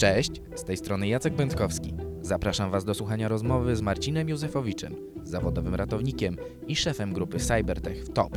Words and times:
Cześć, 0.00 0.30
z 0.54 0.64
tej 0.64 0.76
strony 0.76 1.08
Jacek 1.08 1.34
Będkowski. 1.34 1.94
Zapraszam 2.22 2.70
Was 2.70 2.84
do 2.84 2.94
słuchania 2.94 3.28
rozmowy 3.28 3.76
z 3.76 3.82
Marcinem 3.82 4.28
Józefowiczem, 4.28 4.96
zawodowym 5.22 5.74
ratownikiem 5.74 6.36
i 6.66 6.76
szefem 6.76 7.12
grupy 7.12 7.38
Cybertech 7.38 8.04
w 8.04 8.12
TOP. 8.12 8.36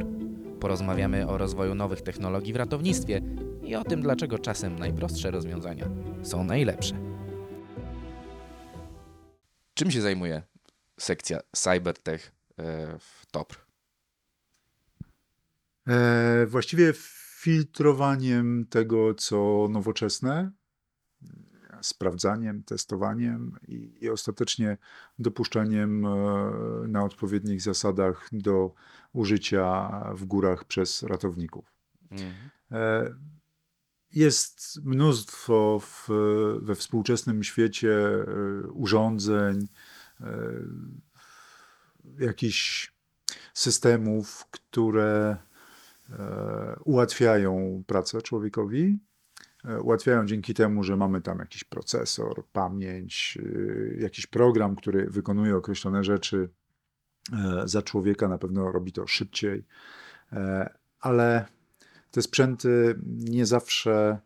Porozmawiamy 0.59 1.27
o 1.27 1.37
rozwoju 1.37 1.75
nowych 1.75 2.01
technologii 2.01 2.53
w 2.53 2.55
ratownictwie 2.55 3.21
i 3.63 3.75
o 3.75 3.83
tym, 3.83 4.01
dlaczego 4.01 4.39
czasem 4.39 4.79
najprostsze 4.79 5.31
rozwiązania 5.31 5.89
są 6.23 6.43
najlepsze. 6.43 6.95
Czym 9.73 9.91
się 9.91 10.01
zajmuje 10.01 10.43
sekcja 10.99 11.39
Cybertech 11.51 12.31
e, 12.57 12.63
w 12.99 13.25
TOP? 13.31 13.65
E, 15.87 16.45
właściwie 16.45 16.93
filtrowaniem 17.41 18.65
tego, 18.69 19.13
co 19.13 19.67
nowoczesne, 19.69 20.51
sprawdzaniem, 21.83 22.63
testowaniem 22.63 23.57
i, 23.67 23.97
i 24.01 24.09
ostatecznie 24.09 24.77
dopuszczeniem 25.19 26.05
e, 26.05 26.09
na 26.87 27.03
odpowiednich 27.03 27.61
zasadach 27.61 28.29
do 28.31 28.73
użycia 29.13 29.89
w 30.15 30.25
górach 30.25 30.65
przez 30.65 31.03
ratowników. 31.03 31.73
E, 32.71 33.13
Jest 34.11 34.79
mnóstwo 34.83 35.79
w, 35.79 36.09
we 36.61 36.75
współczesnym 36.75 37.43
świecie 37.43 37.93
e, 37.93 38.25
urządzeń, 38.67 39.67
jakichś 42.19 42.93
systemów, 43.53 44.45
które 44.51 45.37
ułatwiają 46.85 47.83
pracę 47.87 48.21
człowiekowi. 48.21 48.99
E, 49.65 49.81
Ułatwiają 49.81 50.25
dzięki 50.25 50.53
temu, 50.53 50.83
że 50.83 50.97
mamy 50.97 51.21
tam 51.21 51.39
jakiś 51.39 51.63
procesor, 51.63 52.45
pamięć, 52.53 53.37
e, 53.97 54.01
jakiś 54.01 54.27
program, 54.27 54.75
który 54.75 55.09
wykonuje 55.09 55.55
określone 55.57 56.03
rzeczy 56.03 56.49
e, 57.33 57.67
za 57.67 57.81
człowieka, 57.81 58.27
na 58.27 58.37
pewno 58.37 58.71
robi 58.71 58.91
to 58.91 59.07
szybciej. 59.07 59.65
E, 60.31 60.73
Ale 60.99 61.45
te 62.11 62.21
sprzęty 62.21 62.99
nie 63.05 63.45
zawsze 63.45 64.19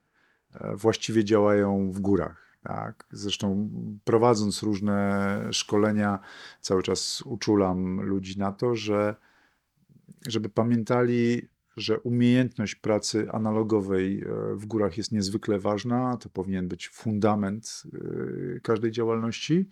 właściwie 0.76 1.24
działają 1.24 1.92
w 1.92 2.00
górach. 2.00 2.58
Tak? 2.64 3.08
Zresztą 3.12 3.70
prowadząc 4.04 4.64
różne 4.64 5.40
szkolenia, 5.52 6.20
cały 6.62 6.84
czas 6.84 7.22
uczulam 7.22 8.02
ludzi 8.02 8.40
na 8.40 8.52
to, 8.52 8.76
że 8.76 9.16
żeby 10.28 10.50
pamiętali, 10.50 11.48
że 11.78 12.00
umiejętność 12.00 12.76
pracy 12.76 13.32
analogowej 13.32 14.22
e, 14.22 14.56
w 14.56 14.66
górach 14.66 14.98
jest 14.98 15.12
niezwykle 15.12 15.60
ważna. 15.60 16.18
To 16.18 16.30
powinien 16.30 16.68
być 16.68 16.90
fundament 16.90 17.84
e, 18.56 18.60
każdej 18.60 18.92
działalności, 18.92 19.68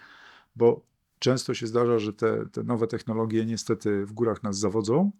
bo 0.55 0.85
często 1.19 1.53
się 1.53 1.67
zdarza, 1.67 1.99
że 1.99 2.13
te, 2.13 2.45
te 2.51 2.63
nowe 2.63 2.87
technologie 2.87 3.45
niestety 3.45 4.05
w 4.05 4.13
górach 4.13 4.43
nas 4.43 4.57
zawodzą. 4.57 5.11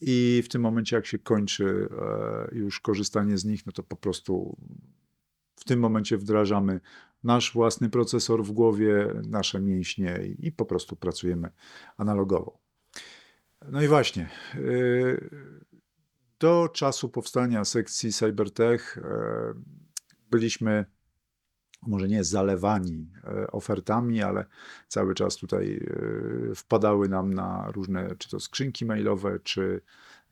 I 0.00 0.42
w 0.44 0.48
tym 0.48 0.62
momencie, 0.62 0.96
jak 0.96 1.06
się 1.06 1.18
kończy 1.18 1.88
e, 2.52 2.54
już 2.54 2.80
korzystanie 2.80 3.38
z 3.38 3.44
nich, 3.44 3.66
no 3.66 3.72
to 3.72 3.82
po 3.82 3.96
prostu 3.96 4.56
w 5.56 5.64
tym 5.64 5.80
momencie 5.80 6.18
wdrażamy 6.18 6.80
nasz 7.24 7.52
własny 7.52 7.90
procesor 7.90 8.44
w 8.44 8.52
głowie, 8.52 9.08
nasze 9.28 9.60
mięśnie 9.60 10.20
i, 10.38 10.52
po 10.52 10.64
prostu 10.64 10.96
pracujemy 10.96 11.50
analogowo. 11.96 12.58
No 13.68 13.82
i 13.82 13.88
właśnie. 13.88 14.28
y, 14.54 15.30
Do 16.44 16.68
czasu 16.68 17.08
powstania 17.08 17.64
sekcji 17.64 18.12
Cybertech 18.12 18.98
e, 18.98 19.54
byliśmy 20.30 20.84
może 21.82 22.08
nie 22.08 22.24
zalewani 22.24 23.12
e, 23.24 23.46
ofertami, 23.46 24.22
ale 24.22 24.44
cały 24.88 25.14
czas 25.14 25.36
tutaj 25.36 25.76
e, 26.50 26.54
wpadały 26.54 27.08
nam 27.08 27.34
na 27.34 27.70
różne, 27.72 28.16
czy 28.18 28.30
to 28.30 28.40
skrzynki 28.40 28.84
mailowe, 28.84 29.38
czy, 29.40 29.80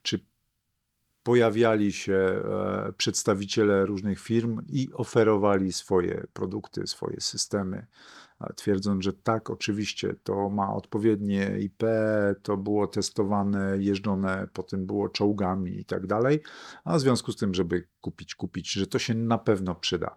czy 0.03 0.21
pojawiali 1.23 1.93
się 1.93 2.43
przedstawiciele 2.97 3.87
różnych 3.87 4.21
firm 4.21 4.63
i 4.69 4.91
oferowali 4.93 5.73
swoje 5.73 6.27
produkty, 6.33 6.87
swoje 6.87 7.21
systemy, 7.21 7.87
twierdząc, 8.57 9.05
że 9.05 9.13
tak, 9.13 9.51
oczywiście 9.51 10.15
to 10.25 10.51
ma 10.51 10.75
odpowiednie 10.75 11.59
IP, 11.61 11.83
to 12.43 12.57
było 12.57 12.87
testowane, 12.87 13.77
jeżdżone, 13.79 14.49
potem 14.53 14.87
było 14.87 15.09
czołgami 15.09 15.81
i 15.81 15.85
tak 15.85 16.07
dalej, 16.07 16.41
a 16.85 16.97
w 16.97 17.01
związku 17.01 17.33
z 17.33 17.37
tym, 17.37 17.55
żeby 17.55 17.89
kupić, 18.01 18.35
kupić, 18.35 18.73
że 18.73 18.87
to 18.87 18.99
się 18.99 19.15
na 19.15 19.39
pewno 19.39 19.75
przyda. 19.75 20.17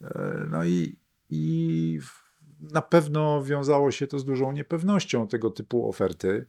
E, 0.00 0.46
No 0.50 0.64
i, 0.64 0.96
i 1.30 2.00
na 2.60 2.82
pewno 2.82 3.42
wiązało 3.42 3.90
się 3.90 4.06
to 4.06 4.18
z 4.18 4.24
dużą 4.24 4.52
niepewnością 4.52 5.28
tego 5.28 5.50
typu 5.50 5.88
oferty. 5.88 6.46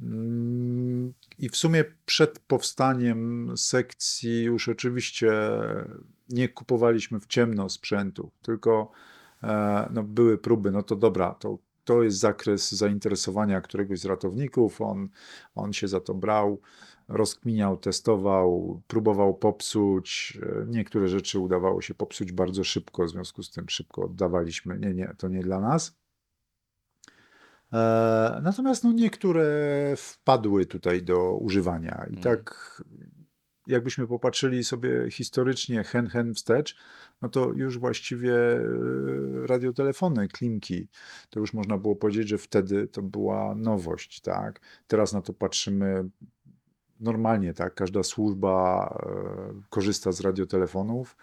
Mm, 0.00 1.12
I 1.38 1.48
w 1.48 1.56
sumie 1.56 1.84
przed 2.06 2.38
powstaniem 2.38 3.52
sekcji 3.56 4.42
już 4.42 4.68
oczywiście 4.68 5.32
nie 6.28 6.48
kupowaliśmy 6.48 7.20
w 7.20 7.26
ciemno 7.26 7.68
sprzętu, 7.68 8.30
tylko 8.42 8.92
no, 9.90 10.02
były 10.02 10.38
próby, 10.38 10.70
no 10.70 10.82
to 10.82 10.96
dobra, 10.96 11.34
to, 11.34 11.58
to 11.84 12.02
jest 12.02 12.18
zakres 12.18 12.72
zainteresowania 12.72 13.60
któregoś 13.60 13.98
z 13.98 14.04
ratowników, 14.04 14.80
on, 14.80 15.08
on 15.54 15.72
się 15.72 15.88
za 15.88 16.00
to 16.00 16.14
brał, 16.14 16.60
rozkminiał, 17.08 17.76
testował, 17.76 18.82
próbował 18.86 19.34
popsuć. 19.34 20.38
E, 20.42 20.66
Niektóre 20.66 21.08
rzeczy 21.08 21.38
udawało 21.38 21.82
się 21.82 21.94
popsuć 21.94 22.32
bardzo 22.32 22.64
szybko, 22.64 23.04
w 23.04 23.10
związku 23.10 23.42
z 23.42 23.50
tym 23.50 23.68
szybko 23.68 24.02
oddawaliśmy. 24.02 24.78
Nie, 24.78 24.94
nie, 24.94 25.14
to 25.18 25.28
nie 25.28 25.42
dla 25.42 25.60
nas. 25.60 25.96
E, 27.72 28.40
Natomiast 28.42 28.84
no, 28.84 28.92
niektóre 28.92 29.44
wpadły 29.96 30.66
tutaj 30.66 31.02
do 31.02 31.34
używania 31.34 32.04
i 32.10 32.16
Mhm. 32.16 32.22
tak 32.22 32.82
jakbyśmy 33.66 34.06
popatrzyli 34.06 34.64
sobie 34.64 35.10
historycznie 35.10 35.84
hen 35.84 36.06
hen 36.06 36.34
wstecz, 36.34 36.76
no 37.22 37.28
to 37.28 37.52
już 37.52 37.78
właściwie 37.78 38.34
e, 38.34 38.62
radiotelefony, 39.46 40.28
klimki, 40.28 40.88
to 41.30 41.40
już 41.40 41.54
można 41.54 41.78
było 41.78 41.96
powiedzieć, 41.96 42.28
że 42.28 42.38
wtedy 42.38 42.88
to 42.88 43.02
była 43.02 43.54
nowość, 43.54 44.20
tak? 44.20 44.60
Teraz 44.86 45.12
na 45.12 45.22
to 45.22 45.32
patrzymy 45.32 46.08
normalnie, 47.00 47.54
tak? 47.54 47.74
Każda 47.74 48.02
służba 48.02 48.86
e, 49.06 49.62
korzysta 49.70 50.12
z 50.12 50.20
radiotelefonów. 50.20 51.16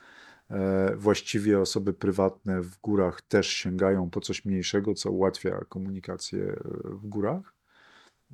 E, 0.49 0.95
Właściwie 0.95 1.59
osoby 1.59 1.93
prywatne 1.93 2.61
w 2.61 2.79
górach 2.81 3.21
też 3.21 3.47
sięgają 3.47 4.09
po 4.09 4.21
coś 4.21 4.45
mniejszego, 4.45 4.93
co 4.93 5.11
ułatwia 5.11 5.65
komunikację 5.69 6.59
w 6.83 7.07
górach. 7.07 7.53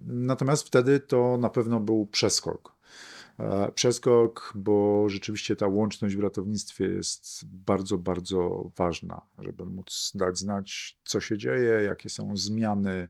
Natomiast 0.07 0.67
wtedy 0.67 0.99
to 0.99 1.37
na 1.37 1.49
pewno 1.49 1.79
był 1.79 2.05
przeskok. 2.07 2.72
E, 3.39 3.71
Przeskok, 3.71 4.53
bo 4.55 5.09
rzeczywiście 5.09 5.55
ta 5.55 5.67
łączność 5.67 6.15
w 6.15 6.19
ratownictwie 6.19 6.85
jest 6.85 7.45
bardzo, 7.45 7.97
bardzo 7.97 8.71
ważna, 8.77 9.21
żeby 9.39 9.65
móc 9.65 10.11
dać 10.15 10.37
znać, 10.37 10.97
co 11.03 11.21
się 11.21 11.37
dzieje, 11.37 11.83
jakie 11.83 12.09
są 12.09 12.37
zmiany, 12.37 13.07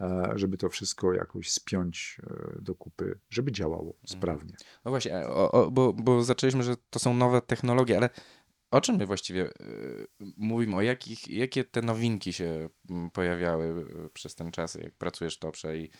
e, 0.00 0.32
żeby 0.34 0.56
to 0.56 0.68
wszystko 0.68 1.12
jakoś 1.12 1.50
spiąć 1.50 2.20
e, 2.22 2.62
do 2.62 2.74
kupy, 2.74 3.18
żeby 3.30 3.52
działało 3.52 3.94
sprawnie. 4.06 4.56
No 4.84 4.90
właśnie, 4.90 5.18
o, 5.28 5.52
o, 5.52 5.70
bo, 5.70 5.92
bo 5.92 6.22
zaczęliśmy, 6.22 6.62
że 6.62 6.76
to 6.90 6.98
są 6.98 7.14
nowe 7.14 7.42
technologie, 7.42 7.96
ale 7.96 8.10
o 8.70 8.80
czym 8.80 8.96
my 8.96 9.06
właściwie 9.06 9.50
mówimy? 10.36 10.76
O 10.76 10.82
jakich, 10.82 11.28
jakie 11.28 11.64
te 11.64 11.82
nowinki 11.82 12.32
się 12.32 12.68
mm, 12.90 13.10
pojawiały 13.10 13.86
przez 14.12 14.34
ten 14.34 14.50
czas, 14.52 14.74
jak 14.74 14.94
pracujesz 14.94 15.36
w 15.36 15.38
Toprze 15.38 15.78
i 15.78 15.90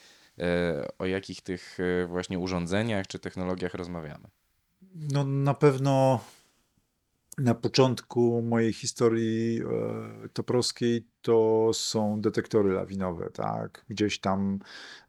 o 0.99 1.07
jakich 1.07 1.43
tych 1.43 1.81
y, 1.81 2.07
właśnie 2.07 2.39
urządzeniach 2.39 3.07
czy 3.07 3.19
technologiach 3.19 3.75
rozmawiamy? 3.75 4.29
No 4.95 5.25
na 5.25 5.55
pewno 5.55 6.21
na 7.39 7.55
początku 7.55 8.43
mojej 8.43 8.73
historii 8.73 9.61
e, 9.61 10.29
toprowskiej 10.29 11.07
to 11.23 11.71
są 11.73 12.21
detektory 12.21 12.73
lawinowe, 12.73 13.31
tak? 13.31 13.85
Gdzieś 13.89 14.21
tam 14.21 14.59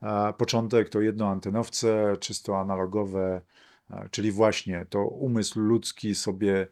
e, 0.01 0.33
początek 0.33 0.89
to 0.89 1.01
jednoantenowce, 1.01 2.17
czysto 2.19 2.59
analogowe, 2.59 3.41
e, 3.89 4.09
czyli 4.11 4.31
właśnie 4.31 4.85
to 4.89 5.07
umysł 5.07 5.59
ludzki 5.59 6.15
sobie 6.15 6.67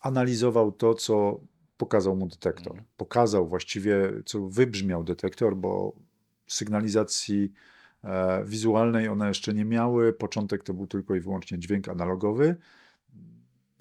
analizował 0.00 0.72
to, 0.72 0.94
co 0.94 1.40
pokazał 1.76 2.16
mu 2.16 2.26
detektor. 2.26 2.72
Mhm. 2.72 2.84
Pokazał 2.96 3.48
właściwie, 3.48 4.12
co 4.26 4.48
wybrzmiał 4.48 5.04
detektor, 5.04 5.56
bo 5.56 5.92
sygnalizacji 6.54 7.52
e, 8.04 8.44
wizualnej 8.44 9.08
one 9.08 9.28
jeszcze 9.28 9.54
nie 9.54 9.64
miały. 9.64 10.12
Początek 10.12 10.62
to 10.62 10.74
był 10.74 10.86
tylko 10.86 11.14
i 11.14 11.20
wyłącznie 11.20 11.58
dźwięk 11.58 11.88
analogowy, 11.88 12.56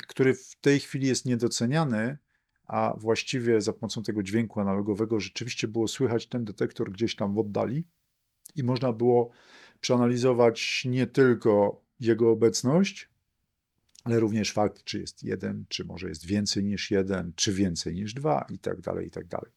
który 0.07 0.33
w 0.33 0.56
tej 0.62 0.79
chwili 0.79 1.07
jest 1.07 1.25
niedoceniany, 1.25 2.18
a 2.68 2.94
właściwie 2.97 3.62
za 3.62 3.73
pomocą 3.73 4.03
tego 4.03 4.23
dźwięku 4.23 4.59
analogowego 4.59 5.19
rzeczywiście 5.19 5.68
było 5.68 5.88
słychać 5.88 6.27
ten 6.27 6.45
detektor 6.45 6.91
gdzieś 6.91 7.15
tam 7.15 7.33
w 7.33 7.39
oddali 7.39 7.88
i 8.56 8.63
można 8.63 8.94
było 8.94 9.31
przeanalizować 9.81 10.85
nie 10.85 11.07
tylko 11.07 11.81
jego 12.00 12.31
obecność, 12.31 13.09
ale 14.03 14.19
również 14.19 14.53
fakt, 14.53 14.83
czy 14.83 15.00
jest 15.00 15.23
jeden, 15.23 15.65
czy 15.69 15.85
może 15.85 16.09
jest 16.09 16.25
więcej 16.25 16.63
niż 16.63 16.91
jeden, 16.91 17.33
czy 17.35 17.53
więcej 17.53 17.94
niż 17.94 18.13
dwa 18.13 18.45
i 18.50 18.59
tak 18.59 18.81
dalej, 18.81 19.07
i 19.07 19.12
tak 19.12 19.27
dalej. 19.27 19.51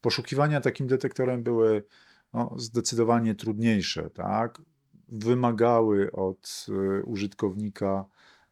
Poszukiwania 0.00 0.60
takim 0.60 0.86
detektorem 0.86 1.42
były 1.42 1.84
no, 2.32 2.54
zdecydowanie 2.56 3.34
trudniejsze, 3.34 4.10
tak? 4.10 4.62
Wymagały 5.08 6.12
od 6.12 6.66
y, 6.68 7.04
użytkownika 7.04 8.04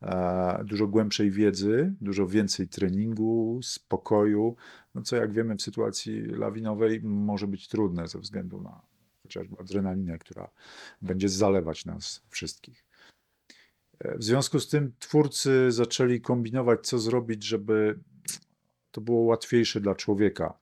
e, 0.03 0.65
dużo 0.65 0.87
głębszej 0.87 1.31
wiedzy, 1.31 1.95
dużo 2.01 2.27
więcej 2.27 2.69
treningu, 2.69 3.61
spokoju, 3.63 4.57
no 4.95 5.03
co 5.03 5.17
jak 5.17 5.33
wiemy 5.33 5.57
w 5.57 5.63
sytuacji 5.63 6.21
lawinowej 6.23 7.01
może 7.03 7.47
być 7.47 7.69
trudne 7.69 8.09
ze 8.09 8.19
względu 8.19 8.61
na 8.61 8.81
chociażby 9.23 9.57
adrenalinę, 9.61 10.19
która 10.19 10.51
będzie 11.03 11.29
zalewać 11.29 11.85
nas 11.85 12.23
wszystkich. 12.29 12.85
E, 13.99 14.19
W 14.19 14.25
związku 14.25 14.61
z 14.61 14.69
tym 14.69 14.93
twórcy 14.99 15.73
zaczęli 15.73 16.21
kombinować, 16.21 16.87
co 16.87 16.99
zrobić, 16.99 17.45
żeby 17.45 17.99
to 18.91 19.01
było 19.01 19.21
łatwiejsze 19.21 19.81
dla 19.81 19.95
człowieka, 19.95 20.59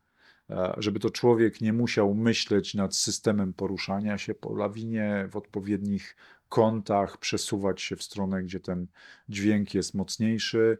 żeby 0.76 1.00
to 1.00 1.10
człowiek 1.10 1.60
nie 1.60 1.72
musiał 1.72 2.14
myśleć 2.14 2.74
nad 2.74 2.96
systemem 2.96 3.52
poruszania 3.52 4.18
się 4.18 4.34
po 4.34 4.54
lawinie 4.54 5.28
w 5.30 5.36
odpowiednich 5.36 6.16
kątach, 6.48 7.18
przesuwać 7.18 7.82
się 7.82 7.96
w 7.96 8.02
stronę, 8.02 8.42
gdzie 8.42 8.60
ten 8.60 8.86
dźwięk 9.28 9.74
jest 9.74 9.94
mocniejszy. 9.94 10.78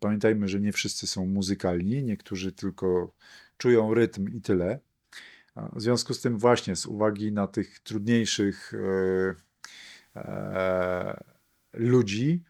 Pamiętajmy, 0.00 0.48
że 0.48 0.60
nie 0.60 0.72
wszyscy 0.72 1.06
są 1.06 1.26
muzykalni, 1.26 2.02
niektórzy 2.02 2.52
tylko 2.52 3.12
czują 3.56 3.94
rytm 3.94 4.28
i 4.36 4.40
tyle. 4.40 4.80
W 5.56 5.80
związku 5.80 6.14
z 6.14 6.20
tym, 6.20 6.38
właśnie 6.38 6.76
z 6.76 6.86
uwagi 6.86 7.32
na 7.32 7.46
tych 7.46 7.80
trudniejszych 7.80 8.72
e, 8.74 10.20
e, 10.20 11.24
ludzi, 11.72 12.44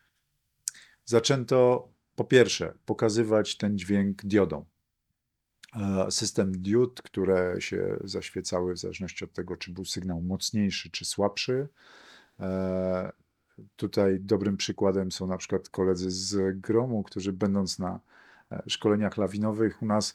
zaczęto 1.05 1.89
po 2.15 2.25
pierwsze 2.25 2.75
pokazywać 2.85 3.57
ten 3.57 3.79
dźwięk 3.79 4.23
diodą. 4.25 4.65
System 6.11 6.53
diod, 6.53 7.03
które 7.03 7.57
się 7.59 7.97
zaświecały 8.05 8.75
w 8.75 8.79
zależności 8.79 9.25
od 9.25 9.33
tego, 9.33 9.57
czy 9.57 9.73
był 9.73 9.85
sygnał 9.85 10.21
mocniejszy 10.21 10.91
czy 10.91 11.05
słabszy. 11.05 11.69
E, 12.41 13.13
Tutaj 13.77 14.21
dobrym 14.21 14.57
przykładem 14.57 15.13
są 15.13 15.27
na 15.27 15.37
przykład 15.37 15.69
koledzy 15.69 16.11
z 16.11 16.61
Gromu, 16.61 17.03
którzy 17.03 17.33
będąc 17.33 17.79
na 17.79 18.01
e, 18.53 18.63
szkoleniach 18.67 19.17
lawinowych 19.17 19.83
u 19.83 19.87
nas 19.87 20.15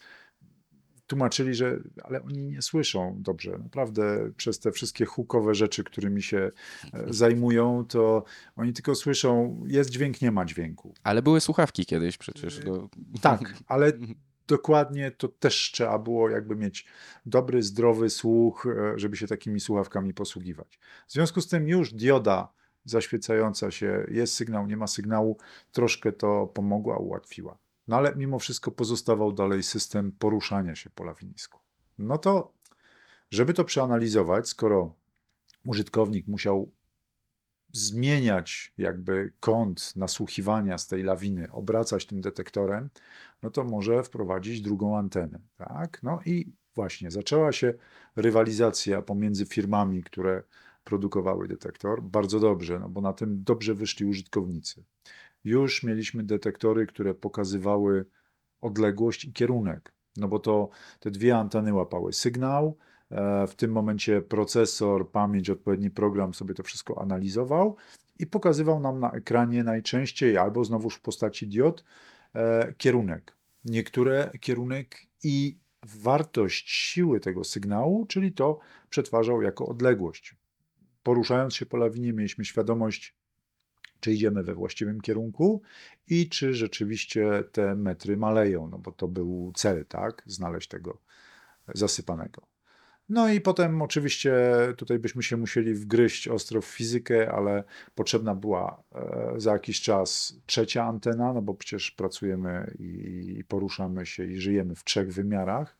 tłumaczyli, 1.06 1.54
że 1.54 1.80
ale 2.02 2.22
oni 2.22 2.42
nie 2.42 2.62
słyszą 2.62 3.16
dobrze. 3.18 3.58
Naprawdę 3.58 4.30
przez 4.36 4.58
te 4.58 4.72
wszystkie 4.72 5.04
hukowe 5.04 5.54
rzeczy, 5.54 5.84
którymi 5.84 6.22
się 6.22 6.50
e, 6.92 7.12
zajmują, 7.14 7.84
to 7.88 8.24
oni 8.56 8.72
tylko 8.72 8.94
słyszą, 8.94 9.62
jest 9.66 9.90
dźwięk, 9.90 10.20
nie 10.22 10.30
ma 10.30 10.44
dźwięku. 10.44 10.94
Ale 11.02 11.22
były 11.22 11.40
słuchawki 11.40 11.86
kiedyś 11.86 12.18
przecież. 12.18 12.58
Do... 12.58 12.88
Tak, 13.20 13.54
ale 13.66 13.92
dokładnie 14.48 15.10
to 15.10 15.28
też 15.28 15.70
trzeba 15.72 15.98
było 15.98 16.30
jakby 16.30 16.56
mieć 16.56 16.86
dobry, 17.26 17.62
zdrowy 17.62 18.10
słuch, 18.10 18.66
e, 18.66 18.98
żeby 18.98 19.16
się 19.16 19.26
takimi 19.26 19.60
słuchawkami 19.60 20.14
posługiwać. 20.14 20.78
W 21.06 21.12
związku 21.12 21.40
z 21.40 21.48
tym 21.48 21.68
już 21.68 21.92
dioda 21.92 22.52
zaświecająca 22.84 23.70
się, 23.70 24.06
jest 24.10 24.34
sygnał, 24.34 24.66
nie 24.66 24.76
ma 24.76 24.86
sygnału, 24.86 25.38
troszkę 25.72 26.12
to 26.12 26.46
pomogła, 26.46 26.96
ułatwiła. 26.96 27.58
No 27.88 27.96
ale 27.96 28.16
mimo 28.16 28.38
wszystko 28.38 28.70
pozostawał 28.70 29.32
dalej 29.32 29.62
system 29.62 30.12
poruszania 30.12 30.74
się 30.74 30.90
po 30.90 31.04
lawinisku. 31.04 31.60
No 31.98 32.18
to, 32.18 32.52
żeby 33.30 33.54
to 33.54 33.64
przeanalizować, 33.64 34.48
skoro 34.48 34.94
użytkownik 35.64 36.26
musiał 36.26 36.70
zmieniać 37.76 38.72
jakby 38.78 39.32
kąt 39.40 39.96
nasłuchiwania 39.96 40.78
z 40.78 40.86
tej 40.86 41.02
lawiny, 41.02 41.52
obracać 41.52 42.06
tym 42.06 42.20
detektorem, 42.20 42.90
no 43.42 43.50
to 43.50 43.64
może 43.64 44.02
wprowadzić 44.02 44.60
drugą 44.60 44.98
antenę, 44.98 45.38
tak? 45.56 46.02
No 46.02 46.20
i 46.26 46.52
właśnie 46.74 47.10
zaczęła 47.10 47.52
się 47.52 47.74
rywalizacja 48.16 49.02
pomiędzy 49.02 49.46
firmami, 49.46 50.02
które 50.02 50.42
produkowały 50.84 51.48
detektor. 51.48 52.02
Bardzo 52.02 52.40
dobrze, 52.40 52.78
no 52.78 52.88
bo 52.88 53.00
na 53.00 53.12
tym 53.12 53.42
dobrze 53.44 53.74
wyszli 53.74 54.06
użytkownicy. 54.06 54.84
Już 55.44 55.82
mieliśmy 55.82 56.22
detektory, 56.22 56.86
które 56.86 57.14
pokazywały 57.14 58.06
odległość 58.60 59.24
i 59.24 59.32
kierunek, 59.32 59.92
no 60.16 60.28
bo 60.28 60.38
to 60.38 60.68
te 61.00 61.10
dwie 61.10 61.36
anteny 61.36 61.74
łapały 61.74 62.12
sygnał, 62.12 62.78
w 63.48 63.54
tym 63.56 63.72
momencie 63.72 64.22
procesor, 64.22 65.10
pamięć, 65.10 65.50
odpowiedni 65.50 65.90
program 65.90 66.34
sobie 66.34 66.54
to 66.54 66.62
wszystko 66.62 67.02
analizował 67.02 67.76
i 68.18 68.26
pokazywał 68.26 68.80
nam 68.80 69.00
na 69.00 69.10
ekranie 69.10 69.64
najczęściej, 69.64 70.38
albo 70.38 70.64
znowuż 70.64 70.94
w 70.94 71.00
postaci 71.00 71.46
diod, 71.46 71.84
e, 72.34 72.74
kierunek. 72.78 73.36
Niektóre 73.64 74.30
kierunek 74.40 74.96
i 75.24 75.58
wartość 75.82 76.70
siły 76.70 77.20
tego 77.20 77.44
sygnału, 77.44 78.06
czyli 78.06 78.32
to 78.32 78.58
przetwarzał 78.90 79.42
jako 79.42 79.66
odległość. 79.66 80.36
Poruszając 81.02 81.54
się 81.54 81.66
po 81.66 81.76
lawinie, 81.76 82.12
mieliśmy 82.12 82.44
świadomość, 82.44 83.14
czy 84.00 84.12
idziemy 84.12 84.42
we 84.42 84.54
właściwym 84.54 85.00
kierunku 85.00 85.62
i 86.08 86.28
czy 86.28 86.54
rzeczywiście 86.54 87.44
te 87.52 87.74
metry 87.74 88.16
maleją, 88.16 88.68
no 88.68 88.78
bo 88.78 88.92
to 88.92 89.08
był 89.08 89.52
cel, 89.54 89.86
tak? 89.86 90.22
Znaleźć 90.26 90.68
tego 90.68 90.98
zasypanego. 91.74 92.55
No 93.08 93.28
i 93.28 93.40
potem 93.40 93.82
oczywiście 93.82 94.34
tutaj 94.76 94.98
byśmy 94.98 95.22
się 95.22 95.36
musieli 95.36 95.74
wgryźć 95.74 96.28
ostro 96.28 96.60
w 96.60 96.66
fizykę, 96.66 97.32
ale 97.32 97.64
potrzebna 97.94 98.34
była 98.34 98.82
e, 98.94 99.34
za 99.36 99.52
jakiś 99.52 99.80
czas 99.80 100.36
trzecia 100.46 100.84
antena, 100.84 101.32
no 101.32 101.42
bo 101.42 101.54
przecież 101.54 101.90
pracujemy 101.90 102.74
i, 102.78 103.44
poruszamy 103.48 104.06
się 104.06 104.24
i 104.24 104.40
żyjemy 104.40 104.74
w 104.74 104.84
trzech 104.84 105.12
wymiarach. 105.12 105.76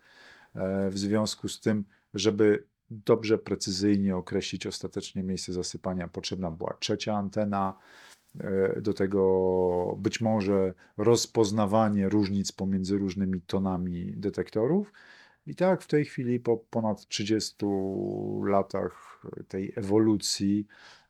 E, 0.55 0.91
w 0.91 0.99
związku 0.99 1.49
z 1.49 1.61
tym, 1.61 1.85
żeby 2.15 2.65
dobrze, 2.91 3.39
precyzyjnie 3.39 4.17
określić 4.17 4.67
ostatecznie 4.67 5.23
miejsce 5.23 5.53
zasypania, 5.53 6.09
potrzebna 6.09 6.51
była 6.51 6.77
trzecia 6.81 7.15
antena. 7.15 7.79
E, 8.41 8.81
Do 8.81 8.95
tego 8.95 9.97
być 9.99 10.21
może 10.21 10.75
rozpoznawanie 10.97 12.09
różnic 12.09 12.53
pomiędzy 12.53 12.99
różnymi 12.99 13.41
tonami 13.41 14.13
detektorów. 14.17 14.93
I 15.47 15.55
tak 15.55 15.83
w 15.83 15.87
tej 15.87 16.05
chwili, 16.05 16.41
po 16.41 16.57
ponad 16.57 17.07
30 17.09 17.57
latach 18.43 19.23
tej 19.49 19.73
ewolucji, 19.77 20.67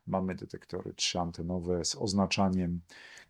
mamy 0.06 0.35
detektory 0.35 0.94
trzyantenowe 0.94 1.85
z 1.85 1.94
oznaczaniem 1.94 2.81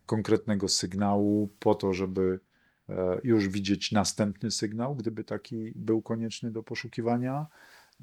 konkretnego 0.06 0.68
sygnału, 0.68 1.50
po 1.58 1.74
to, 1.74 1.92
żeby 1.92 2.40
e, 2.88 3.20
już 3.24 3.48
widzieć 3.48 3.92
następny 3.92 4.50
sygnał, 4.50 4.96
gdyby 4.96 5.24
taki 5.24 5.72
był 5.74 6.02
konieczny 6.02 6.50
do 6.50 6.62
poszukiwania. 6.62 7.46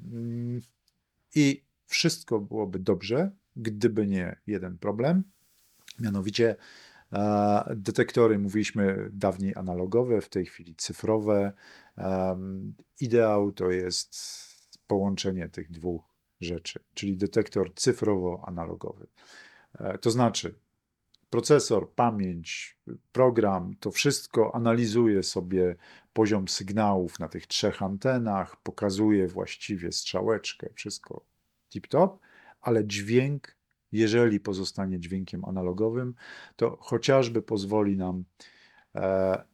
Mm, 0.04 0.60
I 1.34 1.64
wszystko 1.86 2.40
byłoby 2.40 2.78
dobrze, 2.78 3.30
gdyby 3.56 4.06
nie 4.06 4.36
jeden 4.46 4.78
problem. 4.78 5.24
Mianowicie 6.00 6.56
detektory, 7.76 8.38
mówiliśmy 8.38 9.10
dawniej 9.12 9.54
analogowe, 9.54 10.20
w 10.20 10.28
tej 10.28 10.46
chwili 10.46 10.74
cyfrowe. 10.76 11.52
Ideał 13.00 13.52
to 13.52 13.70
jest 13.70 14.14
połączenie 14.86 15.48
tych 15.48 15.70
dwóch 15.70 16.02
rzeczy, 16.40 16.80
czyli 16.94 17.16
detektor 17.16 17.74
cyfrowo-analogowy. 17.74 19.06
E, 19.78 19.98
To 19.98 20.10
znaczy, 20.10 20.54
procesor, 21.30 21.90
pamięć, 21.90 22.78
program, 23.12 23.74
to 23.80 23.90
wszystko 23.90 24.54
analizuje 24.54 25.22
sobie 25.22 25.76
poziom 26.12 26.48
sygnałów 26.48 27.20
na 27.20 27.28
tych 27.28 27.46
trzech 27.46 27.82
antenach, 27.82 28.56
pokazuje 28.62 29.28
właściwie 29.28 29.92
strzałeczkę, 29.92 30.68
wszystko 30.74 31.24
tip-top, 31.70 32.18
ale 32.60 32.84
dźwięk, 32.84 33.56
jeżeli 33.94 34.40
pozostanie 34.40 35.00
dźwiękiem 35.00 35.44
analogowym, 35.44 36.14
to 36.56 36.76
chociażby 36.80 37.42
pozwoli 37.42 37.96
nam 37.96 38.24
e, 38.94 39.44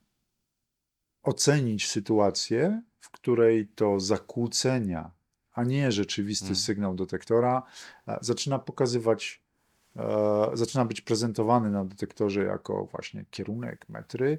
ocenić 1.23 1.89
sytuację, 1.89 2.83
w 3.01 3.11
której 3.11 3.69
to 3.69 4.01
zakłócenia, 4.01 5.11
a 5.53 5.65
nie 5.65 5.93
rzeczywisty 5.93 6.47
Mm. 6.47 6.57
sygnał 6.57 6.95
detektora, 6.95 7.63
e, 8.09 8.19
zaczyna 8.21 8.59
pokazywać, 8.59 9.43
e, 9.97 10.51
zaczyna 10.55 10.85
być 10.85 11.01
prezentowany 11.01 11.71
na 11.71 11.85
detektorze 11.85 12.45
jako 12.45 12.85
właśnie 12.85 13.25
kierunek, 13.31 13.89
metry, 13.89 14.39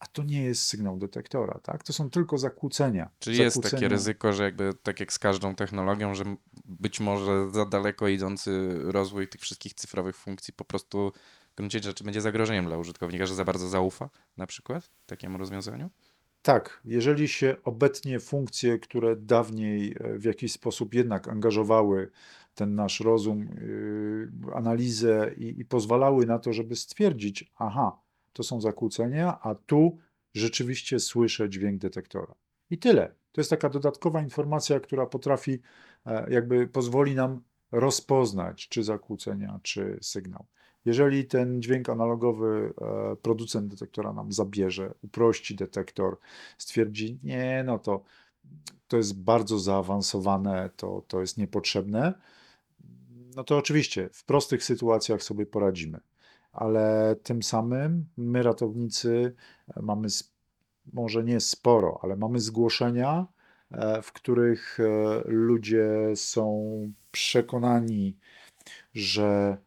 a 0.00 0.06
to 0.06 0.22
nie 0.22 0.42
jest 0.42 0.62
sygnał 0.62 0.96
detektora, 0.96 1.60
tak? 1.62 1.82
To 1.82 1.92
są 1.92 2.10
tylko 2.10 2.38
zakłócenia. 2.38 3.10
Czyli 3.18 3.38
jest 3.38 3.62
takie 3.62 3.88
ryzyko, 3.88 4.32
że 4.32 4.44
jakby 4.44 4.74
tak 4.82 5.00
jak 5.00 5.12
z 5.12 5.18
każdą 5.18 5.54
technologią, 5.54 6.14
że 6.14 6.24
być 6.64 7.00
może 7.00 7.50
za 7.50 7.66
daleko 7.66 8.08
idący 8.08 8.78
rozwój 8.82 9.28
tych 9.28 9.40
wszystkich 9.40 9.74
cyfrowych 9.74 10.16
funkcji 10.16 10.54
po 10.54 10.64
prostu 10.64 11.12
w 11.52 11.56
gruncie 11.56 11.80
rzeczy 11.82 12.04
będzie 12.04 12.20
zagrożeniem 12.20 12.66
dla 12.66 12.78
użytkownika, 12.78 13.26
że 13.26 13.34
za 13.34 13.44
bardzo 13.44 13.68
zaufa 13.68 14.10
na 14.36 14.46
przykład 14.46 14.90
takiemu 15.06 15.38
rozwiązaniu? 15.38 15.90
Tak, 16.42 16.80
jeżeli 16.84 17.28
się 17.28 17.56
obetnie 17.64 18.20
funkcje, 18.20 18.78
które 18.78 19.16
dawniej 19.16 19.96
e, 20.00 20.18
w 20.18 20.24
jakiś 20.24 20.52
sposób 20.52 20.94
jednak 20.94 21.28
angażowały 21.28 22.10
ten 22.54 22.74
nasz 22.74 23.00
rozum, 23.00 23.40
yy, 23.40 24.54
analizę 24.54 25.34
i, 25.36 25.60
i 25.60 25.64
pozwalały 25.64 26.26
na 26.26 26.38
to, 26.38 26.52
żeby 26.52 26.76
stwierdzić, 26.76 27.52
aha, 27.56 28.00
to 28.38 28.42
są 28.42 28.60
zakłócenia, 28.60 29.38
a 29.42 29.54
tu 29.54 29.98
rzeczywiście 30.34 31.00
słyszę 31.00 31.50
dźwięk 31.50 31.80
detektora. 31.80 32.34
I 32.70 32.78
tyle. 32.78 33.14
To 33.32 33.40
jest 33.40 33.50
taka 33.50 33.68
dodatkowa 33.68 34.22
informacja, 34.22 34.80
która 34.80 35.06
potrafi, 35.06 35.58
e, 36.06 36.30
jakby 36.30 36.66
pozwoli 36.66 37.14
nam 37.14 37.42
rozpoznać, 37.72 38.68
czy 38.68 38.82
zakłócenia, 38.84 39.60
czy 39.62 39.98
sygnał. 40.02 40.46
Jeżeli 40.84 41.24
ten 41.24 41.62
dźwięk 41.62 41.88
analogowy 41.88 42.74
e, 42.80 43.16
producent 43.16 43.70
detektora 43.70 44.12
nam 44.12 44.32
zabierze, 44.32 44.94
uprości 45.02 45.54
detektor, 45.54 46.18
stwierdzi, 46.58 47.18
nie, 47.22 47.62
no 47.66 47.78
to, 47.78 48.02
to 48.88 48.96
jest 48.96 49.20
bardzo 49.20 49.58
zaawansowane, 49.58 50.70
to, 50.76 51.02
to 51.08 51.20
jest 51.20 51.38
niepotrzebne, 51.38 52.14
no 53.36 53.44
to 53.44 53.56
oczywiście 53.56 54.08
w 54.12 54.24
prostych 54.24 54.64
sytuacjach 54.64 55.22
sobie 55.22 55.46
poradzimy. 55.46 56.00
Ale 56.52 57.16
tym 57.22 57.42
samym 57.42 58.06
my, 58.16 58.42
ratownicy, 58.42 59.34
e, 59.76 59.82
mamy 59.82 60.08
może 60.92 61.24
nie 61.24 61.40
sporo, 61.40 61.98
ale 62.02 62.16
mamy 62.16 62.40
zgłoszenia, 62.40 63.26
e, 63.70 64.02
w 64.02 64.12
których 64.12 64.78
ludzie 65.24 65.88
są 66.14 66.68
przekonani, 67.10 68.16
że 68.94 69.58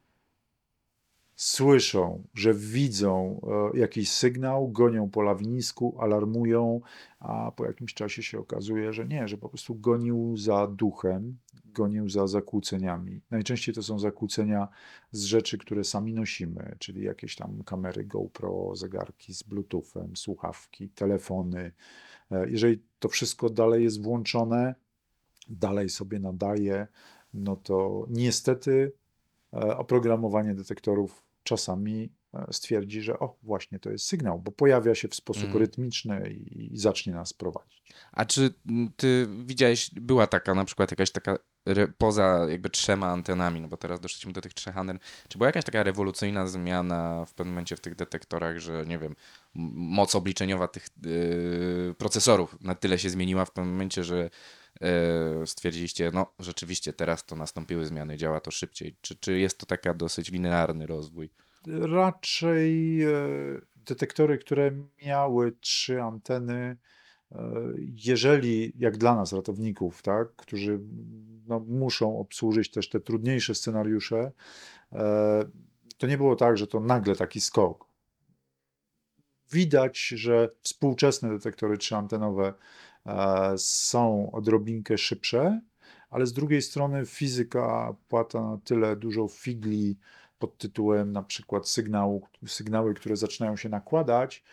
słyszą, 1.41 2.23
że 2.33 2.53
widzą 2.53 3.41
e, 3.73 3.79
jakiś 3.79 4.11
sygnał, 4.11 4.69
gonią 4.69 5.09
po 5.09 5.21
lawinisku, 5.21 5.95
alarmują, 5.99 6.81
a 7.19 7.51
po 7.51 7.65
jakimś 7.65 7.93
czasie 7.93 8.23
się 8.23 8.39
okazuje, 8.39 8.93
że 8.93 9.07
nie, 9.07 9.27
że 9.27 9.37
po 9.37 9.49
prostu 9.49 9.75
gonił 9.75 10.37
za 10.37 10.67
duchem, 10.67 11.37
gonił 11.65 12.09
za 12.09 12.27
zakłóceniami. 12.27 13.21
Najczęściej 13.31 13.75
to 13.75 13.83
są 13.83 13.99
zakłócenia 13.99 14.67
z 15.11 15.23
rzeczy, 15.23 15.57
które 15.57 15.83
sami 15.83 16.13
nosimy, 16.13 16.75
czyli 16.79 17.03
jakieś 17.03 17.35
tam 17.35 17.63
kamery 17.63 18.05
GoPro, 18.05 18.75
zegarki 18.75 19.33
z 19.33 19.43
Bluetoothem, 19.43 20.17
słuchawki, 20.17 20.89
telefony. 20.89 21.71
E, 22.31 22.49
jeżeli 22.49 22.83
to 22.99 23.09
wszystko 23.09 23.49
dalej 23.49 23.83
jest 23.83 24.03
włączone, 24.03 24.75
dalej 25.49 25.89
sobie 25.89 26.19
nadaje, 26.19 26.87
no 27.33 27.55
to 27.55 28.05
niestety 28.09 28.91
e, 29.53 29.77
oprogramowanie 29.77 30.55
detektorów 30.55 31.30
czasami 31.43 32.13
e, 32.33 32.45
stwierdzi, 32.51 33.01
że 33.01 33.19
o, 33.19 33.37
właśnie 33.43 33.79
to 33.79 33.89
jest 33.89 34.05
sygnał, 34.05 34.39
bo 34.39 34.51
pojawia 34.51 34.95
się 34.95 35.07
w 35.07 35.15
sposób 35.15 35.43
mm. 35.43 35.57
rytmiczny 35.57 36.29
i, 36.29 36.73
i, 36.73 36.77
zacznie 36.77 37.13
nas 37.13 37.33
prowadzić. 37.33 37.93
A 38.11 38.25
czy 38.25 38.53
ty 38.95 39.27
widziałeś, 39.45 39.91
była 39.93 40.27
taka 40.27 40.53
na 40.53 40.65
przykład 40.65 40.91
jakaś 40.91 41.11
taka, 41.11 41.37
poza 41.97 42.45
jakby 42.49 42.69
trzema 42.69 43.07
antenami, 43.07 43.61
no 43.61 43.67
bo 43.67 43.77
teraz 43.77 43.99
doszliśmy 43.99 44.33
do 44.33 44.41
tych 44.41 44.53
trzech 44.53 44.77
anten, 44.77 44.99
czy 45.27 45.37
była 45.37 45.47
jakaś 45.47 45.65
taka 45.65 45.83
rewolucyjna 45.83 46.47
zmiana 46.47 47.25
w 47.25 47.33
pewnym 47.33 47.53
momencie 47.53 47.75
w 47.75 47.81
tych 47.81 47.95
detektorach, 47.95 48.57
że 48.57 48.85
nie 48.85 48.99
wiem, 48.99 49.15
moc 49.75 50.15
obliczeniowa 50.15 50.67
tych 50.67 50.87
yy, 51.03 51.95
procesorów 51.97 52.57
na 52.61 52.75
tyle 52.75 52.99
się 52.99 53.09
zmieniła 53.09 53.45
w 53.45 53.51
pewnym 53.51 53.73
momencie, 53.73 54.03
że 54.03 54.29
stwierdziliście, 55.45 56.11
no 56.13 56.33
rzeczywiście 56.39 56.93
teraz 56.93 57.25
to 57.25 57.35
nastąpiły 57.35 57.85
zmiany, 57.85 58.17
działa 58.17 58.39
to 58.39 58.51
szybciej. 58.51 58.95
Czy, 59.01 59.15
czy 59.15 59.39
jest 59.39 59.57
to 59.57 59.65
taka 59.65 59.93
dosyć 59.93 60.31
linearny 60.31 60.85
rozwój? 60.87 61.29
Raczej 61.67 63.03
e, 63.03 63.09
detektory, 63.75 64.37
które 64.37 64.71
miały 65.05 65.51
trzy 65.51 66.01
anteny, 66.01 66.77
e, 67.31 67.37
jeżeli, 67.95 68.73
jak 68.77 68.97
dla 68.97 69.15
nas, 69.15 69.33
ratowników, 69.33 70.01
tak, 70.01 70.35
którzy 70.35 70.79
no, 71.47 71.59
muszą 71.59 72.19
obsłużyć 72.19 72.71
też 72.71 72.89
te 72.89 72.99
trudniejsze 72.99 73.55
scenariusze, 73.55 74.31
e, 74.93 75.45
to 75.97 76.07
nie 76.07 76.17
było 76.17 76.35
tak, 76.35 76.57
że 76.57 76.67
to 76.67 76.79
nagle 76.79 77.15
taki 77.15 77.41
skok. 77.41 77.90
Widać, 79.51 80.07
że 80.07 80.49
współczesne 80.61 81.29
detektory 81.29 81.77
trzyantenowe 81.77 82.53
są 83.57 84.31
odrobinkę 84.31 84.97
szybsze, 84.97 85.61
ale 86.09 86.25
z 86.25 86.33
drugiej 86.33 86.61
strony 86.61 87.05
fizyka 87.05 87.95
płata 88.07 88.41
na 88.41 88.57
tyle 88.57 88.95
dużo 88.95 89.27
figli 89.27 89.97
pod 90.39 90.57
tytułem 90.57 91.11
na 91.11 91.23
przykład 91.23 91.67
sygnału, 91.69 92.27
sygnały, 92.47 92.93
które 92.93 93.15
zaczynają 93.15 93.55
się 93.55 93.69
nakładać, 93.69 94.43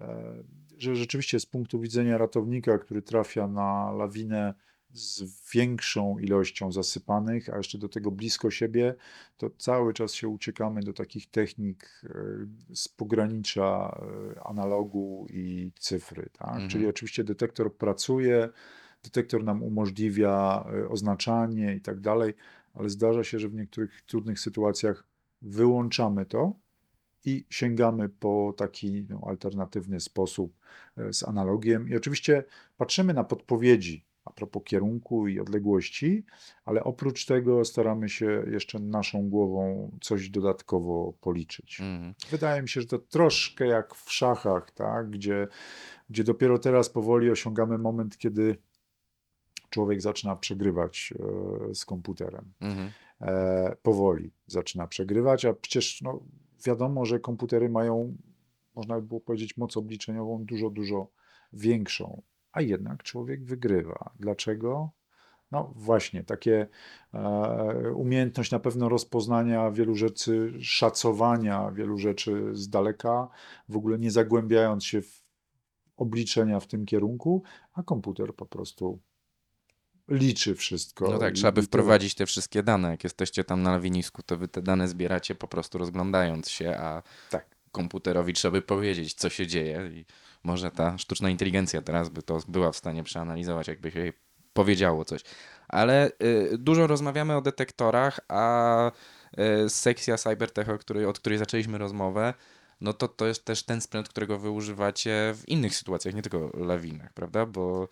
e, 0.00 0.34
że 0.78 0.96
rzeczywiście 0.96 1.40
z 1.40 1.46
punktu 1.46 1.80
widzenia 1.80 2.18
ratownika, 2.18 2.78
który 2.78 3.02
trafia 3.02 3.46
na 3.46 3.92
lawinę 3.92 4.54
z 4.92 5.24
większą 5.54 6.18
ilością 6.18 6.72
zasypanych, 6.72 7.48
a 7.54 7.56
jeszcze 7.56 7.78
do 7.78 7.88
tego 7.88 8.10
blisko 8.10 8.50
siebie, 8.50 8.94
to 9.36 9.50
cały 9.58 9.94
czas 9.94 10.12
się 10.12 10.28
uciekamy 10.28 10.82
do 10.82 10.92
takich 10.92 11.30
technik 11.30 12.02
e, 12.04 12.14
z 12.74 12.88
pogranicza 12.88 14.00
e, 14.36 14.42
analogu 14.42 15.26
i 15.30 15.72
cyfry. 15.78 16.28
Tak? 16.32 16.48
Mhm. 16.48 16.68
Czyli 16.68 16.86
oczywiście 16.86 17.24
detektor 17.24 17.76
pracuje, 17.76 18.48
detektor 19.02 19.44
nam 19.44 19.62
umożliwia 19.62 20.64
oznaczanie 20.88 21.74
i 21.74 21.80
tak 21.80 22.00
dalej, 22.00 22.34
ale 22.74 22.90
zdarza 22.90 23.24
się, 23.24 23.38
że 23.38 23.48
w 23.48 23.54
niektórych 23.54 24.02
trudnych 24.02 24.40
sytuacjach 24.40 25.04
wyłączamy 25.42 26.26
to 26.26 26.54
i 27.24 27.44
sięgamy 27.50 28.08
po 28.08 28.54
taki 28.56 29.06
no, 29.08 29.20
alternatywny 29.26 30.00
sposób 30.00 30.56
e, 30.96 31.12
z 31.12 31.22
analogiem. 31.22 31.88
I 31.88 31.96
oczywiście 31.96 32.44
patrzymy 32.76 33.14
na 33.14 33.24
podpowiedzi 33.24 34.04
a 34.24 34.30
propos 34.30 34.62
kierunku 34.64 35.28
i 35.28 35.40
odległości, 35.40 36.24
ale 36.64 36.84
oprócz 36.84 37.26
tego 37.26 37.64
staramy 37.64 38.08
się 38.08 38.44
jeszcze 38.50 38.78
naszą 38.78 39.28
głową 39.28 39.90
coś 40.00 40.30
dodatkowo 40.30 41.12
policzyć. 41.20 41.80
Mm. 41.80 42.14
Wydaje 42.30 42.62
mi 42.62 42.68
się, 42.68 42.80
że 42.80 42.86
to 42.86 42.98
troszkę 42.98 43.66
jak 43.66 43.94
w 43.94 44.12
szachach, 44.12 44.70
tak? 44.70 45.10
gdzie, 45.10 45.48
gdzie 46.10 46.24
dopiero 46.24 46.58
teraz 46.58 46.88
powoli 46.88 47.30
osiągamy 47.30 47.78
moment, 47.78 48.18
kiedy 48.18 48.56
człowiek 49.70 50.02
zaczyna 50.02 50.36
przegrywać 50.36 51.14
e, 51.70 51.74
z 51.74 51.84
komputerem. 51.84 52.52
Mm 52.60 52.90
e, 53.20 53.76
powoli 53.82 54.32
zaczyna 54.46 54.86
przegrywać, 54.86 55.44
a 55.44 55.52
przecież 55.52 56.02
no, 56.02 56.20
wiadomo, 56.66 57.04
że 57.04 57.20
komputery 57.20 57.68
mają, 57.68 58.16
można 58.74 58.94
by 58.94 59.02
było 59.02 59.20
powiedzieć, 59.20 59.56
moc 59.56 59.76
obliczeniową 59.76 60.44
dużo, 60.44 60.70
dużo 60.70 61.10
większą, 61.52 62.22
a 62.52 62.60
jednak 62.60 63.02
człowiek 63.02 63.44
wygrywa. 63.44 64.10
Dlaczego? 64.20 64.90
No 65.50 65.72
właśnie, 65.76 66.24
takie 66.24 66.66
e, 67.14 67.92
umiejętność 67.94 68.50
na 68.50 68.58
pewno 68.58 68.88
rozpoznania 68.88 69.70
wielu 69.70 69.94
rzeczy, 69.94 70.52
szacowania 70.60 71.70
wielu 71.70 71.98
rzeczy 71.98 72.50
z 72.52 72.68
daleka, 72.68 73.28
w 73.68 73.76
ogóle 73.76 73.98
nie 73.98 74.10
zagłębiając 74.10 74.84
się 74.84 75.02
w 75.02 75.22
obliczenia 75.96 76.60
w 76.60 76.66
tym 76.66 76.86
kierunku, 76.86 77.42
a 77.72 77.82
komputer 77.82 78.34
po 78.34 78.46
prostu 78.46 79.00
liczy 80.08 80.54
wszystko. 80.54 81.10
No 81.10 81.18
tak, 81.18 81.34
trzeba 81.34 81.52
by 81.52 81.62
wprowadzić 81.62 82.14
te 82.14 82.26
wszystkie 82.26 82.62
dane. 82.62 82.90
Jak 82.90 83.04
jesteście 83.04 83.44
tam 83.44 83.62
na 83.62 83.70
lawinisku, 83.70 84.22
to 84.22 84.36
wy 84.36 84.48
te 84.48 84.62
dane 84.62 84.88
zbieracie 84.88 85.34
po 85.34 85.48
prostu 85.48 85.78
rozglądając 85.78 86.48
się, 86.48 86.76
a 86.76 87.02
tak. 87.30 87.56
komputerowi 87.72 88.32
trzeba 88.32 88.52
by 88.52 88.62
powiedzieć, 88.62 89.14
co 89.14 89.28
się 89.28 89.46
dzieje 89.46 89.90
i 89.92 90.04
może 90.44 90.70
ta 90.70 90.98
sztuczna 90.98 91.30
inteligencja 91.30 91.82
teraz 91.82 92.08
by 92.08 92.22
to 92.22 92.40
była 92.48 92.72
w 92.72 92.76
stanie 92.76 93.02
przeanalizować, 93.02 93.68
jakby 93.68 93.90
się 93.90 94.12
powiedziało 94.52 95.04
coś. 95.04 95.22
Ale 95.68 96.10
y, 96.22 96.58
dużo 96.58 96.86
rozmawiamy 96.86 97.36
o 97.36 97.40
detektorach, 97.40 98.20
a 98.28 98.90
y, 99.64 99.70
sekcja 99.70 100.16
Cybertech, 100.16 100.68
której, 100.80 101.06
od 101.06 101.18
której 101.18 101.38
zaczęliśmy 101.38 101.78
rozmowę, 101.78 102.34
no 102.80 102.92
to 102.92 103.08
to 103.08 103.26
jest 103.26 103.44
też 103.44 103.62
ten 103.62 103.80
sprzęt, 103.80 104.08
którego 104.08 104.38
wy 104.38 104.50
używacie 104.50 105.34
w 105.36 105.48
innych 105.48 105.76
sytuacjach, 105.76 106.14
nie 106.14 106.22
tylko 106.22 106.50
lawinach, 106.54 107.12
prawda? 107.12 107.46
Bo 107.46 107.88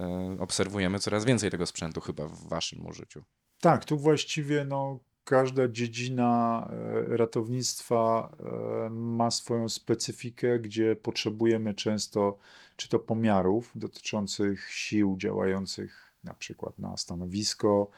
E, 0.00 0.36
obserwujemy 0.40 0.98
coraz 0.98 1.24
więcej 1.24 1.50
tego 1.50 1.66
sprzętu 1.66 2.00
chyba 2.00 2.26
w 2.26 2.48
waszym 2.48 2.86
użyciu. 2.86 3.24
Tak, 3.60 3.84
tu 3.84 3.98
właściwie 3.98 4.64
no, 4.64 4.98
każda 5.24 5.68
dziedzina 5.68 6.68
e, 6.70 7.16
ratownictwa 7.16 8.30
e, 8.86 8.90
ma 8.90 9.30
swoją 9.30 9.68
specyfikę, 9.68 10.58
gdzie 10.58 10.96
potrzebujemy 10.96 11.74
często 11.74 12.38
czy 12.76 12.88
to 12.88 12.98
pomiarów 12.98 13.72
dotyczących 13.74 14.70
sił 14.70 15.16
działających 15.18 16.14
na 16.24 16.34
przykład 16.34 16.78
na 16.78 16.96
stanowisko. 16.96 17.90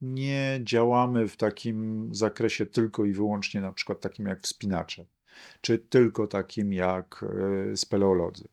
Nie 0.00 0.60
działamy 0.62 1.28
w 1.28 1.36
takim 1.36 2.08
zakresie 2.14 2.66
tylko 2.66 3.04
i 3.04 3.12
wyłącznie 3.12 3.60
na 3.60 3.72
przykład 3.72 4.00
takim 4.00 4.26
jak 4.26 4.42
wspinacze, 4.42 5.06
czy 5.60 5.78
tylko 5.78 6.26
takim 6.26 6.72
jak 6.72 7.24
speleolodzy. 7.74 8.48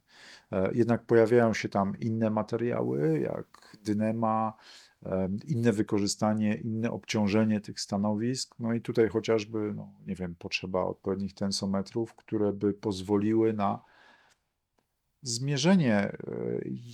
E, 0.52 0.72
jednak 0.74 1.06
pojawiają 1.06 1.54
się 1.54 1.70
tam 1.70 2.00
inne 2.00 2.30
materiały, 2.30 3.20
jak 3.20 3.78
dynema, 3.84 4.54
e, 4.58 4.91
inne 5.48 5.72
wykorzystanie, 5.72 6.56
inne 6.56 6.92
obciążenie 6.92 7.62
tych 7.62 7.80
stanowisk. 7.80 8.56
No 8.60 8.74
i 8.74 8.82
tutaj 8.82 9.10
chociażby, 9.10 9.74
no, 9.76 9.94
nie 10.08 10.16
wiem, 10.16 10.36
potrzeba 10.40 10.84
odpowiednich 10.84 11.34
tensometrów, 11.34 12.16
które 12.16 12.54
by 12.54 12.74
pozwoliły 12.74 13.54
na 13.54 13.80
zmierzenie, 15.22 15.96
e, 15.98 16.18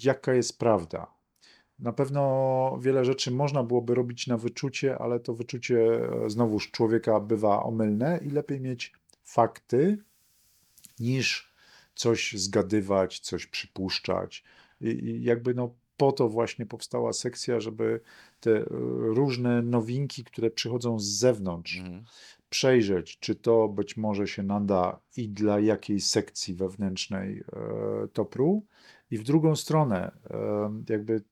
jaka 0.03 0.33
jest 0.33 0.59
prawda. 0.59 1.07
Na 1.79 1.93
pewno 1.93 2.77
wiele 2.81 3.05
rzeczy 3.05 3.31
można 3.31 3.63
byłoby 3.63 3.95
robić 3.95 4.27
na 4.27 4.37
wyczucie, 4.37 4.97
ale 4.97 5.19
to 5.19 5.33
wyczucie 5.33 5.79
e, 6.25 6.29
znowuż 6.29 6.71
człowieka 6.71 7.19
bywa 7.19 7.63
omylne 7.63 8.19
i 8.25 8.29
lepiej 8.29 8.61
mieć 8.61 8.93
fakty 9.23 9.97
niż 10.99 11.53
coś 11.95 12.33
zgadywać, 12.33 13.19
coś 13.19 13.45
przypuszczać. 13.45 14.43
I, 14.81 15.23
jakby 15.23 15.53
no 15.53 15.73
po 15.97 16.11
to 16.11 16.29
właśnie 16.29 16.65
powstała 16.65 17.13
sekcja, 17.13 17.59
żeby 17.59 18.01
te 18.39 18.51
e, 18.51 18.65
różne 18.99 19.61
nowinki, 19.61 20.23
które 20.23 20.51
przychodzą 20.51 20.99
z 20.99 21.05
zewnątrz, 21.05 21.77
Mhm. 21.77 22.03
przejrzeć, 22.49 23.19
czy 23.19 23.35
to 23.35 23.67
być 23.67 23.97
może 23.97 24.27
się 24.27 24.43
nada 24.43 24.99
i 25.17 25.29
dla 25.29 25.59
jakiej 25.59 25.99
sekcji 25.99 26.53
wewnętrznej 26.55 27.43
e, 27.53 28.07
topru. 28.07 28.65
I 29.11 29.17
w 29.17 29.23
drugą 29.23 29.55
stronę, 29.55 30.11
e, 30.29 30.83
jakby 30.89 31.23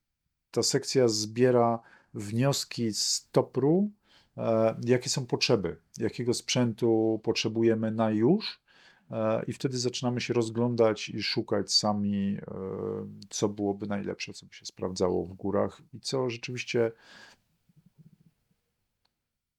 ta 0.51 0.63
sekcja 0.63 1.07
zbiera 1.07 1.79
wnioski 2.13 2.93
z 2.93 3.29
topru, 3.31 3.89
e, 4.37 4.75
jakie 4.85 5.09
są 5.09 5.25
potrzeby, 5.25 5.77
jakiego 5.97 6.33
sprzętu 6.33 7.19
potrzebujemy 7.23 7.91
na 7.91 8.11
już. 8.11 8.64
E, 9.11 9.43
I 9.47 9.53
wtedy 9.53 9.77
zaczynamy 9.77 10.21
się 10.21 10.33
rozglądać 10.33 11.09
i 11.09 11.23
szukać 11.23 11.73
sami, 11.73 12.37
e, 12.37 12.41
co 13.29 13.49
byłoby 13.49 13.87
najlepsze, 13.87 14.33
co 14.33 14.45
by 14.45 14.53
się 14.53 14.65
sprawdzało 14.65 15.25
w 15.25 15.33
górach 15.33 15.81
i 15.93 15.99
co 15.99 16.29
rzeczywiście, 16.29 16.91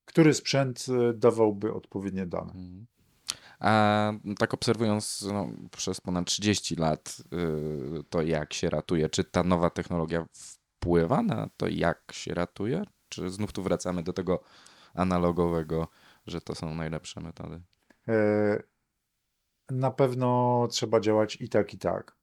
który 0.04 0.34
sprzęt 0.34 0.86
e, 0.88 1.12
dawałby 1.12 1.72
odpowiednie 1.72 2.26
dane. 2.26 2.52
Mhm. 2.52 2.86
A 3.60 4.12
tak 4.38 4.54
obserwując 4.54 5.24
no, 5.32 5.48
przez 5.76 6.00
ponad 6.00 6.26
30 6.26 6.76
lat 6.76 7.16
to, 8.10 8.22
jak 8.22 8.54
się 8.54 8.70
ratuje, 8.70 9.08
czy 9.08 9.24
ta 9.24 9.42
nowa 9.42 9.70
technologia 9.70 10.26
wpływa 10.32 11.22
na 11.22 11.48
to, 11.56 11.68
jak 11.68 12.12
się 12.12 12.34
ratuje? 12.34 12.82
Czy 13.08 13.30
znów 13.30 13.52
tu 13.52 13.62
wracamy 13.62 14.02
do 14.02 14.12
tego 14.12 14.42
analogowego, 14.94 15.88
że 16.26 16.40
to 16.40 16.54
są 16.54 16.74
najlepsze 16.74 17.20
metody? 17.20 17.60
E, 18.08 18.62
Na 19.70 19.90
pewno 19.90 20.68
trzeba 20.70 21.00
działać 21.00 21.40
i 21.40 21.48
tak, 21.48 21.74
i 21.74 21.78
tak. 21.78 22.16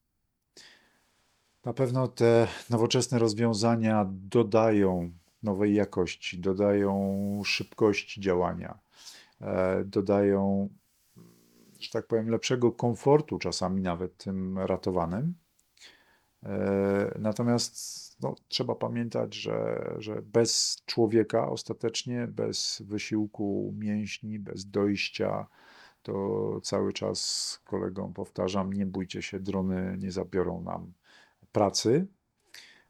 Na 1.64 1.72
pewno 1.72 2.08
te 2.08 2.48
nowoczesne 2.70 3.18
rozwiązania 3.18 4.06
dodają 4.10 5.10
nowej 5.42 5.74
jakości, 5.74 6.38
dodają 6.38 7.42
szybkości 7.44 8.20
działania, 8.20 8.78
e, 9.40 9.84
dodają, 9.84 10.68
że 11.80 11.90
tak 11.90 12.06
powiem, 12.06 12.28
lepszego 12.28 12.72
komfortu, 12.72 13.38
czasami 13.38 13.82
nawet 13.82 14.16
tym 14.16 14.58
ratowanym. 14.58 15.34
E, 16.42 17.14
Natomiast 17.18 18.04
no, 18.20 18.34
trzeba 18.48 18.74
pamiętać, 18.74 19.34
że, 19.34 19.90
że 19.98 20.22
bez 20.22 20.82
człowieka 20.86 21.48
ostatecznie, 21.48 22.26
bez 22.26 22.82
wysiłku 22.86 23.74
mięśni, 23.78 24.38
bez 24.38 24.70
dojścia, 24.70 25.46
to 26.04 26.60
cały 26.62 26.92
czas 26.92 27.60
kolegom 27.64 28.12
powtarzam, 28.12 28.72
nie 28.72 28.86
bójcie 28.86 29.22
się, 29.22 29.40
drony 29.40 29.96
nie 29.98 30.12
zabiorą 30.12 30.60
nam 30.62 30.92
pracy. 31.52 32.06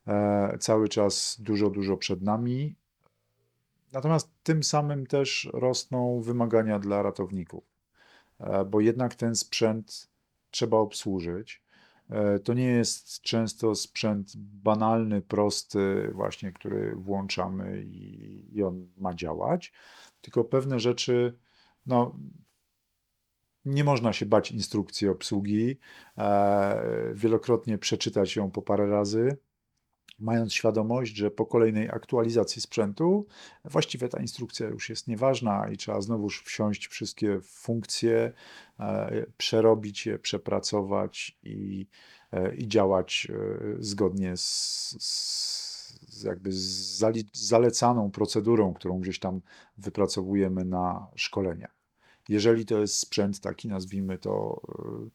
E, 0.06 0.58
cały 0.60 0.88
czas 0.88 1.36
dużo, 1.40 1.70
dużo 1.70 1.96
przed 1.96 2.22
nami. 2.22 2.76
Natomiast 3.92 4.30
tym 4.42 4.62
samym 4.62 5.06
też 5.06 5.50
rosną 5.52 6.20
wymagania 6.20 6.78
dla 6.78 7.02
ratowników, 7.02 7.64
e, 8.40 8.64
bo 8.64 8.80
jednak 8.80 9.14
ten 9.14 9.34
sprzęt 9.36 10.08
trzeba 10.50 10.76
obsłużyć. 10.76 11.62
E, 12.10 12.38
To 12.38 12.54
nie 12.54 12.66
jest 12.66 13.20
często 13.20 13.74
sprzęt 13.74 14.32
banalny, 14.36 15.22
prosty, 15.22 16.10
właśnie, 16.14 16.52
który 16.52 16.96
włączamy 16.96 17.82
i, 17.82 18.56
i 18.56 18.62
on 18.62 18.88
ma 18.96 19.14
działać, 19.14 19.72
tylko 20.20 20.44
pewne 20.44 20.80
rzeczy, 20.80 21.38
no, 21.86 22.16
nie 23.64 23.84
można 23.84 24.12
się 24.12 24.26
bać 24.26 24.50
instrukcji 24.50 25.08
obsługi, 25.08 25.78
e, 26.18 27.12
wielokrotnie 27.14 27.78
przeczytać 27.78 28.36
ją 28.36 28.50
po 28.50 28.62
parę 28.62 28.86
razy, 28.86 29.36
mając 30.18 30.54
świadomość, 30.54 31.16
że 31.16 31.30
po 31.30 31.46
kolejnej 31.46 31.88
aktualizacji 31.90 32.62
sprzętu 32.62 33.26
właściwie 33.64 34.08
ta 34.08 34.20
instrukcja 34.20 34.68
już 34.68 34.90
jest 34.90 35.08
nieważna 35.08 35.68
i 35.68 35.76
trzeba 35.76 36.00
znowuż 36.00 36.42
wsiąść 36.42 36.86
wszystkie 36.86 37.40
funkcje, 37.40 38.32
e, 38.80 39.26
przerobić 39.36 40.06
je, 40.06 40.18
przepracować 40.18 41.38
i, 41.42 41.86
e, 42.32 42.54
i 42.54 42.68
działać 42.68 43.28
zgodnie 43.78 44.36
z, 44.36 44.96
z, 45.00 46.22
jakby 46.22 46.52
z 46.52 47.02
zalecaną 47.32 48.10
procedurą, 48.10 48.74
którą 48.74 49.00
gdzieś 49.00 49.18
tam 49.18 49.40
wypracowujemy 49.78 50.64
na 50.64 51.06
szkoleniach. 51.14 51.73
Jeżeli 52.28 52.66
to 52.66 52.78
jest 52.78 52.98
sprzęt 52.98 53.40
taki, 53.40 53.68
nazwijmy 53.68 54.18
to 54.18 54.60
e, 54.78 55.08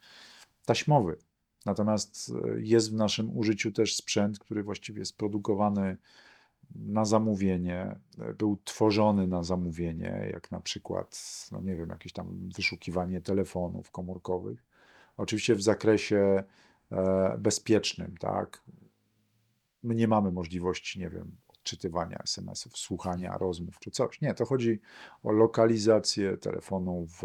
taśmowy. 0.65 1.17
Natomiast 1.65 2.31
e, 2.45 2.61
jest 2.61 2.91
w 2.91 2.93
naszym 2.93 3.37
użyciu 3.37 3.71
też 3.71 3.95
sprzęt, 3.95 4.39
który 4.39 4.63
właściwie 4.63 4.99
jest 4.99 5.17
produkowany 5.17 5.97
na 6.75 7.05
zamówienie, 7.05 7.99
e, 8.19 8.33
był 8.33 8.57
tworzony 8.63 9.27
na 9.27 9.43
zamówienie, 9.43 10.29
jak 10.33 10.51
na 10.51 10.59
przykład, 10.59 11.21
no 11.51 11.61
nie 11.61 11.75
wiem, 11.75 11.89
jakieś 11.89 12.13
tam 12.13 12.49
wyszukiwanie 12.55 13.21
telefonów 13.21 13.91
komórkowych. 13.91 14.65
Oczywiście 15.17 15.55
w 15.55 15.61
zakresie 15.61 16.43
bezpiecznym, 17.37 18.17
tak. 18.17 18.63
My 19.83 19.95
nie 19.95 20.07
mamy 20.07 20.31
możliwości, 20.31 20.99
nie 20.99 21.09
wiem, 21.09 21.37
odczytywania 21.59 22.17
SMS-ów, 22.23 22.77
słuchania 22.77 23.37
rozmów 23.37 23.79
czy 23.79 23.91
coś. 23.91 24.21
Nie, 24.21 24.33
to 24.33 24.45
chodzi 24.45 24.79
o 25.23 25.31
lokalizację 25.31 26.37
telefonu 26.37 27.07
w 27.07 27.23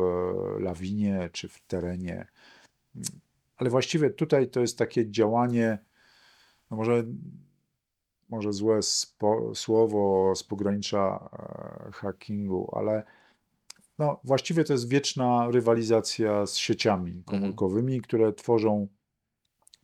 lawinie 0.61 1.31
czy 1.33 1.49
w 1.49 1.61
terenie. 1.61 2.27
Ale 3.57 3.71
właściwie 3.71 4.11
tutaj 4.11 4.49
to 4.49 4.61
jest 4.61 4.79
takie 4.79 5.11
działanie, 5.11 5.79
no 6.71 6.77
może, 6.77 7.05
może 8.29 8.53
złe 8.53 8.83
spo, 8.83 9.55
słowo 9.55 10.33
z 10.37 10.43
pogranicza 10.43 11.31
e, 11.89 11.93
hackingu, 11.93 12.71
ale 12.77 13.05
no, 13.99 14.21
właściwie 14.25 14.65
to 14.65 14.73
jest 14.73 14.89
wieczna 14.89 15.49
rywalizacja 15.51 16.47
z 16.47 16.57
sieciami 16.57 17.23
komórkowymi, 17.27 18.01
które 18.01 18.33
tworzą 18.33 18.89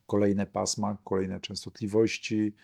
kolejne 0.06 0.46
pasma, 0.46 0.96
kolejne 1.04 1.40
częstotliwości. 1.40 2.54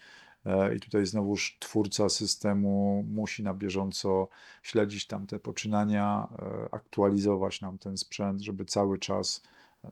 E, 0.47 0.75
I 0.75 0.81
tutaj 0.81 1.07
znowuż 1.07 1.57
twórca 1.61 2.09
systemu 2.09 3.05
musi 3.09 3.43
na 3.43 3.55
bieżąco 3.55 4.29
śledzić 4.63 5.07
tam 5.07 5.27
te 5.27 5.39
poczynania, 5.39 6.29
e, 6.39 6.75
aktualizować 6.75 7.61
nam 7.61 7.79
ten 7.79 7.97
sprzęt, 7.97 8.41
żeby 8.41 8.65
cały 8.65 8.99
czas 8.99 9.43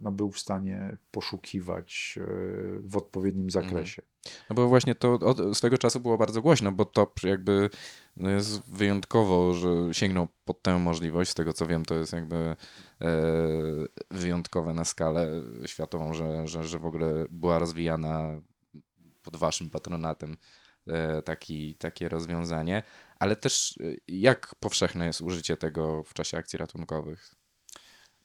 no, 0.00 0.12
był 0.12 0.30
w 0.30 0.38
stanie 0.38 0.96
poszukiwać 1.10 2.18
e, 2.20 2.24
w 2.80 2.96
odpowiednim 2.96 3.50
zakresie. 3.50 4.02
No 4.50 4.56
bo 4.56 4.68
właśnie 4.68 4.94
to 4.94 5.12
od, 5.12 5.56
z 5.56 5.60
tego 5.60 5.78
czasu 5.78 6.00
było 6.00 6.18
bardzo 6.18 6.42
głośno, 6.42 6.72
bo 6.72 6.84
to 6.84 7.12
jakby 7.22 7.70
no 8.16 8.30
jest 8.30 8.70
wyjątkowo, 8.70 9.54
że 9.54 9.68
sięgnął 9.92 10.28
pod 10.44 10.62
tę 10.62 10.78
możliwość. 10.78 11.30
Z 11.30 11.34
tego 11.34 11.52
co 11.52 11.66
wiem, 11.66 11.84
to 11.84 11.94
jest 11.94 12.12
jakby 12.12 12.36
e, 12.36 12.56
wyjątkowe 14.10 14.74
na 14.74 14.84
skalę 14.84 15.42
światową, 15.66 16.14
że, 16.14 16.46
że, 16.46 16.64
że 16.64 16.78
w 16.78 16.86
ogóle 16.86 17.26
była 17.30 17.58
rozwijana 17.58 18.40
pod 19.24 19.36
waszym 19.36 19.70
patronatem 19.70 20.36
e, 20.86 21.22
taki, 21.22 21.74
takie 21.74 22.08
rozwiązanie. 22.08 22.82
Ale 23.18 23.36
też 23.36 23.78
e, 23.80 23.94
jak 24.08 24.54
powszechne 24.60 25.06
jest 25.06 25.20
użycie 25.20 25.56
tego 25.56 26.02
w 26.02 26.14
czasie 26.14 26.38
akcji 26.38 26.56
ratunkowych? 26.56 27.34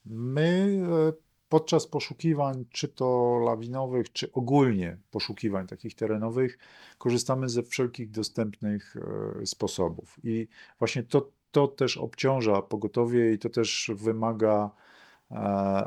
My 0.04 0.80
e, 1.08 1.12
podczas 1.48 1.86
poszukiwań, 1.86 2.64
czy 2.70 2.88
to 2.88 3.38
lawinowych, 3.44 4.12
czy 4.12 4.32
ogólnie 4.32 4.98
poszukiwań 5.10 5.66
takich 5.66 5.94
terenowych, 5.94 6.58
korzystamy 6.98 7.48
ze 7.48 7.62
wszelkich 7.62 8.10
dostępnych 8.10 8.96
sposobów. 9.44 10.16
I 10.22 10.48
właśnie 10.78 11.02
to, 11.02 11.30
to 11.50 11.68
też 11.68 11.96
obciąża 11.96 12.62
pogotowie 12.62 13.32
i 13.32 13.38
to 13.38 13.48
też 13.48 13.90
wymaga 13.94 14.70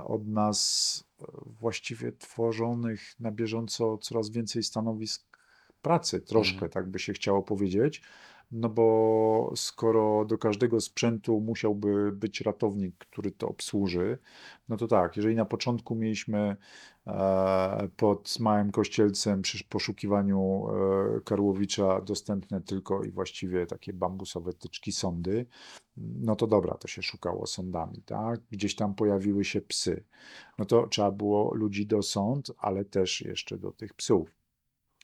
od 0.06 0.28
nas 0.28 1.04
właściwie 1.46 2.12
tworzonych 2.12 3.20
na 3.20 3.32
bieżąco 3.32 3.98
coraz 3.98 4.30
więcej 4.30 4.64
stanowisk 4.64 5.38
pracy, 5.82 6.22
troszkę, 6.22 6.56
Mhm. 6.56 6.72
tak 6.72 6.92
by 6.92 7.00
się 7.00 7.14
chciało 7.14 7.44
powiedzieć. 7.44 8.02
No 8.56 8.70
bo 8.70 9.52
skoro 9.56 10.26
do 10.26 10.38
każdego 10.38 10.82
sprzętu 10.82 11.40
musiałby 11.42 12.12
być 12.12 12.42
ratownik, 12.42 12.96
który 12.98 13.32
to 13.32 13.48
obsłuży, 13.48 14.18
no 14.70 14.78
to 14.78 14.88
tak, 14.88 15.18
jeżeli 15.18 15.36
na 15.36 15.46
początku 15.46 15.96
mieliśmy 15.96 16.56
e, 17.08 17.90
pod 17.98 18.40
Małym 18.40 18.72
Kościelcem 18.72 19.42
przy 19.42 19.64
poszukiwaniu 19.64 20.66
e, 21.18 21.22
Karłowicza 21.22 22.02
dostępne 22.02 22.62
tylko 22.62 23.04
i 23.04 23.12
właściwie 23.12 23.66
takie 23.66 23.94
bambusowe 23.94 24.54
tyczki 24.54 24.92
sondy, 24.92 25.46
no 25.98 26.36
to 26.36 26.48
dobra, 26.48 26.74
to 26.74 26.88
się 26.88 27.02
szukało 27.02 27.48
sondami, 27.48 28.02
tak? 28.06 28.40
Gdzieś 28.52 28.76
tam 28.76 28.96
pojawiły 28.96 29.46
się 29.46 29.62
psy. 29.62 30.04
No 30.58 30.66
to 30.66 30.88
trzeba 30.88 31.12
było 31.12 31.54
ludzi 31.54 31.86
do 31.88 32.02
sąd, 32.02 32.52
ale 32.58 32.86
też 32.86 33.22
jeszcze 33.22 33.58
do 33.58 33.72
tych 33.72 33.94
psów. 33.94 34.30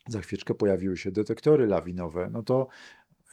za 0.08 0.22
chwileczkę 0.22 0.54
pojawiły 0.54 0.98
się 0.98 1.12
detektory 1.12 1.68
lawinowe, 1.68 2.30
no 2.32 2.44
to 2.44 2.68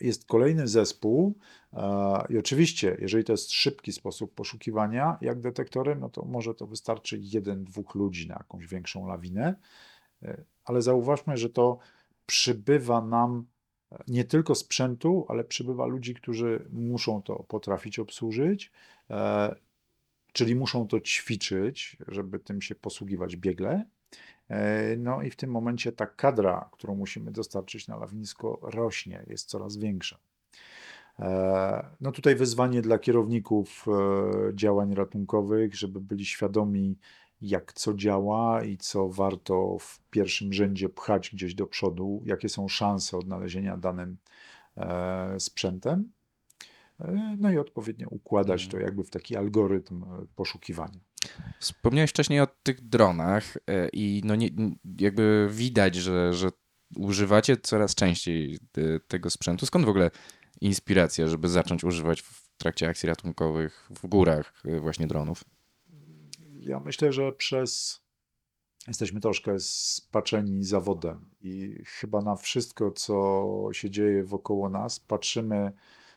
jest 0.00 0.26
kolejny 0.26 0.68
zespół 0.68 1.38
e, 1.72 2.24
i 2.28 2.38
oczywiście, 2.38 2.96
jeżeli 3.00 3.24
to 3.24 3.32
jest 3.32 3.52
szybki 3.52 3.92
sposób 3.92 4.34
poszukiwania, 4.34 5.18
jak 5.20 5.40
detektorem, 5.40 6.00
no 6.00 6.08
to 6.08 6.24
może 6.24 6.54
to 6.54 6.66
wystarczy 6.66 7.18
jeden, 7.22 7.64
dwóch 7.64 7.94
ludzi 7.94 8.28
na 8.28 8.34
jakąś 8.34 8.66
większą 8.66 9.06
lawinę, 9.06 9.54
e, 10.22 10.44
ale 10.64 10.82
zauważmy, 10.82 11.36
że 11.36 11.50
to 11.50 11.78
przybywa 12.26 13.00
nam 13.00 13.46
e, 13.92 14.04
nie 14.08 14.24
tylko 14.24 14.54
sprzętu, 14.54 15.26
ale 15.28 15.44
przybywa 15.44 15.86
ludzi, 15.86 16.14
którzy 16.14 16.68
muszą 16.72 17.22
to 17.22 17.36
potrafić 17.48 17.98
obsłużyć, 17.98 18.72
czyli 20.32 20.54
muszą 20.54 20.88
to 20.88 21.00
ćwiczyć, 21.00 21.96
żeby 22.08 22.38
tym 22.38 22.62
się 22.62 22.74
posługiwać 22.74 23.36
biegle. 23.36 23.84
E, 24.48 24.96
no 24.96 25.22
i 25.22 25.30
w 25.30 25.36
tym 25.36 25.50
momencie 25.50 25.92
ta 25.92 26.06
kadra, 26.06 26.68
którą 26.72 26.94
musimy 26.94 27.30
dostarczyć 27.32 27.88
na 27.88 27.96
lawnisko, 27.96 28.58
rośnie, 28.62 29.24
jest 29.26 29.48
coraz 29.48 29.76
większa. 29.76 30.18
E, 31.18 31.86
no 32.00 32.12
tutaj 32.12 32.36
wyzwanie 32.36 32.82
dla 32.82 32.98
kierowników 32.98 33.86
e, 33.88 34.54
działań 34.54 34.94
ratunkowych, 34.94 35.74
żeby 35.74 36.00
byli 36.00 36.24
świadomi, 36.24 36.98
jak 37.40 37.72
co 37.72 37.94
działa 37.94 38.64
i 38.64 38.76
co 38.76 39.08
warto 39.08 39.76
w 39.80 40.00
pierwszym 40.10 40.52
rzędzie 40.52 40.88
pchać 40.88 41.30
gdzieś 41.30 41.54
do 41.54 41.66
przodu, 41.66 42.22
jakie 42.24 42.48
są 42.48 42.68
szanse 42.68 43.16
odnalezienia 43.18 43.76
danym 43.76 44.16
sprzętem. 45.38 46.12
No 47.38 47.52
i 47.52 47.58
odpowiednio 47.58 48.08
układać 48.10 48.64
Mhm. 48.64 48.70
to 48.70 48.86
jakby 48.86 49.04
w 49.04 49.10
taki 49.10 49.36
algorytm 49.36 50.04
poszukiwania. 50.36 51.00
Wspomniałeś 51.60 52.10
wcześniej 52.10 52.40
o 52.40 52.46
tych 52.46 52.88
dronach 52.88 53.56
e, 53.66 53.88
i 53.88 54.22
no 54.24 54.34
nie, 54.34 54.48
jakby 54.98 55.48
widać, 55.50 55.94
że, 55.94 56.32
że 56.32 56.48
używacie 56.96 57.56
coraz 57.56 57.94
częściej 57.94 58.58
te- 58.72 59.00
tego 59.00 59.30
sprzętu. 59.30 59.66
Skąd 59.66 59.84
w 59.86 59.88
ogóle 59.88 60.10
inspiracja, 60.60 61.26
żeby 61.26 61.48
zacząć 61.48 61.84
używać 61.84 62.22
w 62.22 62.56
trakcie 62.58 62.88
akcji 62.88 63.08
ratunkowych 63.08 63.88
w 63.90 64.06
górach 64.06 64.62
e, 64.64 64.80
właśnie 64.80 65.06
dronów? 65.06 65.44
Ja 66.60 66.80
myślę, 66.80 67.12
że 67.12 67.32
przez. 67.32 68.00
Jesteśmy 68.88 69.20
troszkę 69.20 69.56
spaczeni 69.58 70.64
zawodem 70.64 71.30
i 71.40 71.82
chyba 71.86 72.22
na 72.22 72.36
wszystko, 72.36 72.90
co 72.90 73.68
się 73.72 73.90
dzieje 73.90 74.24
wokoło 74.24 74.68
nas, 74.68 75.00
patrzymy 75.00 75.72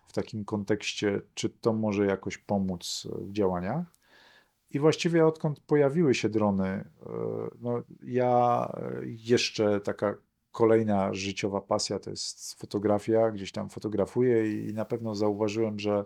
w 0.08 0.14
takim 0.14 0.46
kontekście, 0.46 1.22
czy 1.34 1.50
to 1.50 1.74
może 1.74 2.06
jakoś 2.06 2.38
pomóc 2.38 3.08
w 3.22 3.32
działaniach. 3.32 3.99
I 4.72 4.80
właściwie 4.80 5.26
odkąd 5.26 5.60
pojawiły 5.60 6.16
się 6.16 6.30
drony, 6.30 6.68
e, 6.68 6.86
no 7.62 7.84
ja 8.04 8.68
jeszcze 9.06 9.82
taka 9.82 10.16
kolejna 10.52 11.14
życiowa 11.14 11.62
pasja 11.62 12.00
to 12.00 12.10
jest 12.10 12.60
fotografia, 12.60 13.32
gdzieś 13.32 13.52
tam 13.52 13.70
fotografuję 13.70 14.68
i 14.70 14.74
na 14.74 14.86
pewno 14.86 15.16
zauważyłem, 15.16 15.80
że, 15.80 16.06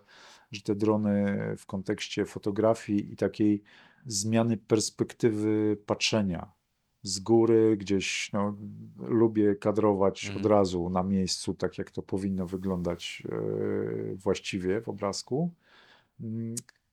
że 0.51 0.61
te 0.61 0.75
drony 0.75 1.37
w 1.57 1.65
kontekście 1.65 2.25
fotografii 2.25 3.13
i 3.13 3.15
takiej 3.15 3.63
zmiany 4.05 4.57
perspektywy 4.57 5.77
patrzenia 5.85 6.51
z 7.01 7.19
góry, 7.19 7.77
gdzieś 7.77 8.29
no, 8.33 8.55
lubię 8.97 9.55
kadrować 9.55 10.25
Mhm. 10.25 10.45
od 10.45 10.51
razu 10.51 10.89
na 10.89 11.03
miejscu, 11.03 11.53
tak 11.53 11.77
jak 11.77 11.91
to 11.91 12.01
powinno 12.01 12.47
wyglądać 12.47 13.23
e, 13.31 14.15
właściwie 14.15 14.81
w 14.81 14.89
obrazku. 14.89 15.51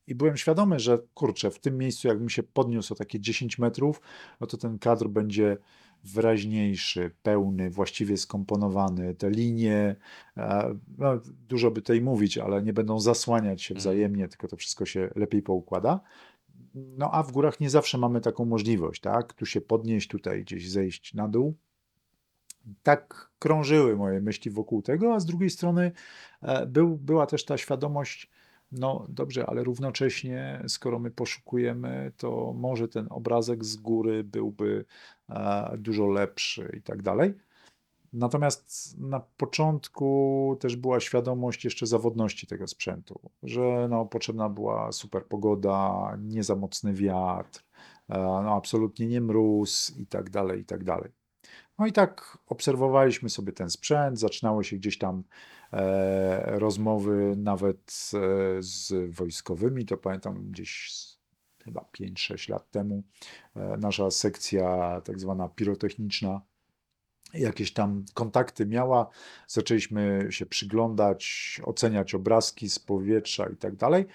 I 0.07 0.15
byłem 0.15 0.37
świadomy, 0.37 0.79
że 0.79 0.99
kurczę, 1.13 1.51
w 1.51 1.59
tym 1.59 1.77
miejscu, 1.77 2.07
jakbym 2.07 2.29
się 2.29 2.43
podniósł 2.43 2.93
o 2.93 2.95
takie 2.95 3.19
10 3.19 3.59
metrów, 3.59 4.01
no 4.39 4.47
to 4.47 4.57
ten 4.57 4.79
kadr 4.79 5.07
będzie 5.07 5.57
wyraźniejszy, 6.03 7.11
pełny, 7.23 7.69
właściwie 7.69 8.17
skomponowany. 8.17 9.15
Te 9.15 9.29
linie, 9.29 9.95
no, 10.97 11.21
dużo 11.49 11.71
by 11.71 11.81
tutaj 11.81 12.01
mówić, 12.01 12.37
ale 12.37 12.63
nie 12.63 12.73
będą 12.73 12.99
zasłaniać 12.99 13.61
się 13.61 13.73
Mhm. 13.73 13.79
wzajemnie, 13.79 14.27
tylko 14.27 14.47
to 14.47 14.57
wszystko 14.57 14.85
się 14.85 15.09
lepiej 15.15 15.41
poukłada. 15.41 15.99
No 16.73 17.11
a 17.11 17.23
w 17.23 17.31
górach 17.31 17.59
nie 17.59 17.69
zawsze 17.69 17.97
mamy 17.97 18.21
taką 18.21 18.45
możliwość, 18.45 19.01
tak? 19.01 19.33
Tu 19.33 19.45
się 19.45 19.61
podnieść, 19.61 20.07
tutaj 20.07 20.41
gdzieś 20.41 20.69
zejść 20.69 21.13
na 21.13 21.27
dół. 21.27 21.57
Tak 22.83 23.31
krążyły 23.39 23.95
moje 23.95 24.21
myśli 24.21 24.51
wokół 24.51 24.81
tego, 24.81 25.13
a 25.13 25.19
z 25.19 25.25
drugiej 25.25 25.49
strony 25.49 25.91
e, 26.41 26.65
był, 26.65 26.97
była 26.97 27.25
też 27.25 27.45
ta 27.45 27.57
świadomość, 27.57 28.29
no 28.71 29.05
dobrze, 29.09 29.45
ale 29.45 29.63
równocześnie, 29.63 30.63
skoro 30.67 30.99
my 30.99 31.11
poszukujemy, 31.11 32.11
to 32.17 32.53
może 32.55 32.87
ten 32.87 33.07
obrazek 33.09 33.65
z 33.65 33.75
góry 33.75 34.23
byłby 34.23 34.85
e, 35.29 35.77
dużo 35.77 36.07
lepszy 36.07 36.71
i 36.77 36.81
tak 36.81 37.01
dalej. 37.01 37.33
Natomiast 38.13 38.97
na 38.99 39.19
początku 39.19 40.57
też 40.59 40.75
była 40.75 40.99
świadomość 40.99 41.65
jeszcze 41.65 41.85
zawodności 41.85 42.47
tego 42.47 42.67
sprzętu, 42.67 43.19
że 43.43 43.87
no, 43.89 44.05
potrzebna 44.05 44.49
była 44.49 44.91
super 44.91 45.25
pogoda, 45.25 46.17
nie 46.21 46.43
za 46.43 46.55
mocny 46.55 46.93
wiatr, 46.93 47.63
e, 48.09 48.17
no, 48.17 48.55
absolutnie 48.55 49.07
nie 49.07 49.21
mróz 49.21 49.97
i 49.97 50.07
tak 50.07 50.29
dalej, 50.29 50.61
i 50.61 50.65
tak 50.65 50.83
dalej. 50.83 51.11
No 51.79 51.87
i 51.87 51.91
tak 51.91 52.37
obserwowaliśmy 52.47 53.29
sobie 53.29 53.53
ten 53.53 53.69
sprzęt, 53.69 54.19
zaczynały 54.19 54.63
się 54.63 54.75
gdzieś 54.75 54.97
tam 54.97 55.23
rozmowy 56.45 57.33
nawet 57.37 58.11
e, 58.13 58.17
z 58.59 58.93
wojskowymi, 59.15 59.85
to 59.85 59.97
pamiętam 59.97 60.51
gdzieś 60.51 61.01
chyba 61.63 61.85
5-6 61.99 62.49
lat 62.49 62.71
temu, 62.71 63.03
e, 63.55 63.77
nasza 63.77 64.11
sekcja 64.11 65.01
tak 65.03 65.19
zwana 65.19 65.49
pirotechniczna 65.49 66.41
jakieś 67.33 67.73
tam 67.73 68.05
kontakty 68.13 68.65
miała, 68.65 69.09
zaczęliśmy 69.47 70.27
się 70.29 70.45
przyglądać, 70.45 71.61
oceniać 71.63 72.15
obrazki 72.15 72.69
z 72.69 72.79
powietrza 72.79 73.49
i 73.49 73.55
tak 73.55 73.75
dalej. 73.75 74.05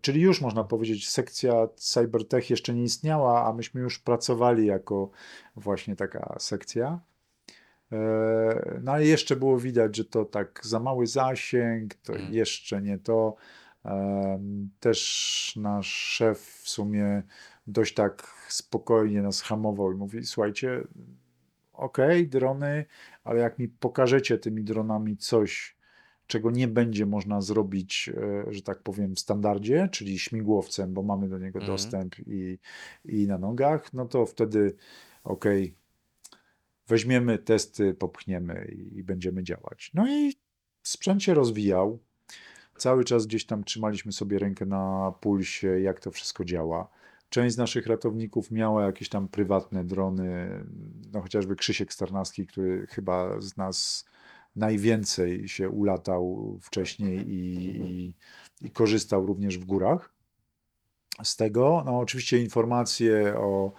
Czyli 0.00 0.20
już 0.20 0.40
można 0.40 0.64
powiedzieć, 0.64 1.08
sekcja 1.08 1.68
Cybertech 1.76 2.50
jeszcze 2.50 2.74
nie 2.74 2.82
istniała, 2.82 3.46
a 3.46 3.52
myśmy 3.52 3.80
już 3.80 3.98
pracowali 3.98 4.66
jako 4.66 5.10
właśnie 5.56 5.96
taka 5.96 6.36
sekcja. 6.38 7.00
E, 7.94 8.80
No 8.82 8.92
ale 8.92 9.06
jeszcze 9.06 9.36
było 9.36 9.58
widać, 9.58 9.96
że 9.96 10.04
to 10.04 10.24
tak 10.24 10.60
za 10.64 10.80
mały 10.80 11.06
zasięg, 11.06 11.94
to 11.94 12.12
Mhm. 12.12 12.32
jeszcze 12.34 12.82
nie 12.82 12.98
to. 12.98 13.36
Też 14.80 15.52
nasz 15.56 15.86
szef 15.86 16.38
w 16.62 16.68
sumie 16.68 17.22
dość 17.66 17.94
tak 17.94 18.26
spokojnie 18.48 19.22
nas 19.22 19.40
hamował 19.40 19.92
i 19.92 19.96
mówi: 19.96 20.26
Słuchajcie, 20.26 20.84
okej, 21.72 22.28
drony, 22.28 22.84
ale 23.24 23.40
jak 23.40 23.58
mi 23.58 23.68
pokażecie 23.68 24.38
tymi 24.38 24.64
dronami 24.64 25.16
coś, 25.16 25.76
czego 26.26 26.50
nie 26.50 26.68
będzie 26.68 27.06
można 27.06 27.40
zrobić, 27.40 28.10
e, 28.48 28.52
że 28.52 28.62
tak 28.62 28.82
powiem, 28.82 29.14
w 29.14 29.20
standardzie, 29.20 29.88
czyli 29.92 30.18
śmigłowcem, 30.18 30.94
bo 30.94 31.02
mamy 31.02 31.28
do 31.28 31.38
niego 31.38 31.58
Mhm. 31.58 31.66
dostęp 31.66 32.14
i, 32.26 32.58
i 33.04 33.26
na 33.26 33.38
nogach, 33.38 33.92
no 33.92 34.06
to 34.06 34.26
wtedy 34.26 34.74
okej, 35.24 35.76
weźmiemy 36.88 37.38
testy, 37.38 37.94
popchniemy 37.94 38.74
i, 38.92 39.02
będziemy 39.02 39.42
działać. 39.42 39.90
No 39.94 40.08
i 40.08 40.34
sprzęt 40.82 41.22
się 41.22 41.34
rozwijał. 41.34 41.98
Cały 42.76 43.04
czas 43.04 43.26
gdzieś 43.26 43.46
tam 43.46 43.64
trzymaliśmy 43.64 44.12
sobie 44.12 44.38
rękę 44.38 44.66
na 44.66 45.12
pulsie, 45.20 45.80
jak 45.80 46.00
to 46.00 46.10
wszystko 46.10 46.44
działa. 46.44 46.88
Część 47.28 47.54
z 47.54 47.58
naszych 47.58 47.86
ratowników 47.86 48.50
miała 48.50 48.84
jakieś 48.86 49.08
tam 49.08 49.28
prywatne 49.28 49.84
drony, 49.84 50.64
no 51.12 51.20
chociażby 51.20 51.56
Krzysiek 51.56 51.92
Starnawski, 51.92 52.46
który 52.46 52.86
chyba 52.86 53.40
z 53.40 53.56
nas 53.56 54.04
najwięcej 54.56 55.48
się 55.48 55.68
ulatał 55.68 56.58
wcześniej 56.62 57.28
i, 57.28 57.66
i, 57.80 58.14
i 58.66 58.70
korzystał 58.70 59.26
również 59.26 59.58
w 59.58 59.64
górach 59.64 60.14
z 61.22 61.36
tego. 61.36 61.82
No 61.86 61.98
oczywiście 61.98 62.38
informacje 62.38 63.34
o, 63.36 63.72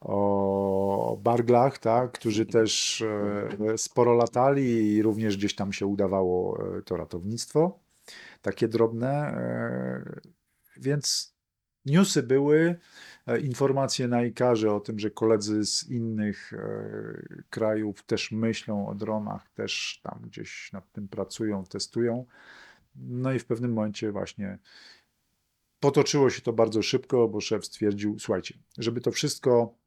o 0.00 1.18
barglach, 1.22 1.78
tak, 1.78 2.12
którzy 2.12 2.46
też 2.46 3.02
e, 3.02 3.78
sporo 3.78 4.14
latali 4.14 4.94
i 4.94 5.02
również 5.02 5.36
gdzieś 5.36 5.54
tam 5.54 5.72
się 5.72 5.86
udawało 5.86 6.64
e, 6.78 6.82
to 6.82 6.96
ratownictwo, 6.96 7.78
takie 8.42 8.68
drobne. 8.68 9.08
e, 9.08 10.20
Więc 10.76 11.34
newsy 11.84 12.22
były, 12.22 12.78
informacje 13.42 14.08
na 14.08 14.22
ikarze 14.22 14.72
o 14.72 14.80
tym, 14.80 14.98
że 14.98 15.10
koledzy 15.10 15.64
z 15.64 15.90
innych 15.90 16.52
krajów 17.50 18.02
też 18.02 18.32
myślą 18.32 18.88
o 18.88 18.94
dronach, 18.94 19.50
też 19.50 20.00
tam 20.02 20.20
gdzieś 20.22 20.72
nad 20.72 20.92
tym 20.92 21.08
pracują, 21.08 21.64
testują. 21.64 22.26
No 22.96 23.32
i 23.32 23.38
w 23.38 23.44
pewnym 23.44 23.72
momencie 23.72 24.12
właśnie 24.12 24.58
potoczyło 25.80 26.30
się 26.30 26.42
to 26.42 26.52
bardzo 26.52 26.82
szybko, 26.82 27.28
bo 27.28 27.40
szef 27.40 27.66
stwierdził, 27.66 28.18
słuchajcie, 28.18 28.54
żeby 28.78 29.00
to 29.00 29.10
wszystko 29.10 29.79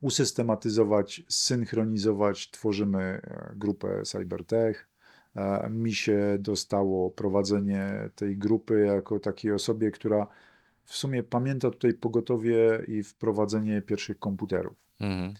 usystematyzować, 0.00 1.22
synchronizować, 1.28 2.50
tworzymy 2.50 3.00
e, 3.00 3.52
grupę 3.56 4.02
Cybertech. 4.02 4.88
E, 5.36 5.70
Mi 5.70 5.94
się 5.94 6.36
dostało 6.40 7.10
prowadzenie 7.10 8.10
tej 8.14 8.36
grupy 8.36 8.80
jako 8.80 9.18
takiej 9.18 9.52
osobie, 9.52 9.90
która 9.90 10.26
w 10.84 10.96
sumie 10.96 11.22
pamięta 11.22 11.70
tutaj 11.70 11.94
pogotowie 11.94 12.82
i 12.88 13.02
wprowadzenie 13.02 13.82
pierwszych 13.82 14.18
komputerów. 14.18 14.76
Mhm. 15.00 15.34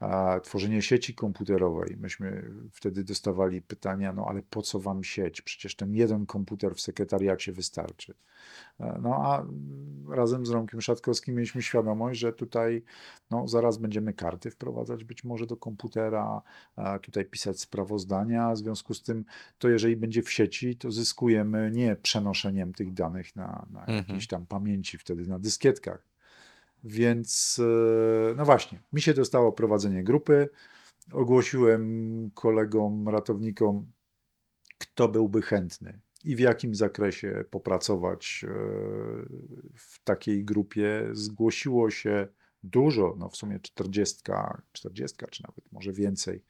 A, 0.00 0.40
tworzenie 0.42 0.82
sieci 0.82 1.14
komputerowej. 1.14 1.96
Myśmy 2.00 2.50
wtedy 2.72 3.04
dostawali 3.04 3.62
pytania, 3.62 4.12
no 4.12 4.26
ale 4.28 4.42
po 4.42 4.62
co 4.62 4.80
wam 4.80 5.04
sieć? 5.04 5.42
Przecież 5.42 5.76
ten 5.76 5.94
jeden 5.94 6.26
komputer 6.26 6.74
w 6.74 6.80
sekretariacie 6.80 7.52
wystarczy. 7.52 8.14
E, 8.80 8.98
No 9.02 9.14
a 9.14 9.46
razem 10.16 10.46
z 10.46 10.50
Romkiem 10.50 10.80
Szatkowskim 10.80 11.34
mieliśmy 11.34 11.62
świadomość, 11.62 12.20
że 12.20 12.32
tutaj 12.32 12.82
no, 13.30 13.48
zaraz 13.48 13.78
będziemy 13.78 14.12
karty 14.12 14.50
wprowadzać 14.50 15.04
być 15.04 15.24
może 15.24 15.46
do 15.46 15.56
komputera, 15.56 16.42
tutaj 17.02 17.24
pisać 17.24 17.60
sprawozdania. 17.60 18.52
W 18.52 18.58
związku 18.58 18.94
z 18.94 19.02
tym, 19.02 19.24
to 19.58 19.68
jeżeli 19.68 19.96
będzie 19.96 20.22
w 20.22 20.32
sieci, 20.32 20.76
to 20.76 20.90
zyskujemy 20.90 21.70
nie 21.74 21.96
przenoszeniem 21.96 22.72
tych 22.72 22.92
danych 22.92 23.36
na, 23.36 23.66
na 23.70 23.80
Mhm. 23.80 23.98
jakiejś 23.98 24.26
tam 24.26 24.46
pamięci, 24.46 24.98
wtedy 24.98 25.26
na 25.26 25.38
dyskietkach. 25.38 26.15
Więc 26.86 27.60
e, 28.30 28.34
no 28.34 28.44
właśnie, 28.44 28.82
mi 28.92 29.02
się 29.02 29.14
dostało 29.14 29.52
prowadzenie 29.52 30.04
grupy. 30.04 30.48
Ogłosiłem 31.12 32.30
kolegom, 32.34 33.08
ratownikom, 33.08 33.92
kto 34.78 35.08
byłby 35.08 35.42
chętny 35.42 36.00
i 36.24 36.36
w 36.36 36.38
jakim 36.38 36.74
zakresie 36.74 37.44
popracować 37.50 38.44
e, 38.44 38.50
w 39.74 40.04
takiej 40.04 40.44
grupie. 40.44 41.08
Zgłosiło 41.12 41.90
się 41.90 42.28
dużo, 42.62 43.14
no 43.18 43.28
w 43.28 43.36
sumie 43.36 43.60
40, 43.60 44.22
40 44.72 45.16
czy 45.30 45.42
nawet 45.42 45.72
może 45.72 45.92
więcej. 45.92 46.44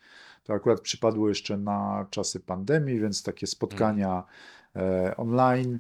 To 0.45 0.53
akurat 0.53 0.81
przypadło 0.81 1.29
jeszcze 1.29 1.57
na 1.57 2.07
czasy 2.11 2.41
pandemii, 2.41 3.01
więc 3.01 3.23
takie 3.23 3.47
spotkania 3.47 4.25
e, 4.77 5.17
online, 5.17 5.79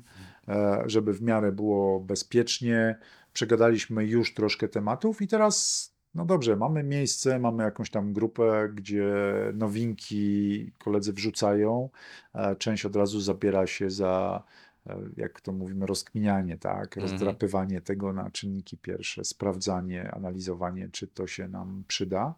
żeby 0.86 1.12
w 1.12 1.22
miarę 1.22 1.52
było 1.52 2.00
bezpiecznie. 2.00 2.98
Przegadaliśmy 3.36 4.04
już 4.04 4.34
troszkę 4.34 4.68
tematów 4.68 5.22
i 5.22 5.28
teraz, 5.28 5.86
no 6.14 6.24
dobrze, 6.24 6.56
mamy 6.56 6.82
miejsce, 6.82 7.38
mamy 7.38 7.62
jakąś 7.62 7.90
tam 7.90 8.12
grupę, 8.12 8.68
gdzie 8.74 9.14
nowinki 9.54 10.72
koledzy 10.78 11.12
wrzucają. 11.12 11.88
E, 12.34 12.56
Część 12.56 12.86
od 12.86 12.96
razu 12.96 13.20
zabiera 13.20 13.66
się 13.66 13.90
za, 13.90 14.42
e, 14.86 14.98
jak 15.16 15.40
to 15.40 15.52
mówimy, 15.52 15.86
rozkminianie, 15.86 16.58
tak? 16.58 16.96
Mhm. 16.96 17.02
Rozdrapywanie 17.02 17.80
tego 17.80 18.12
na 18.12 18.30
czynniki 18.30 18.76
pierwsze, 18.78 19.24
sprawdzanie, 19.24 20.10
analizowanie, 20.10 20.88
czy 20.92 21.06
to 21.06 21.26
się 21.26 21.48
nam 21.48 21.84
przyda. 21.88 22.34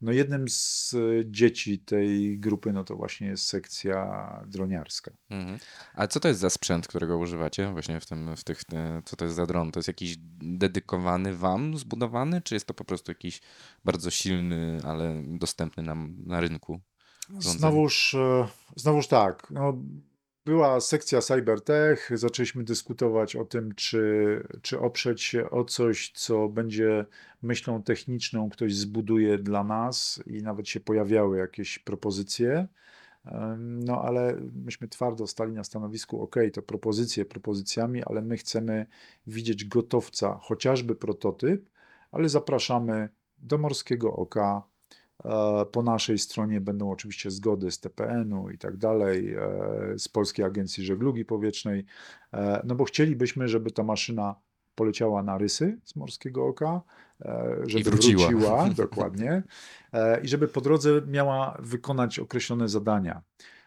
No 0.00 0.12
jednym 0.12 0.48
z 0.48 0.94
e, 0.94 0.98
dzieci 1.26 1.78
tej 1.78 2.40
grupy, 2.40 2.72
no 2.72 2.84
to 2.84 2.96
właśnie 2.96 3.26
jest 3.26 3.46
sekcja 3.46 4.30
droniarska. 4.46 5.10
Mhm. 5.30 5.58
A 5.94 6.06
co 6.06 6.20
to 6.20 6.28
jest 6.28 6.40
za 6.40 6.50
sprzęt, 6.50 6.86
którego 6.88 7.18
używacie 7.18 7.72
właśnie 7.72 8.00
w 8.00 8.06
tym, 8.06 8.36
w 8.36 8.44
tych, 8.44 8.62
e, 8.72 9.02
co 9.04 9.16
to 9.16 9.24
jest 9.24 9.36
za 9.36 9.46
dron? 9.46 9.72
To 9.72 9.78
jest 9.78 9.88
jakiś 9.88 10.16
dedykowany 10.40 11.36
wam, 11.36 11.76
zbudowany, 11.78 12.42
czy 12.42 12.54
jest 12.54 12.66
to 12.66 12.74
po 12.74 12.84
prostu 12.84 13.10
jakiś 13.10 13.40
bardzo 13.84 14.10
silny, 14.10 14.80
ale 14.84 15.22
dostępny 15.26 15.82
nam 15.82 16.16
na 16.26 16.40
rynku? 16.40 16.80
Znowuż, 17.38 18.14
e, 18.14 18.48
znowuż 18.76 19.06
tak. 19.06 19.46
No, 19.50 19.78
była 20.48 20.80
sekcja 20.80 21.20
Cybertech. 21.20 22.10
Zaczęliśmy 22.14 22.64
dyskutować 22.64 23.36
o 23.36 23.44
tym, 23.44 23.74
czy, 23.74 24.42
czy 24.62 24.80
oprzeć 24.80 25.22
się 25.22 25.50
o 25.50 25.64
coś, 25.64 26.12
co 26.14 26.48
będzie 26.48 27.06
myślą 27.42 27.82
techniczną, 27.82 28.50
ktoś 28.50 28.74
zbuduje 28.74 29.38
dla 29.38 29.64
nas 29.64 30.22
i 30.26 30.42
nawet 30.42 30.68
się 30.68 30.80
pojawiały 30.80 31.38
jakieś 31.38 31.78
propozycje. 31.78 32.68
No, 33.58 34.02
ale 34.02 34.40
myśmy 34.64 34.88
twardo 34.88 35.26
stali 35.26 35.52
na 35.52 35.64
stanowisku, 35.64 36.22
ok, 36.22 36.36
to 36.52 36.62
propozycje 36.62 37.24
propozycjami, 37.24 38.02
ale 38.04 38.22
my 38.22 38.36
chcemy 38.36 38.86
widzieć 39.26 39.64
gotowca, 39.64 40.38
chociażby 40.42 40.94
prototyp, 40.94 41.70
ale 42.12 42.28
zapraszamy 42.28 43.08
do 43.38 43.58
Morskiego 43.58 44.12
Oka. 44.12 44.62
Po 45.72 45.82
naszej 45.82 46.18
stronie 46.18 46.60
będą 46.60 46.90
oczywiście 46.90 47.30
zgody 47.30 47.70
z 47.70 47.80
TPN-u 47.80 48.50
i 48.50 48.58
tak 48.58 48.76
dalej, 48.76 49.34
e, 49.34 49.40
z 49.98 50.08
Polskiej 50.08 50.44
Agencji 50.44 50.84
Żeglugi 50.84 51.24
Powietrznej, 51.24 51.84
e, 52.32 52.62
no 52.64 52.74
bo 52.74 52.84
chcielibyśmy, 52.84 53.48
żeby 53.48 53.70
ta 53.70 53.82
maszyna 53.82 54.34
poleciała 54.74 55.22
na 55.22 55.38
rysy 55.38 55.78
z 55.84 55.96
Morskiego 55.96 56.46
Oka, 56.46 56.82
e, 57.20 57.56
żeby 57.66 57.90
wróciła. 57.90 58.28
wróciła, 58.28 58.68
dokładnie, 58.86 59.42
i 60.22 60.28
żeby 60.28 60.48
po 60.48 60.60
drodze 60.60 61.02
miała 61.06 61.56
wykonać 61.60 62.18
określone 62.18 62.68
zadania, 62.68 63.22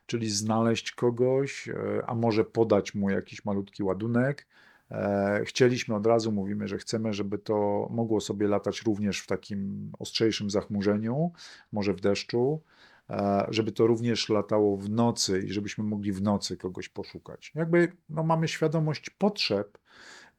czyli 0.05 0.29
znaleźć 0.29 0.91
kogoś, 0.91 1.69
a 2.07 2.15
może 2.15 2.43
podać 2.45 2.95
mu 2.95 3.09
jakiś 3.09 3.45
malutki 3.45 3.83
ładunek. 3.83 4.47
E, 4.91 5.41
Chcieliśmy 5.45 5.95
od 5.95 6.05
razu, 6.05 6.31
mówimy, 6.31 6.67
że 6.67 6.77
chcemy, 6.77 7.13
żeby 7.13 7.37
to 7.37 7.87
mogło 7.91 8.21
sobie 8.21 8.47
latać 8.47 8.81
również 8.81 9.19
w 9.19 9.27
takim 9.27 9.91
ostrzejszym 9.99 10.49
zachmurzeniu, 10.49 11.31
może 11.71 11.93
w 11.93 12.01
deszczu, 12.01 12.61
e, 13.09 13.47
żeby 13.49 13.71
to 13.71 13.87
również 13.87 14.29
latało 14.29 14.77
w 14.77 14.89
nocy 14.89 15.41
i 15.41 15.53
żebyśmy 15.53 15.83
mogli 15.83 16.11
w 16.11 16.21
nocy 16.21 16.57
kogoś 16.57 16.89
poszukać. 16.89 17.51
Jakby 17.55 17.91
no, 18.09 18.23
mamy 18.23 18.47
świadomość 18.47 19.09
potrzeb 19.09 19.77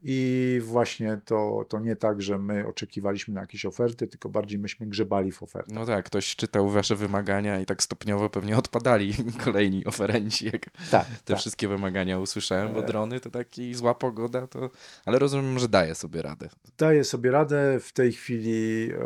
i 0.04 0.60
właśnie 0.64 1.20
to, 1.24 1.64
to 1.68 1.80
nie 1.80 1.96
tak, 1.96 2.22
że 2.22 2.38
my 2.38 2.66
oczekiwaliśmy 2.66 3.34
na 3.34 3.40
jakieś 3.40 3.64
oferty, 3.64 4.06
tylko 4.06 4.28
bardziej 4.28 4.58
myśmy 4.58 4.86
grzebali 4.86 5.32
w 5.32 5.42
ofertach. 5.42 5.74
No 5.74 5.86
tak, 5.86 6.04
ktoś 6.06 6.36
czytał 6.36 6.68
wasze 6.68 6.96
wymagania 6.96 7.60
i 7.60 7.66
tak 7.66 7.82
stopniowo 7.82 8.30
pewnie 8.30 8.56
odpadali 8.56 9.14
kolejni 9.44 9.84
oferenci, 9.84 10.46
jak 10.46 10.70
Tak, 10.90 11.06
te 11.06 11.14
tak. 11.24 11.38
wszystkie 11.38 11.68
wymagania 11.68 12.18
usłyszałem, 12.18 12.72
bo 12.74 12.80
E. 12.82 12.86
drony 12.86 13.20
to 13.20 13.30
taki 13.30 13.74
zła 13.74 13.94
pogoda, 13.94 14.46
to... 14.46 14.70
ale 15.06 15.18
rozumiem, 15.18 15.58
że 15.58 15.68
daje 15.68 15.94
sobie 15.94 16.22
radę. 16.22 16.48
daje 16.78 17.04
sobie 17.04 17.30
radę 17.30 17.80
w 17.80 17.92
tej 17.92 18.12
chwili, 18.12 18.90
e, 18.92 18.96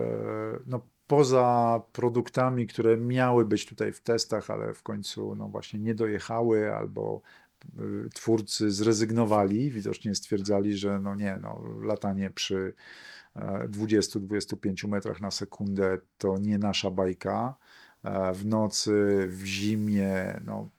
no 0.67 0.81
poza 1.07 1.81
produktami, 1.93 2.67
które 2.67 2.97
miały 2.97 3.45
być 3.45 3.67
tutaj 3.67 3.93
w 3.93 4.01
testach, 4.01 4.51
ale 4.51 4.75
w 4.75 4.83
końcu 4.83 5.35
no 5.35 5.49
właśnie 5.49 5.81
nie 5.81 5.95
dojechały 5.95 6.75
albo 6.75 7.21
twórcy 8.15 8.71
zrezygnowali, 8.71 9.71
widocznie 9.71 10.15
stwierdzali, 10.15 10.77
że 10.77 11.01
no 11.01 11.15
nie, 11.15 11.39
no 11.43 11.63
latanie 11.83 12.31
przy 12.31 12.75
e, 13.37 13.69
20-25 13.69 14.89
metrach 14.89 15.21
na 15.21 15.31
sekundę 15.31 15.99
to 16.19 16.39
nie 16.39 16.59
nasza 16.59 16.91
bajka. 16.91 17.55
E, 18.05 18.33
W 18.35 18.47
nocy, 18.47 19.27
w 19.29 19.45
zimie, 19.45 20.41
no 20.45 20.71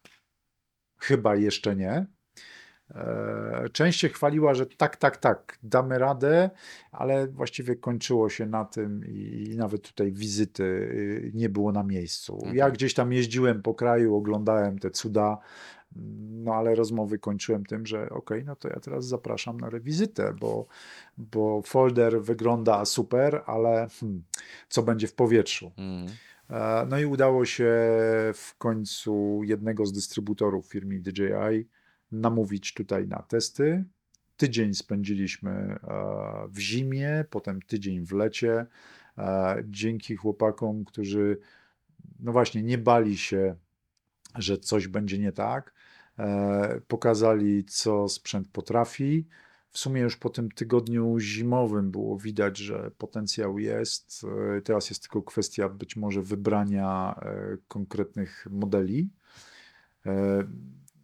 chyba 1.00 1.36
jeszcze 1.36 1.76
nie. 1.76 2.06
E, 2.96 3.70
Część 3.74 4.00
się 4.00 4.10
chwaliła, 4.10 4.54
że 4.54 4.66
tak, 4.66 4.96
tak, 4.98 5.18
tak, 5.18 5.58
damy 5.64 5.98
radę, 6.00 6.50
ale 6.92 7.28
właściwie 7.28 7.76
kończyło 7.76 8.30
się 8.30 8.46
na 8.46 8.66
tym 8.66 9.06
i 9.06 9.54
nawet 9.58 9.82
tutaj 9.82 10.12
wizyty 10.12 10.64
y, 10.64 11.32
nie 11.34 11.50
było 11.50 11.72
na 11.72 11.84
miejscu. 11.84 12.40
Ja 12.46 12.50
Mhm. 12.52 12.74
gdzieś 12.74 12.94
tam 12.94 13.14
jeździłem 13.14 13.62
po 13.62 13.74
kraju, 13.74 14.16
oglądałem 14.16 14.80
te 14.80 14.92
cuda, 14.92 15.38
no 16.30 16.54
ale 16.54 16.76
rozmowy 16.76 17.20
kończyłem 17.20 17.66
tym, 17.66 17.86
że 17.86 18.10
okej, 18.10 18.46
no 18.46 18.56
to 18.56 18.68
ja 18.68 18.80
teraz 18.80 19.06
zapraszam 19.06 19.60
na 19.60 19.70
rewizytę, 19.70 20.34
bo, 20.40 20.68
bo 21.18 21.62
folder 21.62 22.22
wygląda 22.22 22.86
super, 22.86 23.42
ale 23.46 23.88
hmm, 24.00 24.24
co 24.70 24.84
będzie 24.84 25.08
w 25.08 25.14
powietrzu? 25.14 25.72
Mm. 25.78 26.08
E, 26.50 26.86
No 26.90 27.00
i 27.00 27.06
udało 27.06 27.46
się 27.46 27.74
w 28.34 28.54
końcu 28.58 29.42
jednego 29.44 29.86
z 29.86 29.94
dystrybutorów 29.94 30.68
firmy 30.68 31.00
DJI 31.00 31.68
namówić 32.12 32.74
tutaj 32.74 33.08
na 33.08 33.22
testy. 33.22 33.86
Tydzień 34.38 34.74
spędziliśmy 34.74 35.52
e, 35.52 35.78
w 36.50 36.60
zimie, 36.60 37.26
potem 37.30 37.62
tydzień 37.62 38.06
w 38.06 38.12
lecie. 38.12 38.66
E, 39.18 39.64
Dzięki 39.66 40.16
chłopakom, 40.16 40.86
którzy 40.86 41.38
no 42.20 42.32
właśnie 42.32 42.64
nie 42.64 42.78
bali 42.78 43.18
się, 43.18 43.56
że 44.36 44.58
coś 44.58 44.88
będzie 44.88 45.18
nie 45.20 45.32
tak. 45.32 45.74
E, 46.20 46.82
Pokazali, 46.88 47.66
co 47.66 48.10
sprzęt 48.10 48.48
potrafi. 48.48 49.28
W 49.70 49.78
sumie 49.80 50.02
już 50.02 50.18
po 50.18 50.30
tym 50.30 50.52
tygodniu 50.52 51.20
zimowym 51.20 51.92
było 51.92 52.18
widać, 52.18 52.58
że 52.58 52.92
potencjał 52.98 53.60
jest. 53.60 54.26
E, 54.58 54.62
Teraz 54.62 54.90
jest 54.90 55.02
tylko 55.02 55.22
kwestia 55.22 55.70
być 55.70 55.96
może 55.96 56.22
wybrania 56.22 57.16
e, 57.22 57.58
konkretnych 57.68 58.48
modeli. 58.50 59.10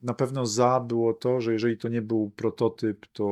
Na 0.03 0.13
pewno 0.13 0.45
za 0.45 0.79
było 0.79 1.13
to, 1.13 1.41
że 1.41 1.53
jeżeli 1.53 1.77
to 1.77 1.89
nie 1.89 2.01
był 2.01 2.29
prototyp, 2.29 3.05
to 3.13 3.27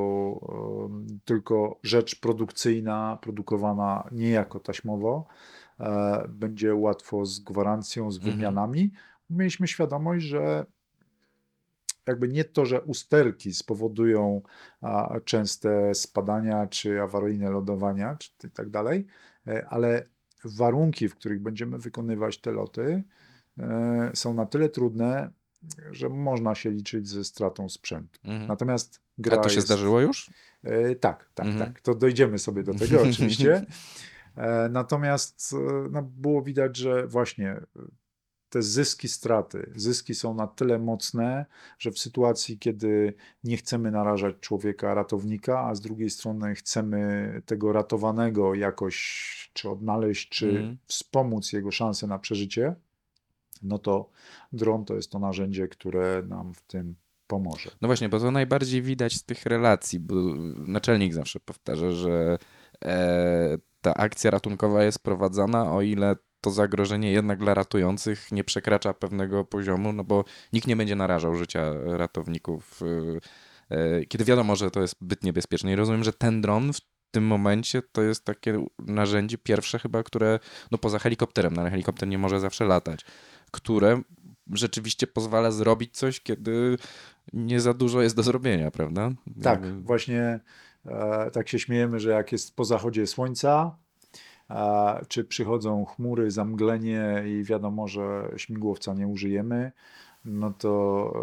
tylko 1.26 1.80
rzecz 1.84 2.20
produkcyjna, 2.20 3.18
produkowana 3.22 4.08
niejako 4.12 4.60
taśmowo, 4.60 5.26
będzie 6.30 6.76
łatwo 6.76 7.26
z 7.26 7.40
gwarancją, 7.40 8.12
z 8.12 8.18
Mhm. 8.18 8.36
wymianami. 8.36 8.92
Mieliśmy 9.30 9.68
świadomość, 9.68 10.26
że 10.26 10.66
jakby 12.08 12.28
nie 12.28 12.44
to, 12.44 12.66
że 12.66 12.82
usterki 12.82 13.54
spowodują 13.54 14.42
a, 14.82 15.20
częste 15.26 15.96
spadania 15.96 16.68
czy 16.68 17.02
awaryjne 17.02 17.50
lądowania, 17.50 18.18
czy 18.38 18.50
tak 18.50 18.70
dalej, 18.70 19.06
e, 19.48 19.66
ale 19.70 20.06
warunki, 20.46 21.10
w 21.10 21.16
których 21.16 21.42
będziemy 21.42 21.78
wykonywać 21.78 22.38
te 22.42 22.52
loty, 22.52 23.04
e, 23.60 24.12
są 24.14 24.34
na 24.34 24.46
tyle 24.46 24.70
trudne, 24.70 25.32
że 25.92 26.10
można 26.10 26.56
się 26.56 26.72
liczyć 26.72 27.08
ze 27.08 27.24
stratą 27.24 27.70
sprzętu. 27.70 28.20
Mhm. 28.24 28.48
Natomiast 28.48 29.00
A 29.00 29.22
gra 29.22 29.38
to 29.38 29.50
się 29.50 29.56
jest... 29.56 29.68
zdarzyło 29.68 30.02
już? 30.02 30.32
E, 30.64 30.96
tak, 30.96 31.30
tak, 31.34 31.46
Mhm. 31.46 31.66
tak. 31.74 31.82
To 31.82 31.96
dojdziemy 31.96 32.40
sobie 32.40 32.64
do 32.64 32.74
tego 32.74 33.02
oczywiście. 33.10 33.66
E, 34.36 34.70
Natomiast 34.70 35.56
no, 35.92 36.02
było 36.02 36.42
widać, 36.42 36.78
że 36.78 37.08
właśnie 37.08 37.62
te 38.52 38.62
zyski, 38.62 39.08
straty, 39.08 39.72
zyski 39.76 40.16
są 40.16 40.34
na 40.34 40.48
tyle 40.48 40.80
mocne, 40.80 41.46
że 41.80 41.92
w 41.92 42.00
sytuacji, 42.00 42.58
kiedy 42.60 43.14
nie 43.44 43.58
chcemy 43.58 43.92
narażać 43.92 44.36
człowieka, 44.40 44.94
ratownika, 44.94 45.60
a 45.60 45.76
z 45.76 45.82
drugiej 45.82 46.10
strony 46.10 46.56
chcemy 46.56 47.42
tego 47.46 47.74
ratowanego 47.74 48.56
jakoś 48.56 49.52
czy 49.54 49.70
odnaleźć, 49.70 50.30
czy 50.30 50.50
Mhm. 50.50 50.78
wspomóc 50.88 51.54
jego 51.54 51.72
szanse 51.72 52.08
na 52.08 52.20
przeżycie, 52.20 52.76
no 53.64 53.78
to 53.78 54.10
dron 54.54 54.86
to 54.86 54.96
jest 54.96 55.12
to 55.12 55.20
narzędzie, 55.20 55.68
które 55.68 56.24
nam 56.28 56.54
w 56.54 56.62
tym 56.62 56.96
pomoże. 57.28 57.72
No 57.82 57.88
właśnie, 57.88 58.10
bo 58.10 58.20
to 58.20 58.32
najbardziej 58.32 58.82
widać 58.82 59.14
z 59.14 59.24
tych 59.24 59.46
relacji, 59.46 60.00
bo 60.00 60.16
naczelnik 60.68 61.14
zawsze 61.14 61.40
powtarza, 61.40 61.92
że 61.92 62.38
e, 62.86 63.58
ta 63.82 63.94
akcja 63.94 64.32
ratunkowa 64.32 64.84
jest 64.84 65.00
prowadzona, 65.00 65.72
o 65.74 65.82
ile 65.82 66.16
to 66.42 66.52
zagrożenie 66.52 67.12
jednak 67.12 67.40
dla 67.40 67.54
ratujących 67.54 68.32
nie 68.32 68.44
przekracza 68.44 68.94
pewnego 68.94 69.46
poziomu, 69.46 69.94
no 69.94 70.04
bo 70.04 70.26
nikt 70.54 70.68
nie 70.68 70.76
będzie 70.76 70.96
narażał 70.96 71.36
życia 71.36 71.74
ratowników, 71.84 72.82
e, 73.70 73.76
e, 73.78 74.06
kiedy 74.06 74.26
wiadomo, 74.26 74.56
że 74.56 74.72
to 74.72 74.82
jest 74.82 74.96
zbyt 75.02 75.24
niebezpieczne. 75.24 75.72
I 75.72 75.76
rozumiem, 75.76 76.04
że 76.04 76.14
ten 76.14 76.42
dron 76.42 76.74
w 76.74 76.82
tym 77.12 77.24
momencie 77.24 77.82
to 77.82 78.02
jest 78.02 78.26
takie 78.26 78.66
narzędzie 78.80 79.38
pierwsze 79.38 79.80
chyba, 79.80 80.04
które, 80.04 80.40
no 80.72 80.78
poza 80.78 81.00
helikopterem, 81.00 81.54
no 81.54 81.62
ale 81.62 81.72
helikopter 81.72 82.10
nie 82.10 82.18
może 82.18 82.40
zawsze 82.40 82.66
latać, 82.66 83.06
które 83.52 84.02
rzeczywiście 84.52 85.08
pozwala 85.08 85.52
zrobić 85.52 85.98
coś, 85.98 86.20
kiedy 86.20 86.78
nie 87.34 87.60
za 87.60 87.74
dużo 87.74 88.02
jest 88.02 88.16
do 88.16 88.24
zrobienia, 88.24 88.72
prawda? 88.72 89.12
Tak, 89.44 89.82
właśnie 89.84 90.40
e, 90.86 91.32
tak 91.32 91.50
się 91.50 91.60
śmiejemy, 91.60 92.00
że 92.00 92.10
jak 92.10 92.32
jest 92.32 92.56
po 92.56 92.66
zachodzie 92.66 93.08
słońca, 93.08 93.78
czy 95.08 95.24
przychodzą 95.24 95.86
chmury, 95.86 96.32
zamglenie 96.32 97.24
i 97.28 97.44
wiadomo, 97.44 97.88
że 97.88 98.32
śmigłowca 98.38 98.94
nie 98.94 99.08
użyjemy, 99.08 99.72
no 100.26 100.54
to 100.58 101.14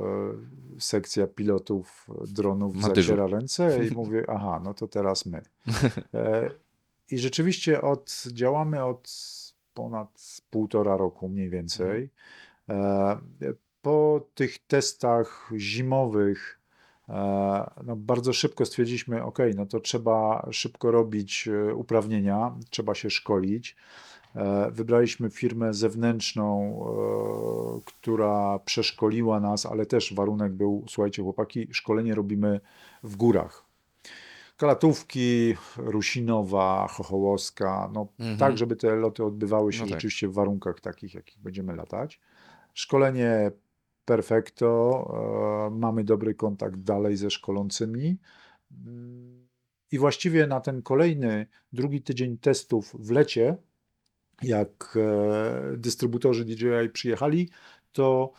e, 0.77 0.81
sekcja 0.81 1.27
pilotów 1.27 2.07
dronów 2.29 2.75
dyżur. 2.75 2.97
zaciera 2.97 3.27
ręce 3.27 3.87
i 3.87 3.91
mówi, 3.97 4.17
aha, 4.29 4.61
no 4.64 4.75
to 4.75 4.88
teraz 4.88 5.27
my. 5.27 5.43
E, 6.14 6.51
I 7.11 7.19
rzeczywiście 7.19 7.83
od, 7.83 8.25
działamy 8.33 8.85
od 8.85 9.11
ponad 9.75 10.41
półtora 10.51 10.97
roku 10.97 11.29
mniej 11.29 11.51
więcej. 11.51 12.11
E, 12.69 13.19
Po 13.83 14.21
tych 14.35 14.59
testach 14.59 15.51
zimowych 15.57 16.58
no 17.85 17.97
bardzo 17.97 18.33
szybko 18.33 18.64
stwierdziliśmy, 18.66 19.23
ok, 19.25 19.38
no 19.57 19.66
to 19.66 19.81
trzeba 19.81 20.49
szybko 20.51 20.90
robić 20.90 21.49
e, 21.49 21.75
uprawnienia, 21.75 22.55
trzeba 22.71 22.94
się 22.94 23.11
szkolić. 23.11 23.77
E, 24.37 24.71
Wybraliśmy 24.71 25.31
firmę 25.31 25.75
zewnętrzną, 25.75 26.79
e, 27.79 27.81
która 27.85 28.59
przeszkoliła 28.59 29.40
nas, 29.40 29.66
ale 29.66 29.87
też 29.87 30.14
warunek 30.14 30.53
był, 30.53 30.85
słuchajcie 30.88 31.23
chłopaki, 31.23 31.68
szkolenie 31.73 32.14
robimy 32.14 32.61
w 33.03 33.16
górach. 33.16 33.64
Kalatówki, 34.57 35.55
Rusinowa, 35.77 36.87
Chochołowska, 36.90 37.90
no 37.92 38.07
Mhm. 38.18 38.38
tak, 38.38 38.59
żeby 38.59 38.77
te 38.77 38.97
loty 38.97 39.25
odbywały 39.25 39.73
się 39.73 39.79
No 39.81 39.85
tak. 39.87 39.94
rzeczywiście 39.94 40.29
w 40.29 40.33
warunkach 40.33 40.81
takich, 40.81 41.14
jakich 41.14 41.38
będziemy 41.38 41.77
latać. 41.77 42.21
Szkolenie 42.75 43.51
perfekto, 44.09 44.68
e, 45.66 45.71
mamy 45.71 46.05
dobry 46.05 46.35
kontakt 46.35 46.81
dalej 46.81 47.16
ze 47.16 47.31
szkolącymi. 47.31 48.18
I 49.92 49.99
właściwie 49.99 50.47
na 50.47 50.61
ten 50.61 50.83
kolejny, 50.83 51.47
drugi 51.73 52.03
tydzień 52.03 52.38
testów 52.38 52.97
w 52.99 53.11
lecie, 53.11 53.57
jak 54.42 54.99
e, 55.01 55.77
dystrybutorzy 55.77 56.44
DJI 56.44 56.90
przyjechali, 56.92 57.51
to 57.92 58.33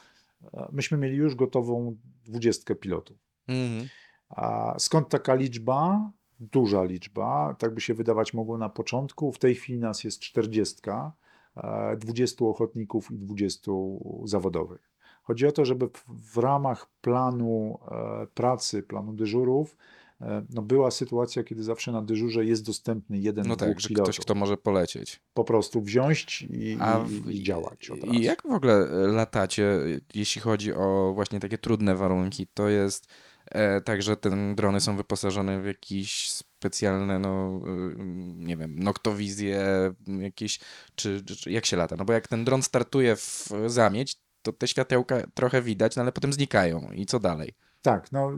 e, 0.53 0.67
myśmy 0.71 0.97
mieli 0.97 1.17
już 1.17 1.35
gotową 1.35 1.97
dwudziestkę 2.25 2.75
pilotów. 2.75 3.17
Mhm. 3.47 3.89
A 4.29 4.75
skąd 4.79 5.09
taka 5.09 5.35
liczba? 5.35 6.11
Duża 6.39 6.83
liczba, 6.83 7.55
tak 7.59 7.73
by 7.73 7.81
się 7.81 7.93
wydawać 7.93 8.33
mogło 8.33 8.57
na 8.57 8.69
początku. 8.69 9.31
W 9.31 9.39
tej 9.39 9.55
chwili 9.55 9.79
nas 9.79 10.03
jest 10.03 10.19
40, 10.19 10.81
e, 11.57 11.97
20 11.97 12.45
ochotników 12.45 13.11
i 13.11 13.17
20 13.17 13.71
zawodowych. 14.25 14.88
Chodzi 15.23 15.47
o 15.47 15.51
to, 15.51 15.65
żeby 15.65 15.89
w- 16.07 16.37
ramach 16.37 16.87
planu 17.01 17.79
e, 17.91 18.27
pracy, 18.33 18.83
planu 18.83 19.13
dyżurów, 19.13 19.77
e, 20.21 20.45
no 20.49 20.61
była 20.61 20.91
sytuacja, 20.91 21.43
kiedy 21.43 21.63
zawsze 21.63 21.91
na 21.91 22.01
dyżurze 22.01 22.45
jest 22.45 22.65
dostępny 22.65 23.17
jeden, 23.17 23.47
No 23.47 23.55
tak, 23.55 23.79
że 23.79 23.89
ktoś, 23.89 24.19
kto 24.19 24.35
może 24.35 24.57
polecieć. 24.57 25.19
Po 25.33 25.43
prostu 25.43 25.81
wziąć 25.81 26.41
i, 26.41 26.77
w- 27.05 27.29
i 27.31 27.43
działać 27.43 27.89
od 27.89 27.99
razu. 28.03 28.13
I 28.13 28.23
jak 28.23 28.41
w 28.43 28.51
ogóle 28.51 28.73
e, 28.73 29.07
latacie, 29.07 29.79
jeśli 30.15 30.41
chodzi 30.41 30.73
o 30.73 31.11
właśnie 31.15 31.39
takie 31.39 31.57
trudne 31.57 31.95
warunki? 31.95 32.47
To 32.53 32.69
jest 32.69 33.07
e, 33.45 33.81
tak, 33.81 34.01
że 34.01 34.17
te 34.17 34.53
drony 34.55 34.81
są 34.81 34.97
wyposażone 34.97 35.61
w 35.61 35.65
jakieś 35.65 36.31
specjalne, 36.31 37.19
no 37.19 37.59
nie 38.35 38.57
wiem, 38.57 38.79
noktowizje 38.79 39.59
jakieś, 40.19 40.59
czy, 40.95 41.23
czy 41.25 41.51
jak 41.51 41.65
się 41.65 41.77
lata? 41.77 41.95
No 41.95 42.05
bo 42.05 42.13
jak 42.13 42.27
ten 42.27 42.45
dron 42.45 42.63
startuje 42.63 43.15
w 43.15 43.49
zamieć, 43.67 44.15
to 44.41 44.53
te 44.53 44.67
światełka 44.67 45.27
trochę 45.33 45.61
widać, 45.61 45.95
no 45.95 46.01
ale 46.01 46.11
potem 46.11 46.33
znikają. 46.33 46.91
I 46.93 47.05
co 47.05 47.19
dalej? 47.19 47.53
Tak, 47.81 48.11
no, 48.11 48.33
y, 48.33 48.37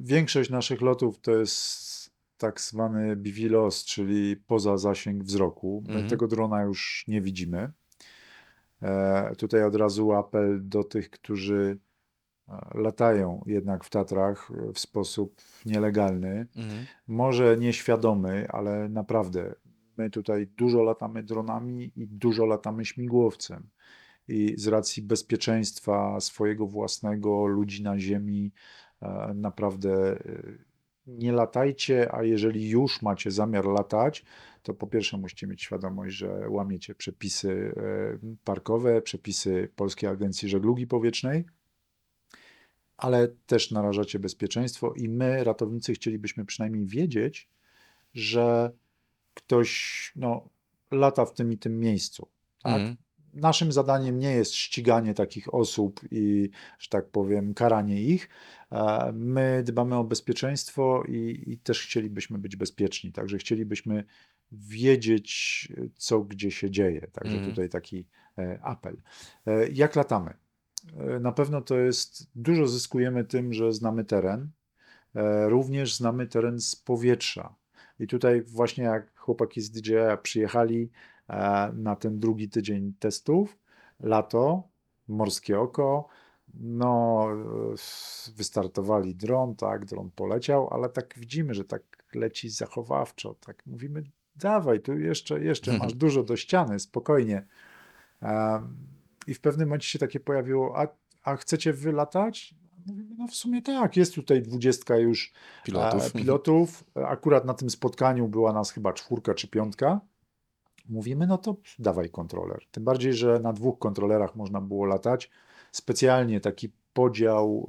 większość 0.00 0.50
naszych 0.50 0.80
lotów 0.80 1.20
to 1.20 1.36
jest 1.36 1.96
tak 2.38 2.60
zwany 2.60 3.16
BVLOS, 3.16 3.84
czyli 3.84 4.36
poza 4.36 4.76
zasięg 4.76 5.24
wzroku. 5.24 5.82
My 5.86 5.92
Mhm. 5.92 6.08
tego 6.10 6.28
drona 6.28 6.62
już 6.62 7.04
nie 7.08 7.20
widzimy. 7.20 7.72
E, 8.82 9.36
tutaj 9.36 9.64
od 9.64 9.76
razu 9.76 10.12
apel 10.12 10.68
do 10.68 10.84
tych, 10.84 11.10
którzy 11.10 11.78
e, 12.48 12.68
latają 12.74 13.42
jednak 13.46 13.84
w 13.84 13.90
Tatrach 13.90 14.50
e, 14.50 14.72
w 14.72 14.78
sposób 14.78 15.40
nielegalny. 15.66 16.46
Mhm. 16.56 16.86
Może 17.06 17.56
nieświadomy, 17.56 18.46
ale 18.48 18.88
naprawdę 18.88 19.54
my 19.96 20.10
tutaj 20.10 20.46
dużo 20.46 20.82
latamy 20.82 21.22
dronami 21.22 21.92
i 21.96 22.06
dużo 22.08 22.46
latamy 22.46 22.84
śmigłowcem. 22.84 23.68
I 24.28 24.54
z 24.56 24.66
racji 24.66 25.02
bezpieczeństwa 25.02 26.20
swojego 26.20 26.66
własnego, 26.66 27.46
ludzi 27.46 27.82
na 27.82 27.98
ziemi, 27.98 28.52
e, 29.02 29.32
naprawdę 29.34 30.12
e, 30.12 30.42
nie 31.06 31.32
latajcie, 31.32 32.14
a 32.14 32.22
jeżeli 32.22 32.68
już 32.68 33.02
macie 33.02 33.30
zamiar 33.30 33.64
latać, 33.64 34.24
to 34.62 34.74
po 34.74 34.86
pierwsze 34.86 35.16
musicie 35.16 35.46
mieć 35.46 35.62
świadomość, 35.62 36.16
że 36.16 36.48
łamiecie 36.48 36.94
przepisy 36.94 37.74
e, 37.76 38.36
parkowe, 38.44 39.02
przepisy 39.02 39.68
Polskiej 39.76 40.10
Agencji 40.10 40.48
Żeglugi 40.48 40.86
Powietrznej, 40.86 41.44
ale 42.96 43.28
też 43.28 43.70
narażacie 43.70 44.18
bezpieczeństwo 44.18 44.92
i 44.96 45.08
my, 45.08 45.44
ratownicy, 45.44 45.94
chcielibyśmy 45.94 46.44
przynajmniej 46.44 46.86
wiedzieć, 46.86 47.48
że 48.14 48.72
ktoś 49.34 50.12
no, 50.16 50.48
lata 50.90 51.24
w 51.24 51.34
tym 51.34 51.52
i 51.52 51.58
tym 51.58 51.80
miejscu. 51.80 52.28
Tak? 52.62 52.80
Mhm. 52.80 52.96
Naszym 53.36 53.72
zadaniem 53.72 54.18
nie 54.18 54.30
jest 54.32 54.54
ściganie 54.54 55.14
takich 55.14 55.54
osób 55.54 56.00
i, 56.10 56.50
że 56.78 56.88
tak 56.88 57.08
powiem, 57.10 57.54
karanie 57.54 58.02
ich. 58.02 58.28
E, 58.72 59.12
My 59.12 59.62
dbamy 59.66 59.96
o 59.96 60.04
bezpieczeństwo 60.04 61.04
i, 61.08 61.42
i 61.46 61.58
też 61.58 61.82
chcielibyśmy 61.82 62.38
być 62.38 62.56
bezpieczni. 62.56 63.12
Także 63.12 63.38
chcielibyśmy 63.38 64.04
wiedzieć, 64.52 65.68
co 65.96 66.20
gdzie 66.20 66.50
się 66.50 66.70
dzieje. 66.70 67.00
Także 67.12 67.34
Mhm. 67.36 67.50
tutaj 67.52 67.68
taki 67.68 68.06
e, 68.38 68.58
apel. 68.62 68.96
E, 69.46 69.68
Jak 69.68 69.96
latamy? 69.96 70.34
Na 71.20 71.32
pewno 71.32 71.60
to 71.60 71.76
jest, 71.78 72.30
dużo 72.34 72.66
zyskujemy 72.68 73.24
tym, 73.24 73.52
że 73.52 73.72
znamy 73.72 74.04
teren. 74.04 74.50
Również 75.46 75.94
znamy 75.96 76.26
teren 76.26 76.60
z 76.60 76.76
powietrza. 76.76 77.54
I 78.00 78.06
tutaj 78.06 78.42
właśnie 78.42 78.84
jak 78.84 79.14
chłopaki 79.18 79.60
z 79.60 79.70
DJI 79.70 79.94
przyjechali 80.22 80.90
na 81.74 81.96
ten 81.96 82.18
drugi 82.20 82.48
tydzień 82.48 82.92
testów, 82.98 83.58
lato, 84.00 84.68
morskie 85.08 85.60
oko, 85.60 86.08
no 86.54 87.26
e, 87.32 88.32
wystartowali 88.36 89.14
dron, 89.14 89.56
tak, 89.56 89.84
dron 89.84 90.10
poleciał, 90.10 90.68
ale 90.70 90.88
tak 90.88 91.14
widzimy, 91.16 91.54
że 91.54 91.64
tak 91.64 91.82
leci 92.14 92.50
zachowawczo, 92.50 93.34
tak 93.34 93.66
mówimy, 93.66 94.02
dawaj, 94.36 94.80
tu 94.80 94.98
jeszcze, 94.98 95.40
jeszcze 95.44 95.78
masz 95.78 95.94
dużo 95.94 96.22
do 96.22 96.36
ściany, 96.36 96.78
spokojnie. 96.80 97.46
Em, 98.22 98.76
I 99.26 99.34
w 99.34 99.40
pewnym 99.40 99.68
momencie 99.68 99.88
się 99.88 99.98
takie 99.98 100.20
pojawiło, 100.20 100.78
a, 100.80 100.88
a 101.22 101.36
chcecie 101.36 101.72
wylatać? 101.72 102.54
Mówimy, 102.86 103.14
no 103.18 103.26
w 103.26 103.34
sumie 103.34 103.62
tak, 103.62 103.96
jest 103.96 104.14
tutaj 104.14 104.42
dwudziestka 104.42 104.96
już 104.96 105.32
Pilotów. 105.64 106.06
e, 106.06 106.10
pilotów. 106.10 106.84
Akurat 106.94 107.44
na 107.44 107.54
tym 107.54 107.70
spotkaniu 107.70 108.28
była 108.28 108.52
nas 108.52 108.70
chyba 108.70 108.92
czwórka 108.92 109.34
czy 109.34 109.48
piątka. 109.48 110.00
Mówimy, 110.88 111.26
no 111.26 111.38
to 111.38 111.56
dawaj 111.78 112.10
kontroler. 112.10 112.66
Tym 112.70 112.84
bardziej, 112.84 113.12
że 113.14 113.40
na 113.40 113.52
dwóch 113.52 113.78
kontrolerach 113.78 114.36
można 114.36 114.60
było 114.60 114.84
latać. 114.84 115.30
Specjalnie 115.72 116.40
taki 116.40 116.72
podział 116.92 117.66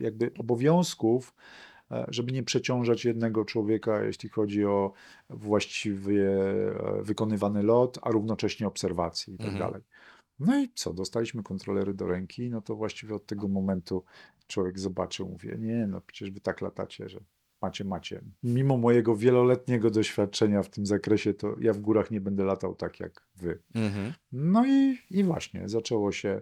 e, 0.00 0.04
jakby 0.04 0.30
obowiązków 0.38 1.34
e, 1.90 2.06
żeby 2.08 2.32
nie 2.32 2.42
przeciążać 2.42 3.04
jednego 3.04 3.44
człowieka, 3.44 4.04
jeśli 4.04 4.28
chodzi 4.28 4.64
o 4.64 4.92
właściwie 5.30 6.28
e, 6.40 7.02
wykonywany 7.02 7.62
lot, 7.62 7.98
a 8.02 8.10
równocześnie 8.10 8.66
obserwacje 8.66 9.34
i 9.34 9.38
tak 9.38 9.46
Mhm. 9.46 9.70
dalej. 9.70 9.82
No 10.38 10.58
i 10.58 10.68
co, 10.74 10.94
dostaliśmy 10.94 11.42
kontrolery 11.42 11.94
do 11.94 12.06
ręki, 12.06 12.50
no 12.50 12.60
to 12.60 12.76
właściwie 12.76 13.14
od 13.14 13.26
tego 13.26 13.48
momentu 13.48 14.04
człowiek 14.46 14.78
zobaczył, 14.78 15.28
mówię, 15.28 15.56
nie, 15.58 15.86
no 15.86 16.00
przecież 16.00 16.30
wy 16.30 16.40
tak 16.40 16.60
latacie, 16.60 17.08
że 17.08 17.20
macie, 17.62 17.84
macie. 17.84 18.20
Mimo 18.42 18.76
mojego 18.76 19.16
wieloletniego 19.16 19.90
doświadczenia 19.90 20.62
w 20.62 20.68
tym 20.68 20.86
zakresie, 20.86 21.34
to 21.34 21.56
ja 21.60 21.72
w 21.72 21.80
górach 21.80 22.10
nie 22.10 22.20
będę 22.20 22.44
latał 22.44 22.74
tak 22.74 23.00
jak 23.00 23.26
wy. 23.36 23.58
Mhm. 23.74 24.12
No 24.32 24.66
i, 24.66 24.98
i 25.10 25.24
właśnie 25.24 25.68
zaczęło 25.68 26.12
się 26.12 26.40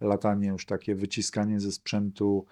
latanie, 0.00 0.48
już 0.48 0.66
takie 0.66 0.94
wyciskanie 0.94 1.60
ze 1.60 1.72
sprzętu, 1.72 2.46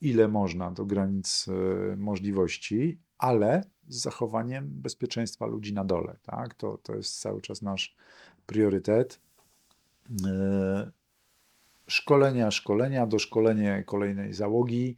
ile 0.00 0.28
można 0.28 0.70
do 0.70 0.84
granic 0.84 1.46
e, 1.48 1.96
możliwości, 1.96 2.98
ale 3.18 3.64
z 3.88 3.96
zachowaniem 4.02 4.68
bezpieczeństwa 4.70 5.46
ludzi 5.46 5.74
na 5.74 5.84
dole. 5.84 6.16
Tak? 6.22 6.54
To, 6.54 6.78
to 6.78 6.94
jest 6.96 7.20
cały 7.20 7.40
czas 7.40 7.62
nasz 7.62 7.96
priorytet. 8.46 9.20
E, 10.26 10.90
Szkolenia, 11.86 12.50
szkolenia, 12.50 13.06
doszkolenie 13.06 13.84
kolejnej 13.86 14.32
załogi 14.34 14.96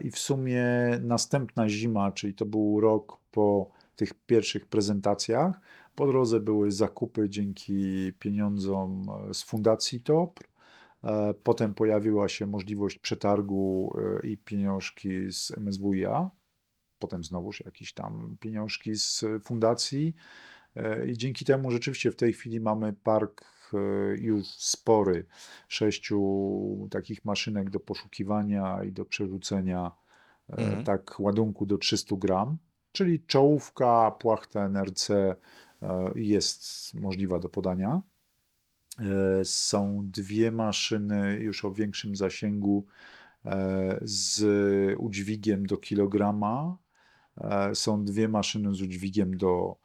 i 0.00 0.10
w 0.10 0.18
sumie 0.18 0.64
następna 1.02 1.68
zima, 1.68 2.12
czyli 2.12 2.34
to 2.34 2.46
był 2.46 2.80
rok 2.80 3.18
po 3.30 3.70
tych 3.96 4.14
pierwszych 4.14 4.66
prezentacjach, 4.66 5.60
po 5.94 6.06
drodze 6.06 6.40
były 6.40 6.72
zakupy 6.72 7.28
dzięki 7.28 8.12
pieniądzom 8.18 9.06
e, 9.30 9.34
z 9.34 9.42
Fundacji 9.42 10.00
TOPR. 10.00 10.44
E, 11.04 11.34
Potem 11.34 11.74
pojawiła 11.74 12.28
się 12.28 12.46
możliwość 12.46 12.98
przetargu 12.98 13.92
e, 14.22 14.26
i 14.26 14.36
pieniążki 14.36 15.32
z 15.32 15.52
MSWiA. 15.58 16.30
Potem 16.98 17.24
znowuż 17.24 17.60
jakieś 17.64 17.92
tam 17.92 18.36
pieniążki 18.40 18.94
z 18.94 19.24
fundacji. 19.44 20.14
E, 20.76 21.06
I 21.06 21.18
dzięki 21.18 21.44
temu 21.44 21.70
rzeczywiście 21.70 22.10
w 22.10 22.16
tej 22.16 22.32
chwili 22.32 22.60
mamy 22.60 22.92
park 22.92 23.42
e, 23.42 23.59
już 24.18 24.46
spory, 24.46 25.26
sześciu 25.68 26.88
takich 26.90 27.24
maszynek 27.24 27.70
do 27.70 27.80
poszukiwania 27.80 28.84
i 28.84 28.92
do 28.92 29.04
przerzucenia 29.04 29.92
e, 30.48 30.52
Mhm. 30.52 30.84
tak 30.84 31.20
ładunku 31.20 31.66
do 31.66 31.78
300 31.78 32.16
gram, 32.16 32.58
czyli 32.92 33.20
czołówka, 33.20 34.10
płachta 34.10 34.64
NRC 34.64 35.10
e, 35.10 35.36
jest 36.14 36.94
możliwa 36.94 37.38
do 37.38 37.48
podania. 37.48 38.02
E, 38.98 39.44
Są 39.44 40.00
dwie 40.10 40.52
maszyny 40.52 41.38
już 41.40 41.64
o 41.64 41.72
większym 41.72 42.16
zasięgu 42.16 42.86
z 44.02 44.44
udźwigiem 44.98 45.66
do 45.66 45.76
kilograma. 45.76 46.76
Są 47.74 48.04
dwie 48.04 48.28
maszyny 48.28 48.74
z 48.74 48.82
udźwigiem 48.82 49.36
do 49.36 49.76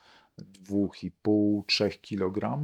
2,5-3 0.70 2.00
kg 2.02 2.62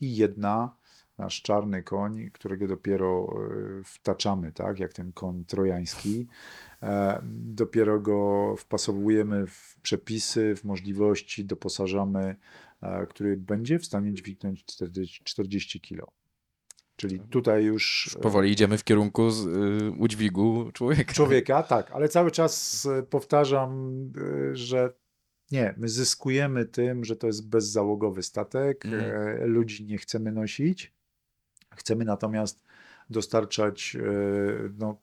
i 0.00 0.16
jedna, 0.16 0.76
nasz 1.18 1.42
czarny 1.42 1.82
koń, 1.82 2.30
którego 2.32 2.66
dopiero 2.66 3.28
e, 3.80 3.84
wtaczamy, 3.84 4.52
tak, 4.52 4.78
jak 4.78 4.92
ten 4.92 5.12
koń 5.12 5.44
trojański. 5.44 6.26
E, 6.82 7.20
Dopiero 7.32 8.00
go 8.00 8.54
wpasowujemy 8.58 9.46
w 9.46 9.76
przepisy, 9.82 10.56
w 10.56 10.64
możliwości, 10.64 11.44
doposażamy, 11.44 12.36
e, 12.82 13.06
który 13.06 13.36
będzie 13.36 13.78
w 13.78 13.86
stanie 13.86 14.14
dźwignąć 14.14 14.64
40, 14.64 15.24
40 15.24 15.80
kg. 15.80 16.06
Czyli 16.96 17.20
tutaj 17.20 17.64
już 17.64 18.14
e, 18.16 18.20
Powoli 18.20 18.50
idziemy 18.50 18.78
w 18.78 18.84
kierunku 18.84 19.30
z, 19.30 19.46
y, 19.46 19.90
udźwigu 19.98 20.72
człowieka. 20.72 21.12
człowieka, 21.12 21.62
tak, 21.62 21.90
ale 21.90 22.08
cały 22.08 22.30
czas 22.30 22.88
powtarzam, 23.10 23.90
e, 24.50 24.56
że 24.56 24.92
nie, 25.52 25.74
my 25.76 25.88
zyskujemy 25.88 26.64
tym, 26.64 27.04
że 27.04 27.16
to 27.16 27.26
jest 27.26 27.48
bezzałogowy 27.48 28.22
statek, 28.22 28.84
e, 28.86 29.46
ludzi 29.46 29.84
nie 29.84 29.98
chcemy 29.98 30.32
nosić, 30.32 30.92
chcemy 31.76 32.04
natomiast 32.04 32.62
dostarczać 33.10 33.96
e, 33.96 34.02
no, 34.78 34.96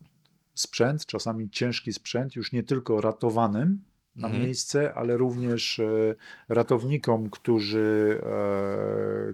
sprzęt, 0.55 1.05
czasami 1.05 1.49
ciężki 1.49 1.93
sprzęt, 1.93 2.35
już 2.35 2.51
nie 2.51 2.63
tylko 2.63 3.01
ratowanym 3.01 3.81
na 4.15 4.27
Mhm. 4.27 4.45
miejsce, 4.45 4.93
ale 4.93 5.17
również 5.17 5.79
e, 5.79 6.15
ratownikom, 6.49 7.29
którzy, 7.29 8.21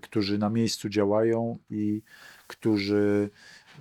którzy 0.02 0.38
na 0.38 0.50
miejscu 0.50 0.90
działają 0.90 1.58
i 1.70 2.02
którzy 2.48 3.30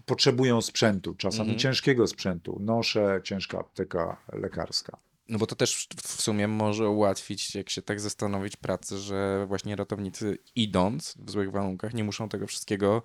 potrzebują 0.07 0.61
sprzętu, 0.61 1.15
czasami 1.15 1.43
Mhm. 1.43 1.59
ciężkiego 1.59 2.07
sprzętu, 2.07 2.59
nosze, 2.61 3.21
ciężka 3.25 3.59
apteka 3.59 4.17
lekarska. 4.33 4.99
No 5.29 5.39
bo 5.39 5.47
to 5.47 5.57
też 5.57 5.89
w 5.97 6.23
sumie 6.23 6.49
może 6.49 6.89
ułatwić, 6.89 7.55
jak 7.55 7.71
się 7.71 7.83
tak 7.83 8.01
zastanowić, 8.01 8.57
pracę, 8.57 8.99
że 8.99 9.45
właśnie 9.49 9.77
ratownicy 9.77 10.39
idąc 10.55 11.15
w 11.19 11.31
złych 11.31 11.51
warunkach 11.51 11.95
nie 11.95 12.05
muszą 12.05 12.29
tego 12.29 12.47
wszystkiego 12.47 13.03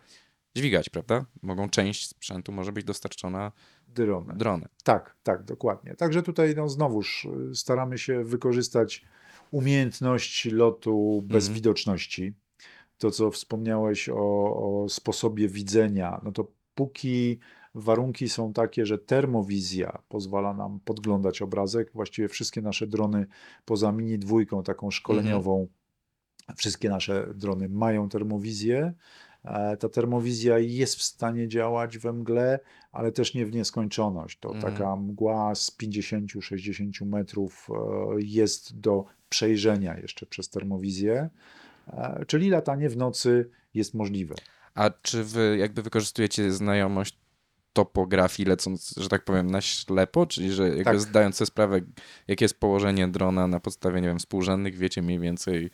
dźwigać, 0.55 0.89
prawda? 0.89 1.25
Mogą 1.41 1.69
część 1.69 2.09
sprzętu 2.09 2.51
może 2.51 2.71
być 2.71 2.85
dostarczona 2.85 3.51
Dronem. 3.87 4.37
dronem. 4.37 4.69
Tak, 4.83 5.15
tak, 5.23 5.43
dokładnie. 5.43 5.95
Także 5.95 6.23
tutaj 6.23 6.53
no, 6.55 6.69
znowuż 6.69 7.27
y, 7.51 7.55
staramy 7.55 7.97
się 7.97 8.23
wykorzystać 8.23 9.05
umiejętności 9.51 10.51
lotu 10.51 11.21
bez 11.25 11.43
Mhm. 11.45 11.55
widoczności. 11.55 12.33
To, 12.97 13.11
co 13.11 13.31
wspomniałeś 13.31 14.09
o, 14.09 14.15
o 14.83 14.89
sposobie 14.89 15.47
widzenia, 15.47 16.21
no 16.23 16.31
to 16.31 16.47
póki 16.75 17.39
warunki 17.75 18.29
są 18.29 18.53
takie, 18.53 18.85
że 18.85 18.97
termowizja 18.97 20.01
pozwala 20.09 20.53
nam 20.53 20.79
podglądać 20.85 21.41
obrazek, 21.41 21.91
właściwie 21.93 22.27
wszystkie 22.27 22.61
nasze 22.61 22.87
drony 22.87 23.25
poza 23.65 23.91
Mini 23.91 24.19
dwójką, 24.19 24.63
taką 24.63 24.91
szkoleniową, 24.91 25.67
wszystkie 26.55 26.89
nasze 26.89 27.27
drony 27.35 27.69
mają 27.69 28.09
termowizję. 28.09 28.93
E, 29.45 29.77
Ta 29.77 29.89
termowizja 29.89 30.59
jest 30.59 30.95
w 30.95 31.03
stanie 31.03 31.47
działać 31.47 31.97
we 31.97 32.13
mgle, 32.13 32.59
ale 32.91 33.11
też 33.11 33.33
nie 33.33 33.45
w 33.45 33.51
nieskończoność. 33.53 34.39
To 34.39 34.55
Mhm. 34.55 34.73
taka 34.73 34.95
mgła 34.95 35.55
z 35.55 35.71
50-60 35.77 37.05
metrów 37.05 37.67
e, 37.69 37.75
jest 38.17 38.79
do 38.79 39.05
przejrzenia 39.29 39.97
jeszcze 39.97 40.25
przez 40.25 40.49
termowizję, 40.49 41.29
e, 41.87 42.25
czyli 42.27 42.49
latanie 42.49 42.89
w 42.89 42.97
nocy 42.97 43.49
jest 43.73 43.93
możliwe. 43.93 44.35
A 44.75 44.89
czy 44.89 45.23
wy 45.23 45.57
jakby 45.59 45.81
wykorzystujecie 45.81 46.51
znajomość 46.51 47.17
topografii 47.77 48.49
lecąc, 48.49 48.93
że 48.97 49.09
tak 49.09 49.23
powiem, 49.23 49.51
na 49.51 49.61
ślepo? 49.61 50.25
Czyli, 50.25 50.51
że 50.51 50.67
jakby 50.67 50.83
Tak. 50.83 50.99
zdając 50.99 51.35
sobie 51.35 51.45
sprawę, 51.45 51.81
jakie 52.27 52.45
jest 52.45 52.59
położenie 52.59 53.07
drona 53.07 53.47
na 53.47 53.59
podstawie, 53.59 54.01
nie 54.01 54.07
wiem, 54.07 54.19
współrzędnych, 54.19 54.75
wiecie 54.75 55.01
mniej 55.01 55.19
więcej, 55.19 55.69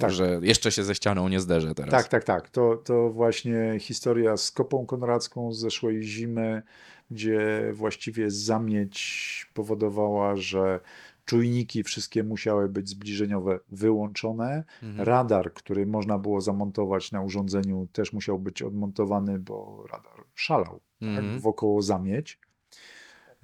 Tak. 0.00 0.10
że 0.10 0.40
jeszcze 0.42 0.72
się 0.72 0.84
ze 0.84 0.94
ścianą 0.94 1.28
nie 1.28 1.40
zderzę 1.40 1.74
teraz. 1.74 1.90
Tak, 1.90 2.08
tak, 2.08 2.24
tak. 2.24 2.50
To, 2.50 2.76
to 2.76 3.10
właśnie 3.10 3.76
historia 3.80 4.36
z 4.36 4.50
Kopą 4.50 4.86
Konradzką 4.86 5.52
z 5.52 5.58
zeszłej 5.58 6.02
zimy, 6.02 6.62
gdzie 7.10 7.70
właściwie 7.72 8.30
zamieć 8.30 9.46
powodowała, 9.54 10.36
że 10.36 10.80
czujniki 11.24 11.82
wszystkie 11.82 12.22
musiały 12.24 12.68
być 12.68 12.88
zbliżeniowe 12.88 13.58
wyłączone. 13.68 14.64
Mhm. 14.82 15.08
Radar, 15.08 15.52
który 15.52 15.86
można 15.86 16.18
było 16.18 16.40
zamontować 16.40 17.12
na 17.12 17.20
urządzeniu, 17.20 17.88
też 17.92 18.12
musiał 18.12 18.38
być 18.38 18.62
odmontowany, 18.62 19.38
bo 19.38 19.84
radar 19.92 20.24
szalał 20.34 20.80
Mhm. 21.04 21.32
tak, 21.32 21.40
wokoło 21.40 21.82
zamieć. 21.82 22.38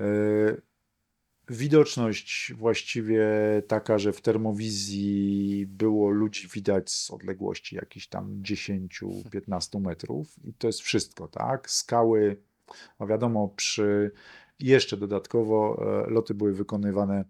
E, 0.01 0.05
Widoczność 1.51 2.53
właściwie 2.57 3.27
taka, 3.69 3.99
że 3.99 4.13
w 4.13 4.21
termowizji 4.21 5.67
było 5.67 6.11
ludzi 6.11 6.49
widać 6.49 6.91
z 6.91 7.11
odległości 7.11 7.77
jakichś 7.77 8.07
tam 8.07 8.43
10-15 8.43 9.81
metrów 9.81 10.37
i 10.45 10.55
to 10.55 10.67
jest 10.67 10.81
wszystko, 10.81 11.29
tak? 11.29 11.71
Skały, 11.71 12.37
no 13.01 13.07
wiadomo, 13.07 13.49
przy 13.57 14.11
jeszcze 14.59 14.97
dodatkowo 14.97 15.83
e, 16.07 16.11
loty 16.11 16.35
były 16.35 16.53
wykonywane 16.53 17.25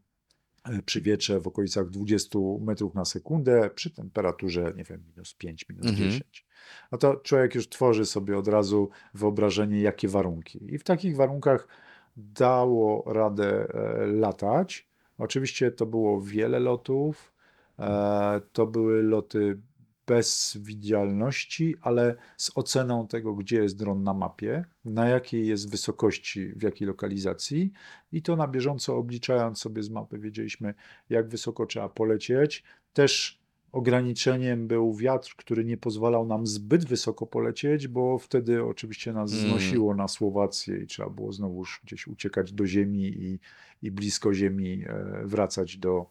e, 0.64 0.82
przy 0.82 1.00
wietrze 1.00 1.40
w 1.40 1.46
okolicach 1.46 1.90
20 1.90 2.38
metrów 2.60 2.94
na 2.94 3.04
sekundę, 3.04 3.70
przy 3.74 3.90
temperaturze, 3.90 4.72
nie 4.76 4.84
wiem, 4.84 5.04
minus 5.08 5.34
5, 5.34 5.68
minus 5.68 5.86
Mhm. 5.86 6.10
10. 6.10 6.46
No 6.92 6.98
to 6.98 7.16
człowiek 7.16 7.54
już 7.54 7.68
tworzy 7.68 8.06
sobie 8.06 8.38
od 8.38 8.48
razu 8.48 8.90
wyobrażenie, 9.14 9.80
jakie 9.80 10.08
warunki. 10.08 10.74
I 10.74 10.78
w 10.78 10.84
takich 10.84 11.16
warunkach 11.16 11.68
dało 12.16 13.12
radę 13.12 13.66
e, 13.74 14.06
latać. 14.06 14.88
Oczywiście 15.18 15.70
to 15.70 15.86
było 15.86 16.20
wiele 16.20 16.60
lotów. 16.60 17.32
e, 17.78 18.40
To 18.52 18.66
były 18.66 19.02
loty 19.02 19.58
bez 20.06 20.58
widzialności, 20.60 21.74
ale 21.80 22.16
z 22.36 22.50
oceną 22.54 23.06
tego, 23.06 23.34
gdzie 23.34 23.62
jest 23.62 23.78
dron 23.78 24.02
na 24.02 24.14
mapie, 24.14 24.64
na 24.84 25.08
jakiej 25.08 25.46
jest 25.46 25.70
wysokości, 25.70 26.48
w 26.48 26.62
jakiej 26.62 26.88
lokalizacji 26.88 27.72
i 28.12 28.22
to 28.22 28.36
na 28.36 28.48
bieżąco 28.48 28.96
obliczając 28.96 29.58
sobie 29.58 29.82
z 29.82 29.90
mapy 29.90 30.18
wiedzieliśmy, 30.18 30.74
jak 31.10 31.28
wysoko 31.28 31.66
trzeba 31.66 31.88
polecieć. 31.88 32.64
Też 32.92 33.39
Ograniczeniem 33.72 34.68
był 34.68 34.94
wiatr, 34.94 35.34
który 35.36 35.64
nie 35.64 35.76
pozwalał 35.76 36.26
nam 36.26 36.46
zbyt 36.46 36.84
wysoko 36.84 37.26
polecieć, 37.26 37.88
bo 37.88 38.18
wtedy 38.18 38.64
oczywiście 38.64 39.12
nas 39.12 39.32
Mm. 39.32 39.48
znosiło 39.48 39.94
na 39.94 40.08
Słowację 40.08 40.78
i 40.78 40.86
trzeba 40.86 41.10
było 41.10 41.32
znowuż 41.32 41.80
gdzieś 41.84 42.06
uciekać 42.06 42.52
do 42.52 42.66
ziemi 42.66 43.02
i, 43.02 43.40
i 43.82 43.90
blisko 43.90 44.34
ziemi 44.34 44.84
e, 44.86 45.22
wracać 45.24 45.76
do 45.76 46.10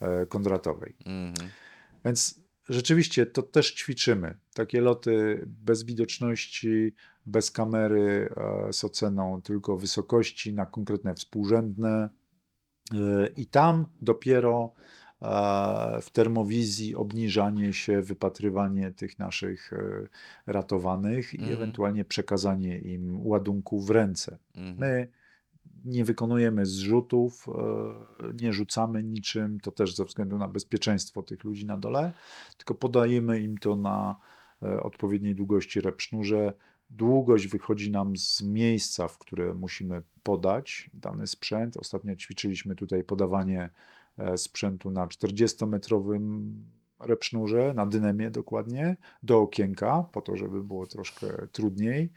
e, 0.00 0.26
Kondratowej. 0.26 0.96
Mhm. 1.06 1.50
Więc 2.04 2.40
rzeczywiście 2.68 3.26
to 3.26 3.42
też 3.42 3.74
ćwiczymy. 3.74 4.38
Takie 4.54 4.80
loty 4.80 5.44
bez 5.46 5.82
widoczności, 5.84 6.94
bez 7.26 7.50
kamery 7.50 8.28
e, 8.36 8.72
z 8.72 8.84
oceną 8.84 9.42
tylko 9.42 9.76
wysokości 9.76 10.52
na 10.52 10.66
konkretne 10.66 11.14
współrzędne. 11.14 12.08
I 13.36 13.46
tam 13.46 13.86
dopiero 14.02 14.72
w 16.02 16.10
termowizji 16.12 16.94
obniżanie 16.94 17.72
się, 17.72 18.02
wypatrywanie 18.02 18.90
tych 18.90 19.18
naszych 19.18 19.72
e, 19.72 20.08
ratowanych 20.46 21.34
i 21.34 21.38
Mhm. 21.38 21.54
ewentualnie 21.56 22.04
przekazanie 22.04 22.78
im 22.78 23.26
ładunku 23.26 23.80
w 23.80 23.90
ręce. 23.90 24.38
Mhm. 24.54 24.76
My 24.78 25.08
nie 25.84 26.04
wykonujemy 26.04 26.66
zrzutów, 26.66 27.46
e, 27.48 28.32
nie 28.42 28.52
rzucamy 28.52 29.02
niczym, 29.02 29.60
to 29.60 29.72
też 29.72 29.94
ze 29.94 30.04
względu 30.04 30.38
na 30.38 30.48
bezpieczeństwo 30.48 31.22
tych 31.22 31.44
ludzi 31.44 31.66
na 31.66 31.76
dole, 31.76 32.12
tylko 32.56 32.74
podajemy 32.74 33.40
im 33.40 33.58
to 33.58 33.76
na 33.76 34.16
e, 34.62 34.82
odpowiedniej 34.82 35.34
długości 35.34 35.80
repsznurze. 35.80 36.52
Długość 36.90 37.46
wychodzi 37.46 37.90
nam 37.90 38.16
z 38.16 38.42
miejsca, 38.42 39.08
w 39.08 39.18
które 39.18 39.54
musimy 39.54 40.02
podać 40.22 40.90
dany 40.94 41.26
sprzęt. 41.26 41.76
Ostatnio 41.76 42.16
ćwiczyliśmy 42.16 42.74
tutaj 42.74 43.04
podawanie 43.04 43.70
sprzętu 44.36 44.90
na 44.90 45.06
40-metrowym 45.06 46.52
repsznurze, 47.00 47.74
na 47.74 47.86
dynamie 47.86 48.30
dokładnie, 48.30 48.96
do 49.22 49.40
okienka, 49.40 50.02
po 50.12 50.22
to, 50.22 50.36
żeby 50.36 50.64
było 50.64 50.86
troszkę 50.86 51.48
trudniej. 51.52 52.12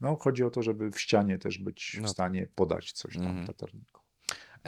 No, 0.00 0.16
chodzi 0.16 0.44
o 0.44 0.50
to, 0.50 0.62
żeby 0.62 0.90
w 0.90 1.00
ścianie 1.00 1.38
też 1.38 1.58
być 1.58 1.98
No. 2.00 2.08
w 2.08 2.10
stanie 2.10 2.48
podać 2.54 2.92
coś 2.92 3.14
tam 3.14 3.26
Mhm. 3.26 3.46
latarniku. 3.46 3.97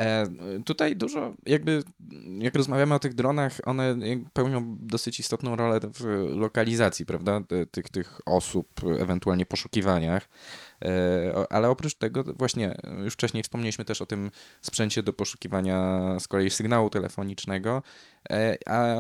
E, 0.01 0.26
tutaj 0.64 0.96
dużo, 0.96 1.34
jakby, 1.46 1.82
jak 2.38 2.55
rozmawiamy 2.55 2.94
o 2.94 2.98
tych 2.98 3.14
dronach, 3.14 3.53
one 3.64 3.96
pełnią 4.32 4.76
dosyć 4.80 5.20
istotną 5.20 5.57
rolę 5.57 5.80
w 5.94 6.05
lokalizacji, 6.36 7.07
prawda, 7.07 7.40
Ty- 7.48 7.66
tych, 7.66 7.88
tych 7.88 8.20
osób, 8.26 8.80
ewentualnie 8.98 9.46
poszukiwaniach. 9.46 10.28
E, 10.84 11.53
ale 11.53 11.68
oprócz 11.68 11.94
tego, 11.94 12.24
właśnie, 12.24 12.76
już 13.05 13.14
wcześniej 13.14 13.42
wspomnieliśmy 13.42 13.84
też 13.84 14.03
o 14.03 14.07
tym 14.07 14.30
sprzęcie 14.62 15.03
do 15.03 15.12
poszukiwania 15.12 16.01
z 16.20 16.28
kolei 16.28 16.51
sygnału 16.51 16.90
telefonicznego, 16.90 17.82
e, 18.30 18.57
a 18.66 18.98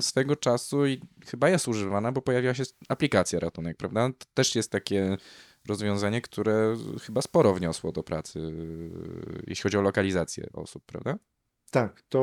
swego 0.00 0.36
czasu 0.36 0.78
chyba 1.26 1.48
jest 1.48 1.68
używana, 1.68 2.12
bo 2.12 2.22
pojawiła 2.22 2.54
się 2.54 2.64
aplikacja 2.88 3.40
ratunek, 3.40 3.76
prawda? 3.76 4.08
Też 4.34 4.54
jest 4.54 4.70
takie 4.70 5.16
rozwiązanie, 5.68 6.20
które 6.20 6.76
chyba 7.02 7.22
sporo 7.22 7.54
wniosło 7.54 7.92
do 7.92 8.02
pracy, 8.02 8.38
yy, 8.38 9.42
jeśli 9.46 9.62
chodzi 9.62 9.76
o 9.78 9.82
lokalizację 9.82 10.46
osób, 10.52 10.82
prawda? 10.86 11.18
Tak, 11.70 12.02
to 12.08 12.20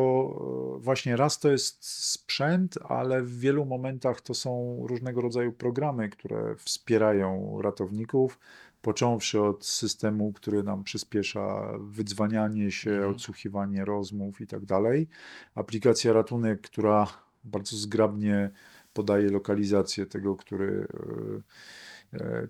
e, 0.77 0.79
właśnie 0.79 1.15
raz 1.15 1.39
to 1.39 1.51
jest 1.51 1.85
sprzęt, 1.85 2.77
ale 2.89 3.21
w 3.21 3.39
wielu 3.39 3.65
momentach 3.65 4.21
to 4.21 4.33
są 4.33 4.79
różnego 4.87 5.21
rodzaju 5.21 5.51
programy, 5.51 6.09
które 6.09 6.55
wspierają 6.55 7.59
ratowników, 7.61 8.39
począwszy 8.81 9.41
od 9.41 9.65
systemu, 9.65 10.33
który 10.33 10.63
nam 10.63 10.83
przyspiesza 10.83 11.73
wydzwanianie 11.79 12.71
się, 12.71 12.91
Mhm. 12.91 13.11
odsłuchiwanie 13.11 13.85
rozmów 13.85 14.41
i 14.41 14.47
tak 14.47 14.65
dalej. 14.65 15.07
Aplikacja 15.55 16.13
Ratunek, 16.13 16.61
która 16.61 17.07
bardzo 17.43 17.77
zgrabnie 17.77 18.51
podaje 18.93 19.29
lokalizację 19.29 20.05
tego, 20.05 20.35
który 20.35 20.87
e, 20.93 20.97
e, 20.97 21.41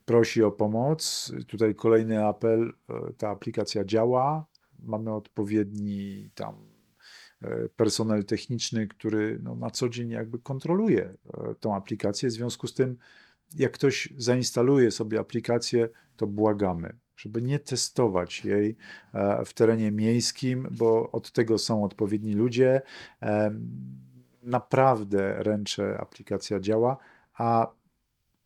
prosi 0.06 0.44
o 0.44 0.52
pomoc. 0.52 1.32
Tutaj 1.48 1.76
kolejny 1.76 2.26
apel, 2.26 2.74
e, 2.90 3.14
ta 3.18 3.30
aplikacja 3.30 3.86
działa, 3.86 4.46
mamy 4.80 5.14
odpowiedni 5.14 6.30
tam 6.36 6.56
e, 7.42 7.70
personel 7.70 8.26
techniczny, 8.26 8.88
który 8.88 9.40
no, 9.44 9.56
na 9.56 9.70
co 9.70 9.90
dzień 9.90 10.10
jakby 10.10 10.40
kontroluje 10.40 11.04
e, 11.04 11.56
tą 11.60 11.76
aplikację. 11.76 12.30
W 12.30 12.32
związku 12.32 12.68
z 12.68 12.74
tym, 12.74 12.98
jak 13.56 13.72
ktoś 13.72 14.14
zainstaluje 14.18 14.92
sobie 14.92 15.20
aplikację, 15.20 15.90
to 16.16 16.28
błagamy, 16.28 16.96
żeby 17.16 17.42
nie 17.42 17.60
testować 17.60 18.46
jej 18.46 18.76
w 19.46 19.54
terenie 19.54 19.92
miejskim, 19.92 20.68
bo 20.72 21.12
od 21.12 21.32
tego 21.32 21.58
są 21.58 21.84
odpowiedni 21.84 22.34
ludzie. 22.34 22.82
Naprawdę 24.44 25.44
ręcze 25.44 25.98
aplikacja 26.00 26.60
działa, 26.60 26.98
a 27.34 27.74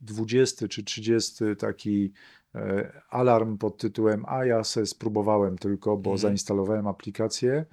20 0.02 0.68
czy 0.68 0.84
30 0.84 1.44
taki 1.60 2.12
e, 2.56 2.92
alarm 3.10 3.58
pod 3.58 3.78
tytułem 3.78 4.26
A 4.28 4.46
ja 4.46 4.64
se 4.64 4.86
spróbowałem 4.86 5.58
tylko, 5.58 5.98
bo 5.98 6.10
Mhm. 6.10 6.18
zainstalowałem 6.18 6.88
aplikację, 6.88 7.66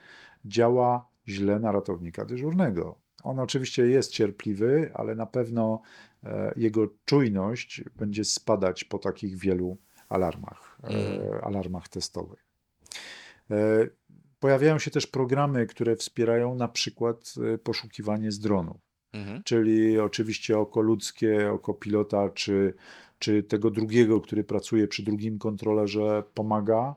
działa 0.44 1.08
źle 1.28 1.58
na 1.58 1.72
ratownika 1.72 2.24
dyżurnego. 2.24 2.98
On 3.22 3.38
oczywiście 3.38 3.86
jest 3.86 4.10
cierpliwy, 4.12 4.90
ale 4.94 5.14
na 5.14 5.26
pewno 5.26 5.80
e, 6.24 6.52
jego 6.56 6.86
czujność 7.04 7.84
będzie 7.96 8.24
spadać 8.24 8.84
po 8.84 8.98
takich 8.98 9.36
wielu 9.38 9.76
alarmach, 10.08 10.78
e, 10.84 10.86
Mhm. 10.88 11.44
alarmach 11.44 11.88
testowych. 11.88 12.44
Pojawiają 14.40 14.78
się 14.78 14.90
też 14.90 15.06
programy, 15.06 15.66
które 15.66 15.96
wspierają 15.96 16.54
na 16.54 16.68
przykład 16.68 17.34
poszukiwanie 17.62 18.32
z 18.32 18.38
dronów 18.38 18.93
Mhm. 19.14 19.42
czyli 19.42 19.98
oczywiście 19.98 20.58
oko 20.58 20.80
ludzkie, 20.80 21.52
oko 21.52 21.74
pilota, 21.74 22.28
czy, 22.28 22.74
czy 23.18 23.42
tego 23.42 23.70
drugiego, 23.70 24.20
który 24.20 24.44
pracuje 24.44 24.88
przy 24.88 25.02
drugim 25.02 25.38
kontrolerze, 25.38 26.22
pomaga. 26.34 26.94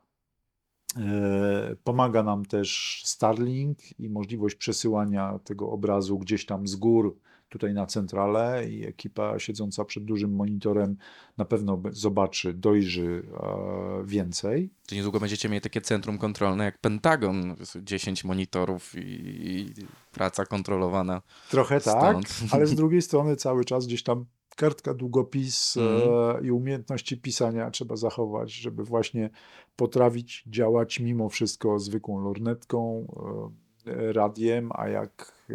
E, 0.97 1.75
Pomaga 1.83 2.23
nam 2.23 2.45
też 2.45 3.01
Starlink 3.05 3.99
i 3.99 4.09
możliwość 4.09 4.55
przesyłania 4.55 5.39
tego 5.43 5.69
obrazu 5.69 6.19
gdzieś 6.19 6.45
tam 6.45 6.67
z 6.67 6.75
gór, 6.75 7.17
tutaj 7.49 7.73
na 7.73 7.85
centralę 7.85 8.69
i 8.69 8.85
ekipa 8.85 9.39
siedząca 9.39 9.85
przed 9.85 10.05
dużym 10.05 10.35
monitorem 10.35 10.97
na 11.37 11.45
pewno 11.45 11.81
zobaczy, 11.91 12.53
dojrzy 12.53 13.23
e, 13.33 14.03
więcej. 14.05 14.69
To 14.87 14.95
niedługo 14.95 15.19
będziecie 15.19 15.49
mieli 15.49 15.61
takie 15.61 15.81
centrum 15.81 16.17
kontrolne 16.17 16.65
jak 16.65 16.77
Pentagon, 16.77 17.55
10 17.81 18.23
monitorów 18.23 18.93
i, 18.97 19.73
praca 20.11 20.45
kontrolowana. 20.45 21.21
Trochę 21.49 21.81
tak, 21.81 22.27
Stąd. 22.27 22.53
ale 22.53 22.67
z 22.67 22.75
drugiej 22.81 23.01
strony 23.01 23.35
cały 23.35 23.65
czas 23.65 23.87
gdzieś 23.87 24.03
tam 24.03 24.25
kartka, 24.57 24.93
długopis 24.93 25.77
e, 25.77 26.45
i 26.45 26.51
umiejętności 26.51 27.17
pisania 27.17 27.71
trzeba 27.71 27.95
zachować, 27.95 28.51
żeby 28.51 28.83
właśnie 28.83 29.29
potrafić 29.75 30.43
działać 30.47 30.99
mimo 30.99 31.29
wszystko 31.29 31.79
zwykłą 31.79 32.19
lornetką, 32.23 33.07
e, 33.51 33.66
radiem, 34.11 34.69
a 34.75 34.87
jak 34.89 35.33
e, 35.49 35.53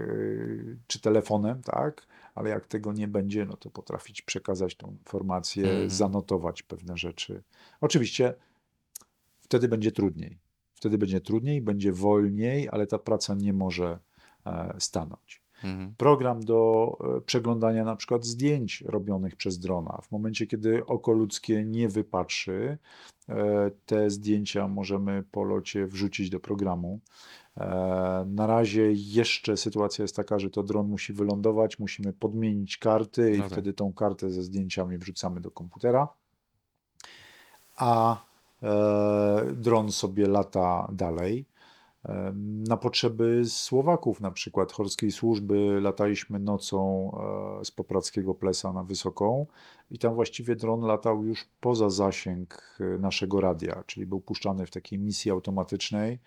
czy 0.87 1.01
telefonem, 1.01 1.63
tak? 1.63 2.07
Ale 2.35 2.51
jak 2.51 2.67
tego 2.67 2.93
nie 2.93 3.09
będzie, 3.09 3.47
no 3.47 3.57
to 3.57 3.71
potrafić 3.71 4.23
przekazać 4.23 4.77
tą 4.77 4.91
informację, 4.91 5.71
Mhm. 5.71 5.91
zanotować 5.91 6.63
pewne 6.63 6.97
rzeczy. 6.97 7.43
Oczywiście 7.81 8.35
wtedy 9.41 9.69
będzie 9.69 9.93
trudniej. 9.93 10.39
Wtedy 10.75 10.99
będzie 10.99 11.21
trudniej, 11.21 11.61
będzie 11.63 11.93
wolniej, 11.93 12.69
ale 12.69 12.87
ta 12.87 12.99
praca 12.99 13.35
nie 13.35 13.53
może 13.53 13.99
e, 14.47 14.75
stanąć 14.79 15.43
Mhm. 15.65 15.95
program 15.97 16.41
do 16.45 16.93
e, 17.17 17.21
przeglądania 17.21 17.85
na 17.85 17.97
przykład 17.97 18.25
zdjęć 18.25 18.81
robionych 18.87 19.37
przez 19.37 19.59
drona. 19.59 19.99
W 20.03 20.11
momencie, 20.13 20.47
kiedy 20.47 20.87
oko 20.87 21.13
ludzkie 21.13 21.65
nie 21.65 21.89
wypatrzy, 21.89 22.79
te 23.87 24.11
zdjęcia 24.11 24.69
możemy 24.69 25.23
po 25.31 25.45
locie 25.45 25.87
wrzucić 25.87 26.31
do 26.31 26.41
programu. 26.41 27.01
E, 27.57 28.25
Na 28.29 28.47
razie 28.47 28.93
jeszcze 28.93 29.57
sytuacja 29.57 30.03
jest 30.03 30.17
taka, 30.17 30.39
że 30.39 30.51
to 30.51 30.63
dron 30.63 30.89
musi 30.89 31.13
wylądować, 31.13 31.79
musimy 31.79 32.13
podmienić 32.13 32.77
karty 32.79 33.35
i 33.35 33.39
No 33.39 33.43
tak. 33.45 33.53
wtedy 33.53 33.73
tą 33.73 33.93
kartę 33.93 34.31
ze 34.31 34.43
zdjęciami 34.43 34.99
wrzucamy 34.99 35.41
do 35.41 35.51
komputera. 35.51 36.09
A 37.77 38.17
e, 38.63 39.45
dron 39.57 39.93
sobie 39.93 40.27
lata 40.29 40.89
dalej. 40.93 41.47
E, 42.05 42.33
Na 42.69 42.77
potrzeby 42.77 43.43
Słowaków, 43.47 44.21
na 44.21 44.31
przykład 44.31 44.73
chorskiej 44.73 45.13
służby, 45.13 45.79
lataliśmy 45.81 46.39
nocą 46.39 47.11
e, 47.61 47.65
z 47.65 47.71
Poprackiego 47.71 48.35
Plesa 48.35 48.73
na 48.73 48.83
Wysoką 48.85 49.47
i 49.91 49.99
tam 49.99 50.15
właściwie 50.15 50.57
dron 50.57 50.81
latał 50.81 51.25
już 51.25 51.45
poza 51.61 51.91
zasięg 51.91 52.79
naszego 52.99 53.41
radia, 53.41 53.85
czyli 53.87 54.07
był 54.07 54.21
puszczany 54.21 54.67
w 54.67 54.71
takiej 54.71 54.99
misji 54.99 55.31
automatycznej. 55.31 56.19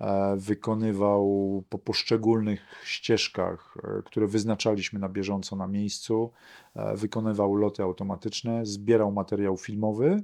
E, 0.00 0.36
Wykonywał 0.36 1.64
po 1.68 1.78
poszczególnych 1.78 2.60
ścieżkach, 2.84 3.76
e, 3.98 4.02
które 4.02 4.26
wyznaczaliśmy 4.26 4.98
na 4.98 5.08
bieżąco 5.08 5.56
na 5.56 5.66
miejscu, 5.66 6.32
e, 6.74 6.96
wykonywał 6.96 7.54
loty 7.54 7.82
automatyczne, 7.82 8.66
zbierał 8.66 9.12
materiał 9.12 9.56
filmowy 9.56 10.22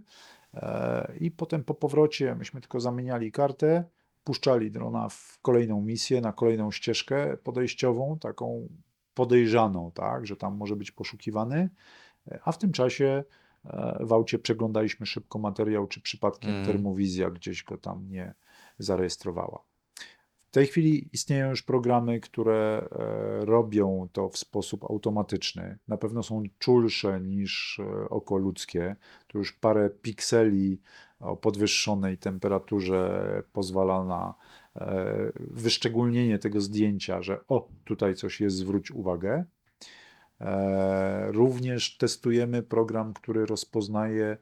i 1.20 1.30
potem 1.30 1.64
po 1.64 1.74
powrocie 1.74 2.34
myśmy 2.34 2.60
tylko 2.60 2.80
zamieniali 2.80 3.32
kartę, 3.32 3.84
puszczali 4.24 4.70
drona 4.70 5.08
w 5.08 5.38
kolejną 5.42 5.80
misję, 5.82 6.20
na 6.20 6.32
kolejną 6.32 6.70
ścieżkę 6.70 7.36
podejściową, 7.36 8.18
taką 8.18 8.68
podejrzaną, 9.14 9.90
tak, 9.94 10.26
że 10.26 10.36
tam 10.36 10.56
może 10.56 10.76
być 10.76 10.90
poszukiwany, 10.90 11.70
a 12.44 12.52
w 12.52 12.58
tym 12.58 12.72
czasie 12.72 13.24
w 14.00 14.12
aucie 14.12 14.38
przeglądaliśmy 14.38 15.06
szybko 15.06 15.38
materiał, 15.38 15.86
czy 15.86 16.00
przypadkiem 16.00 16.50
Mm. 16.50 16.66
termowizja 16.66 17.30
gdzieś 17.30 17.64
go 17.64 17.78
tam 17.78 18.08
nie 18.08 18.34
zarejestrowała. 18.82 19.70
W 20.50 20.52
tej 20.52 20.66
chwili 20.66 21.08
istnieją 21.12 21.50
już 21.50 21.62
programy, 21.62 22.20
które 22.20 22.88
e, 22.92 23.44
robią 23.44 24.08
to 24.12 24.28
w 24.28 24.38
sposób 24.38 24.84
automatyczny. 24.84 25.78
Na 25.88 25.96
pewno 25.96 26.22
są 26.22 26.42
czulsze 26.58 27.20
niż 27.20 27.80
e, 27.80 28.08
oko 28.08 28.36
ludzkie. 28.36 28.96
Tu 29.26 29.38
już 29.38 29.52
parę 29.52 29.90
pikseli 29.90 30.80
o 31.20 31.36
podwyższonej 31.36 32.18
temperaturze 32.18 33.42
pozwala 33.52 34.04
na 34.04 34.34
e, 34.76 35.32
wyszczególnienie 35.36 36.38
tego 36.38 36.60
zdjęcia, 36.60 37.22
że 37.22 37.46
o, 37.48 37.68
tutaj 37.84 38.14
coś 38.14 38.40
jest, 38.40 38.56
zwróć 38.56 38.90
uwagę. 38.90 39.44
Również 41.26 41.96
testujemy 41.96 42.62
program, 42.62 43.12
który 43.12 43.46
rozpoznaje 43.46 44.36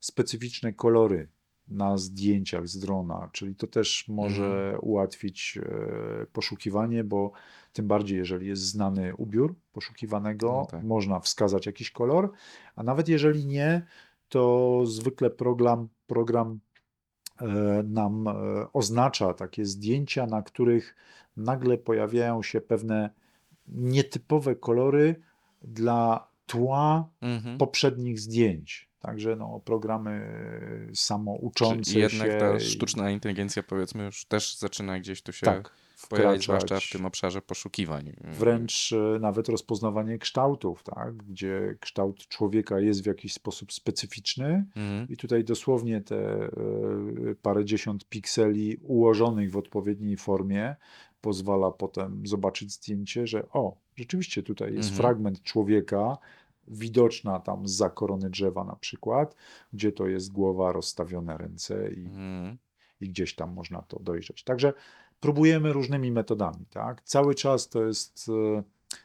specyficzne 0.00 0.72
kolory 0.72 1.28
na 1.68 1.98
zdjęciach 1.98 2.68
z 2.68 2.78
drona, 2.78 3.28
czyli 3.32 3.54
to 3.54 3.66
też 3.66 4.08
może 4.08 4.78
ułatwić 4.82 5.58
e, 5.62 6.26
poszukiwanie, 6.32 7.04
bo 7.04 7.32
tym 7.72 7.86
bardziej, 7.88 8.18
jeżeli 8.18 8.46
jest 8.46 8.62
znany 8.62 9.14
ubiór 9.16 9.54
poszukiwanego, 9.72 10.46
No 10.46 10.66
tak. 10.70 10.84
można 10.84 11.20
wskazać 11.20 11.66
jakiś 11.66 11.90
kolor, 11.90 12.32
a 12.76 12.82
nawet 12.82 13.08
jeżeli 13.08 13.46
nie, 13.46 13.86
to 14.28 14.80
zwykle 14.86 15.30
program, 15.30 15.88
program 16.06 16.60
e, 17.40 17.46
nam 17.82 18.28
e, 18.28 18.32
oznacza 18.72 19.34
takie 19.34 19.64
zdjęcia, 19.64 20.26
na 20.26 20.42
których 20.42 20.96
nagle 21.36 21.78
pojawiają 21.78 22.42
się 22.42 22.60
pewne 22.60 23.10
nietypowe 23.68 24.56
kolory 24.56 25.20
dla 25.62 26.28
tła 26.46 27.08
Mhm. 27.20 27.58
poprzednich 27.58 28.20
zdjęć. 28.20 28.87
Także 29.00 29.36
no, 29.36 29.60
programy 29.64 30.32
samouczące 30.94 31.92
Czy 31.92 31.98
jednak 31.98 32.30
się. 32.30 32.38
ta 32.38 32.60
sztuczna 32.60 33.10
inteligencja, 33.10 33.62
powiedzmy, 33.62 34.04
już 34.04 34.24
też 34.24 34.56
zaczyna 34.56 34.98
gdzieś 35.00 35.22
tu 35.22 35.32
się 35.32 35.46
tak, 35.46 35.72
pojawiać, 36.08 36.42
zwłaszcza 36.42 36.80
w 36.80 36.90
tym 36.92 37.06
obszarze 37.06 37.42
poszukiwań. 37.42 38.12
Wręcz 38.24 38.92
e, 38.92 39.18
nawet 39.20 39.48
rozpoznawanie 39.48 40.18
kształtów, 40.18 40.82
tak? 40.82 41.16
gdzie 41.16 41.76
kształt 41.80 42.28
człowieka 42.28 42.80
jest 42.80 43.02
w 43.02 43.06
jakiś 43.06 43.32
sposób 43.32 43.72
specyficzny. 43.72 44.64
Mhm. 44.76 45.08
I 45.08 45.16
tutaj 45.16 45.44
dosłownie 45.44 46.00
te 46.00 46.16
e, 46.16 46.50
parędziesiąt 47.42 48.08
pikseli 48.08 48.76
ułożonych 48.76 49.50
w 49.50 49.56
odpowiedniej 49.56 50.16
formie 50.16 50.76
pozwala 51.20 51.70
potem 51.70 52.26
zobaczyć 52.26 52.72
zdjęcie, 52.72 53.26
że 53.26 53.48
o, 53.48 53.76
rzeczywiście 53.96 54.42
tutaj 54.42 54.74
jest 54.74 54.90
Mhm. 54.90 54.96
fragment 55.02 55.42
człowieka, 55.42 56.18
widoczna 56.70 57.40
tam 57.40 57.68
za 57.68 57.90
korony 57.90 58.30
drzewa 58.30 58.64
na 58.64 58.76
przykład, 58.76 59.34
gdzie 59.72 59.92
to 59.92 60.06
jest 60.06 60.32
głowa, 60.32 60.72
rozstawione 60.72 61.38
ręce 61.38 61.90
i, 61.92 62.06
Mhm. 62.06 62.58
i 63.00 63.08
gdzieś 63.08 63.34
tam 63.34 63.52
można 63.52 63.82
to 63.82 63.98
dojrzeć. 64.00 64.44
Także 64.44 64.72
próbujemy 65.20 65.72
różnymi 65.72 66.12
metodami, 66.12 66.66
tak? 66.70 67.02
Cały 67.02 67.34
czas 67.34 67.68
to 67.68 67.84
jest 67.84 68.26
e, 68.28 68.62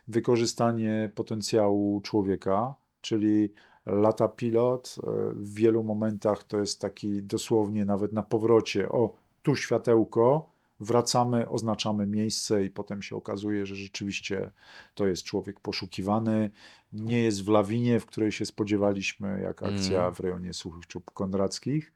wykorzystanie 0.08 1.12
potencjału 1.16 2.02
człowieka, 2.02 2.76
czyli 3.02 3.50
lata 3.86 4.28
pilot. 4.28 4.96
e, 5.04 5.34
W 5.36 5.54
wielu 5.54 5.84
momentach 5.84 6.44
to 6.44 6.60
jest 6.60 6.82
taki 6.82 7.24
dosłownie 7.24 7.86
nawet 7.86 8.14
na 8.14 8.24
powrocie, 8.24 8.90
o, 8.90 9.14
tu 9.44 9.56
światełko, 9.56 10.53
wracamy, 10.80 11.50
oznaczamy 11.50 12.08
miejsce 12.08 12.66
i 12.66 12.70
potem 12.70 13.02
się 13.02 13.16
okazuje, 13.16 13.66
że 13.66 13.76
rzeczywiście 13.76 14.52
to 14.94 15.08
jest 15.08 15.24
człowiek 15.24 15.60
poszukiwany. 15.60 16.52
Nie 16.94 17.24
jest 17.24 17.44
w 17.46 17.48
lawinie, 17.48 18.00
w 18.00 18.06
której 18.06 18.32
się 18.32 18.46
spodziewaliśmy, 18.46 19.42
jak 19.42 19.64
akcja 19.64 20.02
Mm. 20.02 20.14
w 20.14 20.20
rejonie 20.20 20.54
Suchych 20.54 20.88
Czub 20.88 21.12
Konradzkich. 21.12 21.94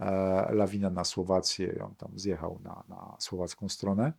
E, 0.00 0.54
lawina 0.54 0.90
na 0.90 1.04
Słowację, 1.04 1.84
on 1.84 1.94
tam 1.94 2.18
zjechał 2.18 2.60
na, 2.62 2.84
na 2.88 3.16
słowacką 3.18 3.68
stronę. 3.68 4.12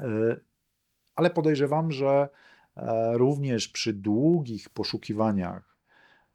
E, 0.00 0.36
ale 1.14 1.30
podejrzewam, 1.30 1.92
że 1.92 2.28
e, 2.76 3.18
również 3.18 3.68
przy 3.68 3.92
długich 3.92 4.70
poszukiwaniach 4.70 5.78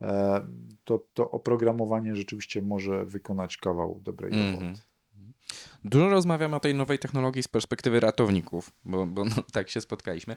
e, 0.02 0.48
to, 0.84 1.04
to 1.14 1.32
oprogramowanie 1.32 2.16
rzeczywiście 2.16 2.62
może 2.62 3.06
wykonać 3.06 3.58
kawał 3.58 4.00
dobrej 4.04 4.34
Mhm. 4.34 4.54
roboty. 4.60 4.82
Dużo 5.86 6.10
rozmawiamy 6.10 6.56
o 6.56 6.60
tej 6.60 6.76
nowej 6.76 7.00
technologii 7.00 7.44
z 7.44 7.48
perspektywy 7.48 8.00
ratowników, 8.00 8.72
bo, 8.86 9.06
bo 9.06 9.26
no, 9.26 9.36
tak 9.54 9.70
się 9.70 9.82
spotkaliśmy. 9.82 10.36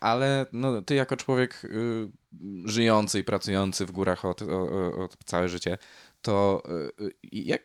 Ale 0.00 0.46
no, 0.52 0.82
ty 0.82 0.94
jako 0.94 1.16
człowiek 1.16 1.64
y, 1.64 2.08
żyjący 2.64 3.18
i 3.18 3.24
pracujący 3.24 3.86
w 3.86 3.92
górach 3.92 4.24
od, 4.24 4.42
o, 4.42 5.04
od 5.04 5.16
całe 5.24 5.48
życie, 5.48 5.78
to 6.22 6.62
y, 7.00 7.04
y, 7.04 7.12
jak 7.32 7.62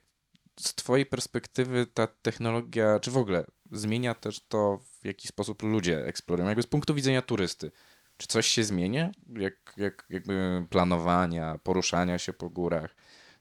z 0.60 0.76
twojej 0.76 1.06
perspektywy 1.06 1.86
ta 1.94 2.08
technologia, 2.08 3.00
czy 3.00 3.12
w 3.12 3.18
ogóle 3.18 3.46
zmienia 3.72 4.14
też 4.14 4.40
to, 4.48 4.80
w 5.02 5.06
jaki 5.06 5.28
sposób 5.28 5.64
ludzie 5.64 6.06
eksplorują, 6.06 6.48
jakby 6.48 6.64
z 6.64 6.68
punktu 6.68 6.94
widzenia 6.94 7.22
turysty? 7.22 7.72
Czy 8.18 8.28
coś 8.28 8.48
się 8.48 8.64
zmienia? 8.64 9.12
Jak, 9.36 9.74
jak 9.78 10.06
jakby 10.10 10.66
planowania, 10.70 11.60
poruszania 11.64 12.18
się 12.18 12.34
po 12.34 12.50
górach? 12.50 12.96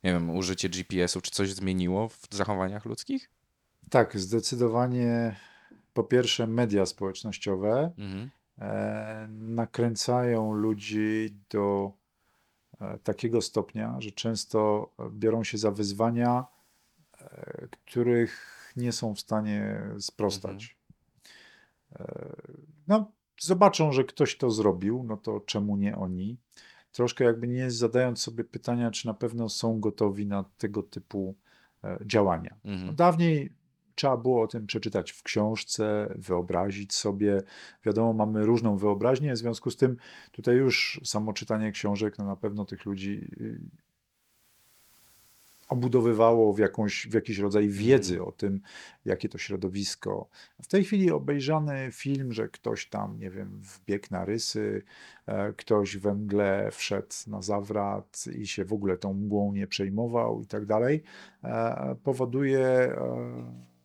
Nie 0.05 0.12
wiem, 0.12 0.31
użycie 0.31 0.68
GPS-u, 0.68 1.20
czy 1.20 1.31
coś 1.31 1.53
zmieniło 1.53 2.09
w 2.09 2.27
zachowaniach 2.31 2.85
ludzkich? 2.85 3.36
Tak, 3.91 4.18
zdecydowanie 4.20 5.37
po 5.95 6.05
pierwsze 6.05 6.47
media 6.47 6.87
społecznościowe 6.87 7.93
Mhm. 7.99 8.30
e, 8.59 9.28
nakręcają 9.30 10.53
ludzi 10.53 11.37
do 11.51 11.93
e, 12.80 12.99
takiego 12.99 13.43
stopnia, 13.43 13.97
że 13.99 14.11
często 14.11 14.91
biorą 15.11 15.45
się 15.45 15.59
za 15.59 15.70
wyzwania, 15.70 16.45
e, 17.20 17.68
których 17.87 18.57
nie 18.76 18.93
są 18.93 19.14
w 19.14 19.20
stanie 19.20 19.80
sprostać. 19.99 20.76
E, 22.01 22.37
No, 22.89 23.12
zobaczą, 23.41 23.93
że 23.93 24.05
ktoś 24.05 24.37
to 24.39 24.51
zrobił, 24.51 25.03
no 25.03 25.16
to 25.16 25.41
czemu 25.41 25.76
nie 25.76 25.97
oni? 25.97 26.37
Troszkę 26.93 27.24
jakby 27.24 27.49
nie 27.49 27.70
zadając 27.70 28.20
sobie 28.20 28.45
pytania, 28.45 28.91
czy 28.91 29.07
na 29.07 29.14
pewno 29.14 29.49
są 29.49 29.80
gotowi 29.80 30.26
na 30.26 30.45
tego 30.59 30.82
typu 30.82 31.34
e, 31.84 31.99
działania. 32.07 32.57
No, 32.64 32.72
Mhm. 32.72 32.95
dawniej 32.97 33.53
trzeba 33.97 34.16
było 34.16 34.42
o 34.42 34.47
tym 34.47 34.66
przeczytać 34.66 35.12
w 35.12 35.22
książce, 35.22 36.14
wyobrazić 36.16 36.94
sobie. 36.94 37.42
Wiadomo, 37.84 38.12
mamy 38.12 38.47
różną 38.47 38.76
wyobraźnię, 38.76 39.32
w 39.32 39.38
związku 39.38 39.70
z 39.70 39.76
tym 39.76 39.97
tutaj 40.32 40.57
już 40.57 41.01
samo 41.05 41.32
czytanie 41.32 41.72
książek 41.72 42.18
no 42.18 42.24
na 42.24 42.36
pewno 42.36 42.64
tych 42.64 42.84
ludzi 42.84 43.30
y, 43.40 43.61
obudowywało 45.68 46.53
w, 46.53 46.59
jakąś, 46.59 47.07
w 47.07 47.14
jakiś 47.14 47.38
rodzaj 47.38 47.68
wiedzy 47.68 48.22
o 48.22 48.32
tym, 48.32 48.61
jakie 49.05 49.28
to 49.28 49.38
środowisko. 49.38 50.28
W 50.62 50.66
tej 50.66 50.84
chwili 50.84 51.11
obejrzany 51.11 51.88
film, 51.92 52.32
że 52.32 52.49
ktoś 52.49 52.88
tam, 52.88 53.18
nie 53.18 53.30
wiem, 53.30 53.61
wbiegł 53.61 54.07
na 54.11 54.24
rysy, 54.24 54.82
e, 55.26 55.53
ktoś 55.53 55.97
we 55.97 56.14
mgle 56.14 56.70
wszedł 56.72 57.14
na 57.26 57.42
zawrat 57.42 58.24
i 58.38 58.47
się 58.47 58.64
w 58.64 58.72
ogóle 58.72 58.97
tą 58.97 59.14
mgłą 59.14 59.53
nie 59.53 59.66
przejmował 59.66 60.42
i 60.42 60.47
tak 60.47 60.66
dalej, 60.66 61.03
e, 61.44 61.97
powoduje 62.05 62.59
e, 62.59 63.76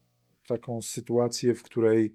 taką 0.52 0.82
sytuację, 0.82 1.56
w 1.56 1.64
której 1.64 2.14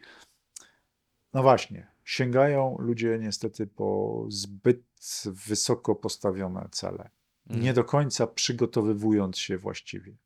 no 1.35 1.43
właśnie, 1.43 1.87
sięgają 2.05 2.77
ludzie 2.79 3.19
niestety 3.21 3.67
po 3.67 4.25
zbyt 4.29 4.83
wysoko 5.27 5.95
postawione 5.95 6.69
cele 6.71 7.11
nie 7.51 7.73
do 7.73 7.85
końca 7.85 8.27
przygotowywując 8.27 9.39
się 9.39 9.59
właściwie. 9.59 10.17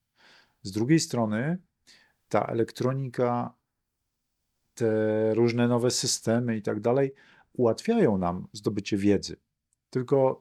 Z 0.62 0.72
drugiej 0.72 1.00
strony, 1.00 1.58
ta 2.28 2.44
elektronika, 2.44 3.54
te 4.74 5.34
różne 5.34 5.68
nowe 5.68 5.90
systemy 5.90 6.56
i 6.56 6.62
tak 6.62 6.80
dalej 6.80 7.14
ułatwiają 7.52 8.18
nam 8.18 8.48
zdobycie 8.52 8.96
wiedzy. 8.96 9.36
Tylko 9.90 10.40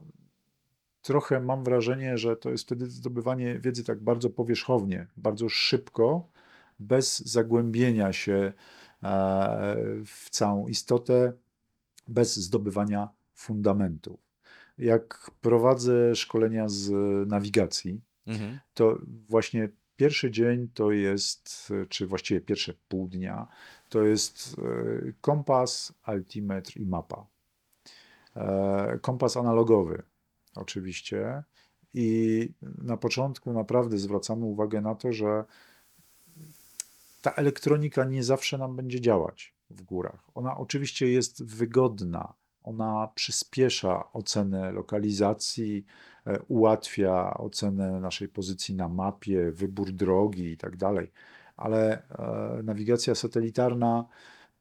trochę 1.01 1.39
mam 1.39 1.63
wrażenie, 1.63 2.17
że 2.17 2.35
to 2.37 2.49
jest 2.49 2.63
wtedy 2.63 2.89
zdobywanie 2.89 3.59
wiedzy 3.59 3.83
tak 3.83 4.03
bardzo 4.03 4.29
powierzchownie, 4.29 5.07
bardzo 5.17 5.49
szybko, 5.49 6.29
bez 6.79 7.19
zagłębienia 7.19 8.13
się 8.13 8.33
e, 8.33 8.53
w 10.05 10.29
całą 10.29 10.67
istotę, 10.67 11.33
bez 12.07 12.35
zdobywania 12.35 13.09
fundamentów. 13.33 14.19
Jak 14.77 15.31
prowadzę 15.41 16.15
szkolenia 16.15 16.69
z 16.69 16.91
nawigacji, 17.29 18.01
Mhm. 18.27 18.59
to 18.73 18.97
właśnie 19.29 19.69
pierwszy 19.95 20.31
dzień 20.31 20.67
to 20.73 20.91
jest, 20.91 21.73
czy 21.89 22.07
właściwie 22.07 22.41
pierwsze 22.41 22.73
pół 22.87 23.07
dnia, 23.07 23.47
to 23.89 24.03
jest 24.03 24.55
e, 24.59 25.11
kompas, 25.21 25.93
altimetr 26.03 26.77
i 26.77 26.85
mapa. 26.85 27.25
E, 28.35 28.99
Kompas 29.01 29.37
analogowy, 29.37 30.03
oczywiście. 30.55 31.43
I 31.93 32.49
na 32.61 32.97
początku 32.97 33.53
naprawdę 33.53 33.97
zwracamy 33.97 34.45
uwagę 34.45 34.81
na 34.81 34.95
to, 34.95 35.13
że 35.13 35.45
ta 37.21 37.31
elektronika 37.31 38.03
nie 38.05 38.23
zawsze 38.23 38.57
nam 38.57 38.75
będzie 38.75 39.01
działać 39.01 39.53
w 39.69 39.81
górach. 39.81 40.29
Ona 40.35 40.57
oczywiście 40.57 41.11
jest 41.11 41.45
wygodna, 41.45 42.33
ona 42.63 43.09
przyspiesza 43.15 44.11
ocenę 44.13 44.71
lokalizacji, 44.71 45.85
e, 46.25 46.39
ułatwia 46.41 47.33
ocenę 47.33 47.99
naszej 47.99 48.27
pozycji 48.27 48.75
na 48.75 48.89
mapie, 48.89 49.51
wybór 49.51 49.91
drogi 49.91 50.51
i 50.51 50.57
tak 50.57 50.77
dalej. 50.77 51.11
Ale 51.57 52.03
e, 52.09 52.63
nawigacja 52.63 53.15
satelitarna, 53.15 54.05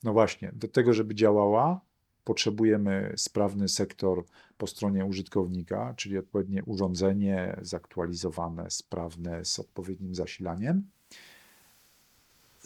no 0.04 0.12
właśnie, 0.12 0.52
do 0.54 0.68
tego, 0.68 0.92
żeby 0.92 1.14
działała, 1.14 1.80
potrzebujemy 2.24 3.12
sprawny 3.16 3.68
sektor 3.68 4.24
po 4.56 4.66
stronie 4.66 5.04
użytkownika, 5.04 5.94
czyli 5.96 6.18
odpowiednie 6.18 6.64
urządzenie 6.64 7.56
zaktualizowane, 7.62 8.70
sprawne 8.70 9.44
z 9.44 9.58
odpowiednim 9.58 10.14
zasilaniem. 10.14 10.90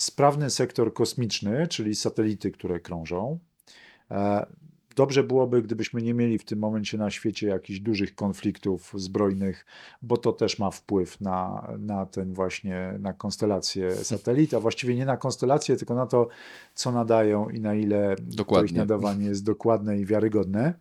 Sprawny 0.03 0.51
sektor 0.51 0.95
kosmiczny, 0.95 1.67
czyli 1.67 1.95
satelity, 1.95 2.51
które 2.51 2.81
krążą. 2.81 3.39
E, 4.11 4.47
dobrze 4.97 5.25
byłoby, 5.25 5.63
gdybyśmy 5.63 6.03
nie 6.03 6.15
mieli 6.15 6.39
w 6.39 6.45
tym 6.45 6.59
momencie 6.59 6.99
na 6.99 7.11
świecie 7.11 7.47
jakichś 7.47 7.81
dużych 7.81 8.15
konfliktów 8.15 8.93
zbrojnych, 8.97 9.67
bo 10.03 10.17
to 10.17 10.33
też 10.33 10.59
ma 10.59 10.71
wpływ 10.71 11.21
na, 11.21 11.69
na 11.79 12.07
ten 12.07 12.35
właśnie, 12.35 12.95
na 12.99 13.13
konstelację 13.13 13.97
satelit, 13.97 14.55
a 14.55 14.61
właściwie 14.61 14.95
nie 14.95 15.07
na 15.07 15.17
konstelację, 15.17 15.77
tylko 15.77 15.95
na 15.95 16.07
to, 16.07 16.29
co 16.75 16.93
nadają 16.93 17.49
i 17.49 17.61
na 17.61 17.75
ile 17.75 18.17
Dokładnie. 18.21 18.69
to 18.69 18.75
ich 18.75 18.79
nadawanie 18.79 19.27
jest 19.27 19.45
dokładne 19.45 19.99
i 19.99 20.07
wiarygodne. 20.07 20.75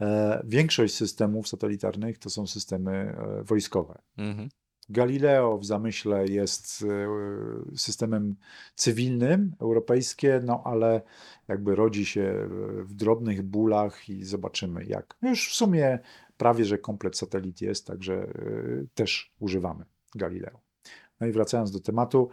E, 0.00 0.42
Większość 0.44 0.94
systemów 0.94 1.48
satelitarnych 1.48 2.18
to 2.18 2.30
są 2.30 2.46
systemy 2.46 2.92
e, 2.92 3.42
wojskowe. 3.44 3.98
Mhm. 4.18 4.48
Galileo 4.90 5.58
w 5.58 5.64
zamyśle 5.64 6.26
jest 6.26 6.82
e, 6.82 7.76
systemem 7.76 8.36
cywilnym, 8.74 9.54
europejskie, 9.60 10.40
no 10.44 10.62
ale 10.64 11.02
jakby 11.48 11.74
rodzi 11.74 12.06
się 12.06 12.48
w 12.84 12.94
drobnych 12.94 13.42
bólach 13.42 14.08
i 14.08 14.24
zobaczymy 14.24 14.84
jak. 14.84 15.16
Już 15.22 15.50
w 15.50 15.54
sumie 15.54 15.98
prawie, 16.36 16.64
że 16.64 16.78
komplet 16.78 17.16
satelit 17.16 17.60
jest, 17.60 17.86
także 17.86 18.14
e, 18.14 18.28
też 18.94 19.32
używamy 19.38 19.84
Galileo. 20.14 20.60
No 21.20 21.26
i 21.26 21.32
wracając 21.32 21.70
do 21.70 21.80
tematu, 21.80 22.28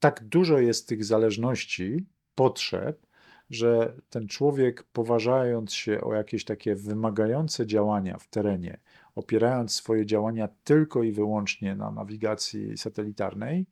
tak 0.00 0.24
dużo 0.24 0.58
jest 0.58 0.88
tych 0.88 1.04
zależności, 1.04 2.06
potrzeb, 2.34 3.06
że 3.50 3.96
ten 4.10 4.28
człowiek, 4.28 4.82
poważając 4.82 5.72
się 5.74 6.00
o 6.00 6.14
jakieś 6.14 6.44
takie 6.44 6.74
wymagające 6.74 7.66
działania 7.66 8.18
w 8.18 8.28
terenie, 8.28 8.80
opierając 9.16 9.72
swoje 9.72 10.06
działania 10.06 10.48
tylko 10.64 11.02
i 11.02 11.12
wyłącznie 11.12 11.76
na 11.76 11.90
nawigacji 11.90 12.78
satelitarnej, 12.78 13.66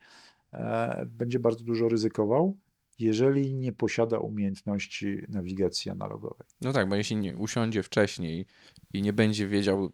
e, 0.53 1.07
będzie 1.07 1.39
bardzo 1.39 1.65
dużo 1.65 1.89
ryzykował, 1.89 2.57
jeżeli 2.99 3.55
nie 3.55 3.73
posiada 3.73 4.19
umiejętności 4.19 5.19
nawigacji 5.29 5.91
analogowej. 5.91 6.47
No 6.61 6.73
tak, 6.73 6.89
bo 6.89 6.95
jeśli 6.95 7.17
nie 7.17 7.37
usiądzie 7.37 7.83
wcześniej 7.83 8.47
i 8.93 9.03
nie 9.03 9.13
będzie 9.13 9.49
wiedział, 9.49 9.91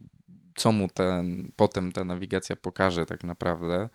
co 0.55 0.72
mu 0.72 0.88
ten, 0.88 1.53
potem 1.57 1.92
ta 1.92 2.05
nawigacja 2.05 2.57
pokaże 2.57 3.07
tak 3.07 3.24
naprawdę, 3.24 3.88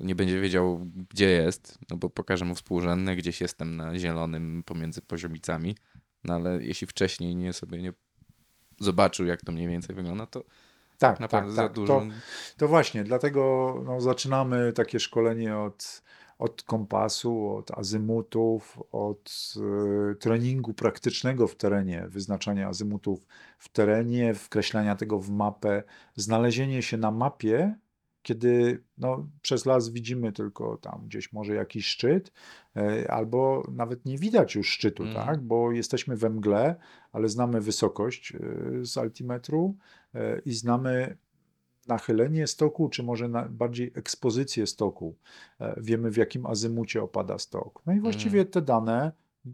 nie 0.00 0.14
będzie 0.14 0.40
wiedział, 0.40 0.86
gdzie 1.10 1.30
jest, 1.30 1.78
no 1.90 1.96
bo 1.96 2.10
pokaże 2.10 2.44
mu 2.44 2.54
współrzędne, 2.54 3.16
gdzieś 3.16 3.40
jestem 3.40 3.76
na 3.76 3.98
zielonym 3.98 4.62
pomiędzy 4.66 5.02
poziomicami, 5.02 5.76
no 6.24 6.34
ale 6.34 6.64
jeśli 6.64 6.86
wcześniej 6.86 7.36
nie 7.36 7.52
sobie 7.52 7.82
nie 7.82 7.92
zobaczył, 8.80 9.26
jak 9.26 9.42
to 9.42 9.52
mniej 9.52 9.68
więcej 9.68 9.96
wygląda, 9.96 10.26
to 10.26 10.44
Tak, 10.98 11.20
naprawdę 11.20 11.48
tak, 11.48 11.56
za 11.56 11.62
tak. 11.62 11.72
dużo. 11.72 12.00
To, 12.00 12.06
to 12.56 12.68
właśnie, 12.68 13.04
dlatego 13.04 13.74
no, 13.86 14.00
zaczynamy 14.00 14.72
takie 14.72 15.00
szkolenie 15.00 15.56
od, 15.56 16.02
od 16.38 16.62
kompasu, 16.62 17.56
od 17.56 17.78
azymutów, 17.78 18.78
od 18.92 19.54
y, 20.12 20.16
treningu 20.16 20.74
praktycznego 20.74 21.48
w 21.48 21.56
terenie, 21.56 22.04
wyznaczania 22.08 22.68
azymutów 22.68 23.26
w 23.58 23.68
terenie, 23.68 24.34
wkreślania 24.34 24.96
tego 24.96 25.18
w 25.18 25.30
mapę, 25.30 25.82
znalezienie 26.16 26.82
się 26.82 26.96
na 26.96 27.10
mapie, 27.10 27.74
kiedy 28.22 28.82
no, 28.98 29.28
przez 29.42 29.66
las 29.66 29.88
widzimy 29.88 30.32
tylko 30.32 30.76
tam 30.76 31.02
gdzieś 31.06 31.32
może 31.32 31.54
jakiś 31.54 31.86
szczyt, 31.86 32.32
e, 32.76 33.10
albo 33.10 33.62
nawet 33.72 34.04
nie 34.04 34.18
widać 34.18 34.54
już 34.54 34.70
szczytu, 34.70 35.02
Mhm. 35.02 35.26
tak? 35.26 35.40
Bo 35.42 35.72
jesteśmy 35.72 36.16
we 36.16 36.30
mgle, 36.30 36.76
ale 37.12 37.28
znamy 37.28 37.60
wysokość 37.60 38.32
e, 38.32 38.38
z 38.84 38.98
altimetru 38.98 39.76
e, 40.14 40.38
i 40.38 40.52
znamy 40.52 41.16
nachylenie 41.88 42.46
stoku, 42.46 42.88
czy 42.88 43.02
może 43.02 43.28
bardziej 43.50 43.92
ekspozycję 43.94 44.66
stoku. 44.66 45.16
Wiemy, 45.76 46.10
w 46.10 46.16
jakim 46.16 46.46
azymucie 46.46 47.02
opada 47.02 47.38
stok. 47.38 47.82
No 47.86 47.92
i 47.92 48.00
właściwie 48.00 48.44
te 48.44 48.62
dane, 48.62 49.12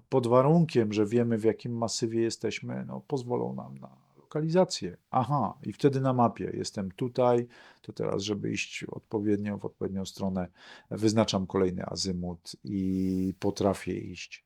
pod 0.08 0.26
warunkiem, 0.26 0.92
że 0.92 1.06
wiemy, 1.06 1.38
w 1.38 1.44
jakim 1.44 1.78
masywie 1.78 2.20
jesteśmy, 2.22 2.84
no, 2.86 3.00
pozwolą 3.08 3.54
nam 3.54 3.78
na 3.78 4.03
lokalizację. 4.34 4.96
Aha, 5.10 5.54
i 5.62 5.72
wtedy 5.72 6.00
na 6.00 6.12
mapie 6.12 6.50
jestem 6.54 6.90
tutaj, 6.90 7.46
to 7.82 7.92
teraz, 7.92 8.22
żeby 8.22 8.50
iść 8.50 8.84
odpowiednio 8.84 9.58
w 9.58 9.64
odpowiednią 9.64 10.04
stronę, 10.04 10.48
wyznaczam 10.90 11.46
kolejny 11.46 11.86
azymut 11.86 12.56
i 12.64 13.34
potrafię 13.38 13.98
iść. 13.98 14.44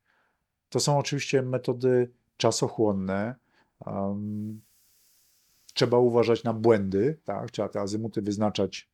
To 0.68 0.80
są 0.80 0.98
oczywiście 0.98 1.42
metody 1.42 2.10
czasochłonne. 2.36 3.34
em, 3.86 4.60
trzeba 5.74 5.98
uważać 5.98 6.44
na 6.44 6.52
błędy, 6.52 7.18
tak? 7.24 7.50
Trzeba 7.50 7.68
te 7.68 7.80
azymuty 7.80 8.22
wyznaczać 8.22 8.88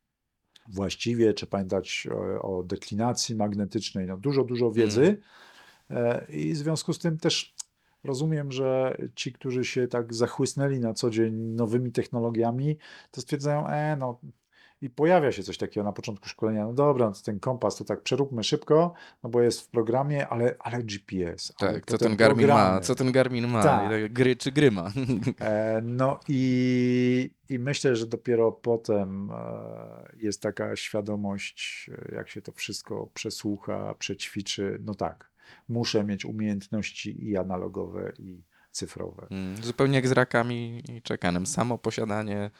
właściwie, 0.67 1.33
trzeba 1.33 1.49
pamiętać 1.49 2.07
o, 2.11 2.41
o 2.41 2.63
deklinacji 2.63 3.35
magnetycznej, 3.35 4.07
no 4.07 4.17
dużo, 4.17 4.43
dużo 4.43 4.71
wiedzy. 4.71 5.21
E, 5.89 6.25
I 6.29 6.53
w 6.53 6.57
związku 6.57 6.93
z 6.93 6.99
tym 6.99 7.17
też 7.17 7.54
rozumiem, 8.05 8.51
że 8.51 8.97
ci, 9.15 9.33
którzy 9.33 9.65
się 9.65 9.87
tak 9.87 10.13
zachłysnęli 10.13 10.79
na 10.79 10.93
co 10.93 11.09
dzień 11.09 11.33
nowymi 11.35 11.91
technologiami, 11.91 12.77
to 13.11 13.21
stwierdzają, 13.21 13.67
e, 13.67 13.95
no 13.95 14.19
i 14.81 14.89
pojawia 14.89 15.31
się 15.31 15.43
coś 15.43 15.57
takiego 15.57 15.83
na 15.83 15.91
początku 15.91 16.29
szkolenia, 16.29 16.65
no 16.65 16.73
dobra, 16.73 17.05
no 17.05 17.13
ten 17.25 17.39
kompas 17.39 17.75
to 17.75 17.83
tak 17.83 18.01
przeróbmy 18.01 18.43
szybko, 18.43 18.93
no 19.23 19.29
bo 19.29 19.41
jest 19.41 19.61
w 19.61 19.67
programie, 19.67 20.27
ale, 20.27 20.55
ale 20.59 20.83
GPS. 20.83 21.53
ale 21.61 21.73
Tak, 21.73 21.85
co 21.85 21.91
potem 21.91 22.07
ten 22.07 22.17
Garmin 22.17 22.47
ma, 22.47 22.53
programy. 22.53 22.81
co 22.81 22.95
ten 22.95 23.11
Garmin 23.11 23.47
ma, 23.47 23.63
Tak. 23.63 24.13
gry 24.13 24.35
czy 24.35 24.51
gry 24.51 24.71
ma. 24.71 24.91
E, 25.39 25.81
No 25.81 26.19
i, 26.27 27.31
i 27.49 27.59
myślę, 27.59 27.95
że 27.95 28.07
dopiero 28.07 28.51
potem 28.51 29.31
e, 29.31 29.35
jest 30.17 30.41
taka 30.41 30.75
świadomość, 30.75 31.89
e, 32.11 32.15
jak 32.15 32.29
się 32.29 32.41
to 32.41 32.51
wszystko 32.51 33.09
przesłucha, 33.13 33.93
przećwiczy. 33.99 34.77
No 34.85 34.95
tak, 34.95 35.31
muszę 35.69 36.03
mieć 36.03 36.25
umiejętności 36.25 37.29
i 37.29 37.37
analogowe, 37.37 38.11
i 38.19 38.43
cyfrowe. 38.71 39.27
Mm, 39.29 39.63
Zupełnie 39.63 39.95
jak 39.95 40.07
z 40.07 40.11
rakami 40.11 40.83
i 40.89 41.01
czekanem. 41.01 41.45
Samo 41.45 41.77
posiadanie 41.77 42.51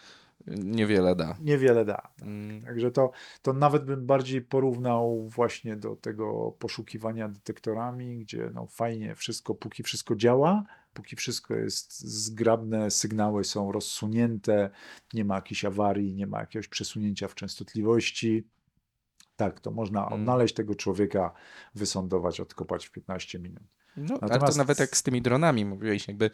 niewiele 0.47 1.15
da. 1.15 1.37
Niewiele 1.41 1.85
da. 1.85 2.09
Mm, 2.21 2.61
Także 2.63 2.91
to, 2.91 3.11
to 3.41 3.53
nawet 3.53 3.85
bym 3.85 4.05
bardziej 4.05 4.41
porównał 4.41 5.27
właśnie 5.27 5.75
do 5.75 5.95
tego 5.95 6.55
poszukiwania 6.59 7.29
detektorami, 7.29 8.19
gdzie 8.19 8.51
no 8.53 8.67
fajnie 8.67 9.15
wszystko, 9.15 9.55
póki 9.55 9.83
wszystko 9.83 10.15
działa, 10.15 10.63
póki 10.93 11.15
wszystko 11.15 11.55
jest 11.55 11.99
zgrabne, 11.99 12.91
sygnały 12.91 13.43
są 13.43 13.71
rozsunięte, 13.71 14.69
nie 15.13 15.25
ma 15.25 15.35
jakiejś 15.35 15.65
awarii, 15.65 16.13
nie 16.13 16.27
ma 16.27 16.39
jakiegoś 16.39 16.67
przesunięcia 16.67 17.27
w 17.27 17.35
częstotliwości. 17.35 18.47
Tak, 19.35 19.59
to 19.59 19.71
można 19.71 20.01
Mm. 20.07 20.13
odnaleźć 20.13 20.53
tego 20.55 20.75
człowieka, 20.75 21.31
wysądować, 21.75 22.39
odkopać 22.39 22.85
w 22.87 22.91
15 22.91 23.39
minut. 23.39 23.63
No, 23.97 24.03
ale 24.09 24.19
to 24.19 24.27
Natomiast- 24.27 24.57
nawet 24.57 24.79
jak 24.79 24.97
z 24.97 25.03
tymi 25.03 25.21
dronami 25.21 25.65
mówiłeś, 25.65 26.07
jakby 26.07 26.29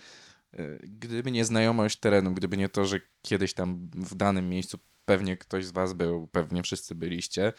e, 0.53 0.77
gdyby 0.83 1.31
nie 1.31 1.45
znajomość 1.45 1.99
terenu, 1.99 2.33
gdyby 2.33 2.57
nie 2.57 2.69
to, 2.69 2.85
że 2.85 2.99
kiedyś 3.21 3.53
tam 3.53 3.89
w 3.95 4.15
danym 4.15 4.49
miejscu 4.49 4.77
pewnie 5.05 5.37
ktoś 5.37 5.65
z 5.65 5.71
was 5.71 5.93
był, 5.93 6.27
pewnie 6.27 6.63
wszyscy 6.63 6.95
byliście, 6.95 7.53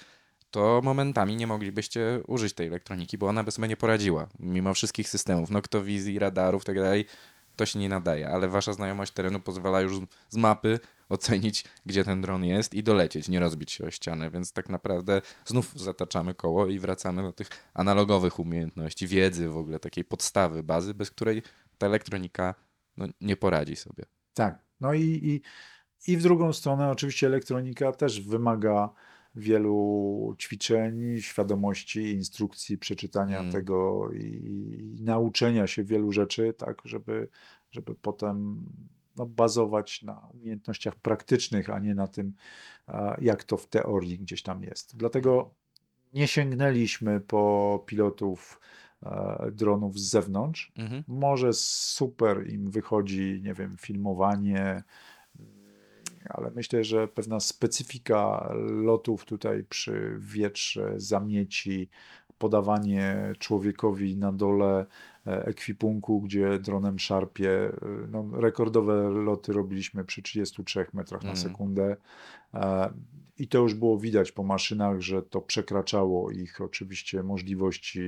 to 0.51 0.81
momentami 0.85 1.37
nie 1.37 1.47
moglibyście 1.47 2.21
użyć 2.27 2.53
tej 2.55 2.67
elektroniki, 2.67 3.19
bo 3.19 3.27
ona 3.29 3.45
by 3.45 3.51
sobie 3.51 3.69
nie 3.69 3.77
poradziła. 3.77 4.27
Mimo 4.39 4.75
wszystkich 4.75 5.09
systemów, 5.09 5.51
noktowizji, 5.51 6.19
radarów 6.19 6.63
i 6.63 6.67
tak 6.67 6.77
dalej, 6.77 7.05
to 7.57 7.67
się 7.67 7.79
nie 7.79 7.89
nadaje, 7.89 8.29
ale 8.29 8.49
wasza 8.49 8.73
znajomość 8.73 9.13
terenu 9.13 9.41
pozwala 9.41 9.81
już 9.81 9.93
z 10.29 10.37
mapy 10.37 10.81
ocenić, 11.13 11.65
gdzie 11.87 12.05
ten 12.05 12.21
dron 12.21 12.45
jest 12.45 12.75
i 12.75 12.83
dolecieć, 12.83 13.29
nie 13.29 13.41
rozbić 13.41 13.73
się 13.73 13.85
o 13.85 13.91
ścianę, 13.91 14.31
więc 14.31 14.53
tak 14.53 14.69
naprawdę 14.69 15.23
znów 15.45 15.73
zataczamy 15.77 16.35
koło 16.35 16.67
i 16.67 16.79
wracamy 16.79 17.23
do 17.23 17.33
tych 17.33 17.49
analogowych 17.75 18.39
umiejętności, 18.39 19.07
wiedzy 19.07 19.49
w 19.49 19.57
ogóle, 19.57 19.79
takiej 19.79 20.05
podstawy, 20.05 20.63
bazy, 20.63 20.95
bez 20.95 21.11
której 21.11 21.43
ta 21.79 21.87
elektronika 21.87 22.55
no, 22.97 23.07
nie 23.21 23.37
poradzi 23.37 23.77
sobie. 23.77 24.05
Tak. 24.35 24.59
No 24.81 24.95
i, 24.95 25.03
i, 25.03 25.43
i 26.13 26.17
w 26.17 26.23
drugą 26.23 26.53
stronę, 26.53 26.91
oczywiście, 26.91 27.27
elektronika 27.27 27.93
też 27.93 28.21
wymaga 28.21 28.91
wielu 29.35 30.37
ćwiczeń, 30.39 31.21
świadomości, 31.21 32.13
instrukcji, 32.13 32.79
przeczytania 32.79 33.39
Mm. 33.39 33.53
tego 33.53 34.09
i, 34.13 34.25
i 34.99 35.03
nauczenia 35.03 35.67
się 35.67 35.85
wielu 35.85 36.13
rzeczy, 36.13 36.55
tak, 36.59 36.83
żeby, 36.85 37.29
żeby 37.71 37.95
potem 37.95 38.67
no, 39.17 39.27
bazować 39.27 40.03
na 40.03 40.29
umiejętnościach 40.35 40.97
praktycznych, 40.97 41.71
a 41.71 41.79
nie 41.79 41.95
na 41.95 42.07
tym, 42.07 42.33
jak 43.21 43.45
to 43.45 43.57
w 43.57 43.67
teorii 43.67 44.19
gdzieś 44.19 44.43
tam 44.43 44.63
jest. 44.63 44.97
Dlatego 44.97 45.51
nie 46.15 46.29
sięgnęliśmy 46.29 47.21
po 47.21 47.85
pilotów 47.87 48.61
e, 49.03 49.51
dronów 49.53 49.99
z 49.99 50.11
zewnątrz. 50.11 50.73
Mhm. 50.77 51.05
Może 51.09 51.53
super 51.53 52.51
im 52.51 52.71
wychodzi, 52.71 53.41
nie 53.45 53.55
wiem, 53.55 53.77
filmowanie, 53.81 54.83
ale 56.29 56.51
myślę, 56.51 56.85
że 56.85 57.09
pewna 57.09 57.41
specyfika 57.41 58.53
lotów 58.85 59.25
tutaj 59.25 59.65
przy 59.65 60.17
wietrze, 60.19 60.93
zamieci, 60.97 61.89
podawanie 62.43 63.33
człowiekowi 63.39 64.17
na 64.17 64.33
dole 64.33 64.87
e, 65.27 65.45
ekwipunku, 65.47 66.21
gdzie 66.21 66.59
dronem 66.59 66.99
szarpie. 66.99 67.51
e, 67.51 67.73
No, 68.11 68.25
rekordowe 68.33 69.11
loty 69.11 69.53
robiliśmy 69.53 70.05
przy 70.05 70.23
33 70.23 70.87
metrach 70.93 71.23
na 71.23 71.31
Mhm. 71.31 71.37
sekundę. 71.49 71.97
E, 72.55 72.91
I 73.39 73.49
to 73.49 73.59
już 73.59 73.75
było 73.75 73.99
widać 73.99 74.33
po 74.33 74.43
maszynach, 74.43 75.01
że 75.01 75.23
to 75.23 75.41
przekraczało 75.41 76.31
ich 76.31 76.61
oczywiście 76.61 77.23
możliwości 77.23 78.01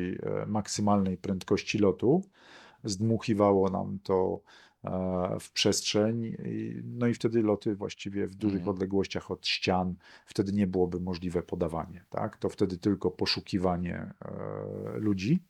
maksymalnej 0.46 1.16
prędkości 1.16 1.78
lotu. 1.78 2.22
Zdmuchiwało 2.84 3.70
nam 3.70 3.98
to 4.02 4.40
w 5.40 5.50
przestrzeń. 5.52 6.36
No 6.84 7.06
i 7.06 7.14
wtedy 7.14 7.42
loty 7.42 7.74
właściwie 7.76 8.26
w 8.26 8.34
dużych 8.34 8.58
Mhm. 8.60 8.68
odległościach 8.76 9.30
od 9.30 9.46
ścian, 9.46 9.94
wtedy 10.26 10.52
nie 10.52 10.66
byłoby 10.66 11.00
możliwe 11.00 11.42
podawanie. 11.42 12.04
Tak? 12.10 12.36
To 12.36 12.48
wtedy 12.48 12.78
tylko 12.78 13.10
poszukiwanie 13.10 13.96
e, 13.96 14.12
ludzi. 14.98 15.42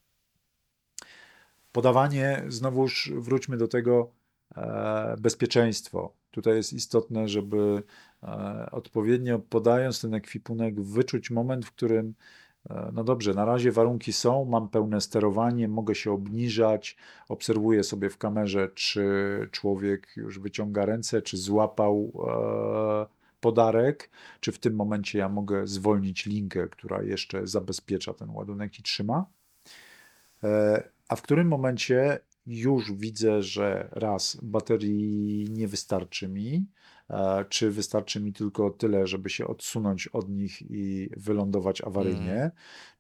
Podawanie, 1.73 2.45
znowuż 2.49 3.13
wróćmy 3.17 3.57
do 3.57 3.69
tego, 3.69 4.11
e, 4.57 5.17
bezpieczeństwo. 5.21 6.13
Tutaj 6.31 6.57
jest 6.57 6.73
istotne, 6.73 7.29
żeby 7.29 7.83
e, 8.23 8.69
odpowiednio 8.71 9.39
podając 9.39 10.01
ten 10.01 10.15
ekwipunek, 10.15 10.81
wyczuć 10.81 11.31
moment, 11.31 11.67
w 11.67 11.73
którym 11.73 12.15
no 12.93 13.05
dobrze, 13.05 13.35
na 13.35 13.45
razie 13.45 13.73
warunki 13.73 14.13
są, 14.13 14.45
mam 14.45 14.69
pełne 14.69 15.01
sterowanie, 15.01 15.69
mogę 15.69 15.95
się 15.95 16.13
obniżać, 16.13 16.97
obserwuję 17.29 17.85
sobie 17.85 18.11
w 18.11 18.19
kamerze, 18.19 18.69
czy 18.75 19.05
człowiek 19.51 20.13
już 20.17 20.39
wyciąga 20.39 20.87
ręce, 20.87 21.23
czy 21.23 21.37
złapał 21.37 22.13
e, 22.29 23.07
podarek, 23.41 24.11
czy 24.41 24.53
w 24.53 24.59
tym 24.59 24.75
momencie 24.75 25.19
ja 25.19 25.29
mogę 25.29 25.67
zwolnić 25.67 26.27
linkę, 26.27 26.69
która 26.69 27.03
jeszcze 27.03 27.47
zabezpiecza 27.47 28.15
ten 28.15 28.31
ładunek 28.31 28.79
i 28.79 28.83
trzyma. 28.83 29.27
E, 30.45 30.83
A 31.09 31.17
w 31.17 31.23
którym 31.23 31.49
momencie 31.49 32.19
już 32.47 32.93
widzę, 32.93 33.43
że 33.43 33.89
raz 33.93 34.39
baterii 34.43 35.51
nie 35.51 35.69
wystarczy 35.69 36.29
mi, 36.29 36.67
czy 37.49 37.71
wystarczy 37.71 38.21
mi 38.21 38.33
tylko 38.33 38.71
tyle, 38.71 39.07
żeby 39.07 39.31
się 39.31 39.47
odsunąć 39.47 40.09
od 40.09 40.29
nich 40.29 40.63
i 40.71 41.11
wylądować 41.17 41.81
awaryjnie, 41.81 42.51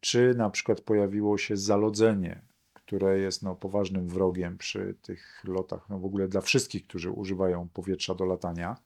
czy 0.00 0.34
na 0.36 0.50
przykład 0.50 0.80
pojawiło 0.80 1.38
się 1.38 1.56
zalodzenie, 1.56 2.42
które 2.74 3.18
jest 3.18 3.42
no, 3.42 3.54
poważnym 3.54 4.08
wrogiem 4.08 4.58
przy 4.58 4.94
tych 5.02 5.42
lotach, 5.44 5.88
no 5.88 5.98
w 5.98 6.04
ogóle 6.04 6.28
dla 6.28 6.40
wszystkich, 6.40 6.86
którzy 6.86 7.10
używają 7.10 7.68
powietrza 7.68 8.14
do 8.14 8.24
latania. 8.24 8.76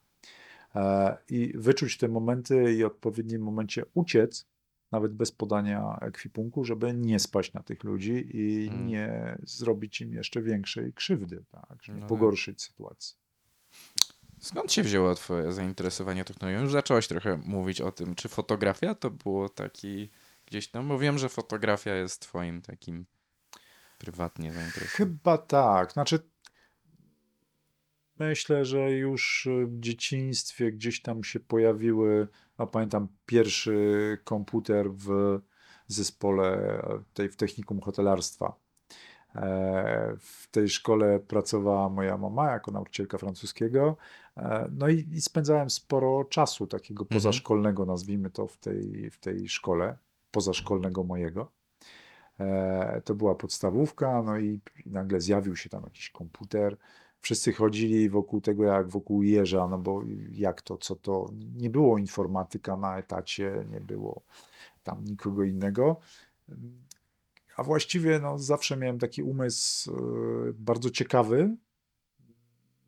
E, 0.75 1.17
I 1.29 1.53
wyczuć 1.57 1.99
te 1.99 2.09
momenty 2.09 2.75
i 2.75 2.83
w 2.83 2.87
odpowiednim 2.87 3.43
momencie 3.43 3.83
uciec, 3.95 4.47
nawet 4.93 5.13
bez 5.15 5.33
podania 5.33 5.99
ekwipunku, 6.01 6.65
żeby 6.65 6.95
nie 6.95 7.19
spaść 7.19 7.53
na 7.53 7.63
tych 7.63 7.85
ludzi 7.85 8.31
i 8.37 8.69
Mm. 8.69 8.87
nie 8.87 9.39
zrobić 9.43 10.01
im 10.01 10.13
jeszcze 10.13 10.43
większej 10.43 10.93
krzywdy, 10.93 11.45
tak, 11.51 11.83
żeby 11.83 11.99
No 11.99 12.03
tak. 12.03 12.09
pogorszyć 12.09 12.63
sytuację. 12.63 13.19
Skąd 14.41 14.73
się 14.73 14.83
wzięło 14.83 15.15
twoje 15.15 15.53
zainteresowanie 15.53 16.25
technologią? 16.25 16.61
Już 16.63 16.73
zacząłeś 16.73 17.09
trochę 17.09 17.37
mówić 17.45 17.81
o 17.81 17.93
tym, 17.93 18.15
czy 18.15 18.29
fotografia 18.29 18.95
to 18.95 19.11
było 19.11 19.49
taki 19.49 20.11
gdzieś 20.47 20.69
tam, 20.69 20.89
bo 20.89 20.99
wiem, 20.99 21.19
że 21.19 21.29
fotografia 21.29 21.95
jest 21.95 22.23
twoim 22.23 22.63
takim 22.63 23.07
prywatnie 23.99 24.53
zainteresowaniem. 24.53 24.97
Chyba 24.97 25.39
tak. 25.39 25.93
Znaczy, 25.93 26.31
myślę, 28.19 28.65
że 28.65 28.91
już 28.91 29.49
w 29.67 29.81
dzieciństwie 29.81 30.73
gdzieś 30.73 31.03
tam 31.03 31.25
się 31.25 31.41
pojawiły. 31.41 32.29
No, 32.59 32.67
pamiętam 32.67 33.09
pierwszy 33.27 34.19
komputer 34.25 34.91
w 34.93 35.41
zespole 35.87 36.83
tej 37.15 37.29
w 37.29 37.37
technikum 37.37 37.81
hotelarstwa. 37.81 38.68
E, 39.43 40.17
W 40.19 40.49
tej 40.51 40.69
szkole 40.69 41.21
pracowała 41.21 41.89
moja 41.89 42.17
mama 42.17 42.51
jako 42.51 42.71
nauczycielka 42.71 43.19
francuskiego. 43.19 43.97
E, 44.37 44.69
No 44.73 44.89
i, 44.89 45.09
i 45.13 45.21
spędzałem 45.21 45.71
sporo 45.71 46.25
czasu 46.25 46.67
takiego 46.67 47.03
Mhm. 47.05 47.19
pozaszkolnego, 47.21 47.85
nazwijmy 47.87 48.31
to, 48.31 48.47
w 48.47 48.57
tej, 48.57 49.11
w 49.11 49.19
tej 49.19 49.49
szkole, 49.49 49.97
pozaszkolnego 50.31 51.05
mojego. 51.05 51.53
E, 52.41 53.03
To 53.05 53.15
była 53.15 53.35
podstawówka, 53.35 54.23
no 54.23 54.39
i 54.39 54.61
nagle 54.87 55.21
zjawił 55.21 55.57
się 55.57 55.69
tam 55.69 55.83
jakiś 55.85 56.11
komputer. 56.11 56.77
Wszyscy 57.21 57.53
chodzili 57.53 58.11
wokół 58.11 58.41
tego 58.41 58.65
jak 58.65 58.89
wokół 58.89 59.23
jeża, 59.23 59.69
no 59.69 59.79
bo 59.79 60.03
jak 60.33 60.63
to, 60.63 60.77
co 60.77 60.97
to. 60.97 61.31
Nie 61.57 61.71
było 61.71 61.99
informatyka 61.99 62.77
na 62.77 62.99
etacie, 62.99 63.65
nie 63.71 63.81
było 63.81 64.23
tam 64.83 65.05
nikogo 65.05 65.45
innego. 65.45 65.97
A 67.59 67.63
właściwie 67.63 68.19
no, 68.19 68.39
zawsze 68.39 68.77
miałem 68.77 68.99
taki 68.99 69.23
umysł 69.23 69.93
e, 69.93 70.53
bardzo 70.53 70.91
ciekawy, 70.91 71.57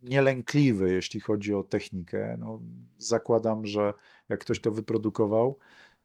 nielękliwy, 0.02 0.92
jeśli 0.92 1.20
chodzi 1.20 1.54
o 1.54 1.62
technikę. 1.62 2.36
No, 2.38 2.60
zakładam, 2.98 3.66
że 3.66 3.94
jak 4.28 4.40
ktoś 4.40 4.60
to 4.60 4.70
wyprodukował, 4.70 5.58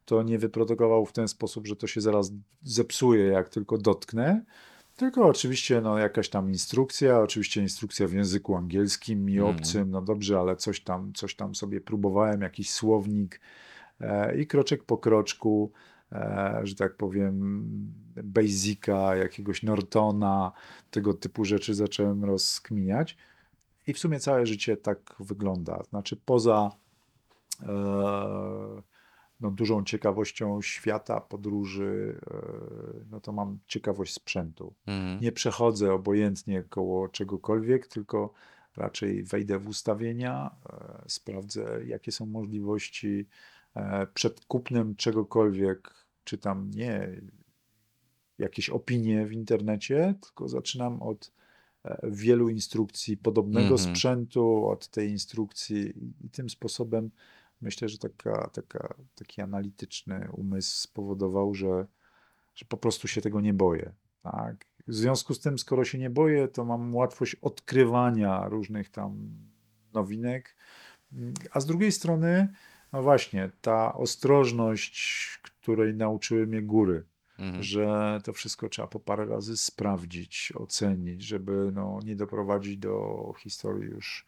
to 0.05 0.23
nie 0.23 0.39
wyprodukował 0.39 1.05
w 1.05 1.11
ten 1.13 1.27
sposób, 1.27 1.67
że 1.67 1.75
to 1.75 1.87
się 1.87 2.01
zaraz 2.01 2.31
zepsuje, 2.63 3.25
jak 3.25 3.49
tylko 3.49 3.77
dotknę. 3.77 4.45
Tylko 4.95 5.25
oczywiście 5.25 5.81
no, 5.81 5.97
jakaś 5.97 6.29
tam 6.29 6.49
instrukcja, 6.49 7.19
oczywiście 7.21 7.61
instrukcja 7.61 8.07
w 8.07 8.13
języku 8.13 8.55
angielskim 8.55 9.25
mi 9.25 9.37
Mhm. 9.37 9.55
obcym, 9.55 9.91
no 9.91 10.01
dobrze, 10.01 10.39
ale 10.39 10.55
coś 10.55 10.83
tam, 10.83 11.13
coś 11.13 11.35
tam 11.35 11.55
sobie 11.55 11.81
próbowałem, 11.81 12.41
jakiś 12.41 12.71
słownik 12.71 13.41
e, 14.01 14.37
i 14.37 14.47
kroczek 14.47 14.83
po 14.83 14.97
kroczku, 14.97 15.71
że 16.63 16.75
tak 16.75 16.95
powiem, 16.97 17.65
Basica, 18.23 19.15
jakiegoś 19.15 19.63
Nortona, 19.63 20.51
tego 20.91 21.13
typu 21.13 21.45
rzeczy 21.45 21.73
zacząłem 21.73 22.25
rozkminiać. 22.25 23.17
I 23.87 23.93
w 23.93 23.99
sumie 23.99 24.19
całe 24.19 24.45
życie 24.45 24.77
tak 24.77 25.15
wygląda. 25.19 25.83
Znaczy 25.89 26.17
poza 26.25 26.71
e, 27.61 27.67
no, 29.41 29.51
dużą 29.51 29.83
ciekawością 29.83 30.61
świata, 30.61 31.21
podróży, 31.21 32.19
e, 32.31 32.37
no 33.11 33.21
to 33.21 33.31
mam 33.31 33.59
ciekawość 33.67 34.13
sprzętu. 34.13 34.73
Mhm. 34.87 35.21
Nie 35.21 35.31
przechodzę 35.31 35.93
obojętnie 35.93 36.63
koło 36.63 37.09
czegokolwiek, 37.09 37.87
tylko 37.87 38.33
raczej 38.77 39.23
wejdę 39.23 39.59
w 39.59 39.67
ustawienia, 39.67 40.55
e, 40.69 41.03
sprawdzę, 41.07 41.85
jakie 41.85 42.11
są 42.11 42.25
możliwości. 42.25 43.25
E, 43.75 44.07
Przed 44.13 44.45
kupnem 44.45 44.95
czegokolwiek 44.95 45.93
czytam 46.23 46.71
nie 46.71 47.21
jakieś 48.37 48.69
opinie 48.69 49.25
w 49.25 49.31
internecie, 49.33 50.15
tylko 50.21 50.47
zaczynam 50.47 51.01
od 51.01 51.31
e, 51.85 51.97
wielu 52.11 52.49
instrukcji 52.49 53.17
podobnego 53.17 53.75
Mhm. 53.75 53.79
sprzętu, 53.95 54.67
od 54.67 54.87
tej 54.87 55.09
instrukcji 55.11 55.77
i- 56.03 56.25
i 56.25 56.29
tym 56.29 56.49
sposobem 56.49 57.11
myślę, 57.61 57.89
że 57.89 57.97
taka, 57.97 58.49
taka, 58.49 58.95
taki 59.15 59.41
analityczny 59.41 60.27
umysł 60.31 60.81
spowodował, 60.81 61.53
że, 61.53 61.87
że 62.55 62.65
po 62.65 62.77
prostu 62.77 63.07
się 63.07 63.21
tego 63.21 63.41
nie 63.41 63.53
boję. 63.53 63.91
Tak? 64.23 64.65
W 64.87 64.93
związku 64.95 65.33
z 65.33 65.39
tym, 65.39 65.59
skoro 65.59 65.85
się 65.85 65.97
nie 65.97 66.09
boję, 66.09 66.47
to 66.47 66.65
mam 66.65 66.95
łatwość 66.95 67.35
odkrywania 67.35 68.47
różnych 68.49 68.89
tam 68.89 69.29
nowinek. 69.93 70.55
A 71.51 71.59
z 71.59 71.65
drugiej 71.65 71.91
strony, 71.91 72.53
no 72.95 73.01
właśnie, 73.03 73.51
ta 73.61 73.93
ostrożność, 73.93 75.27
której 75.41 75.93
nauczyły 75.93 76.47
mnie 76.47 76.61
góry, 76.61 77.05
Mhm. 77.39 77.63
że 77.63 78.19
to 78.23 78.33
wszystko 78.33 78.69
trzeba 78.69 78.87
po 78.87 78.99
parę 78.99 79.25
razy 79.25 79.57
sprawdzić, 79.57 80.53
ocenić, 80.55 81.23
żeby 81.23 81.71
no, 81.73 81.99
nie 82.05 82.15
doprowadzić 82.15 82.77
do 82.77 83.33
historii 83.39 83.89
już 83.89 84.25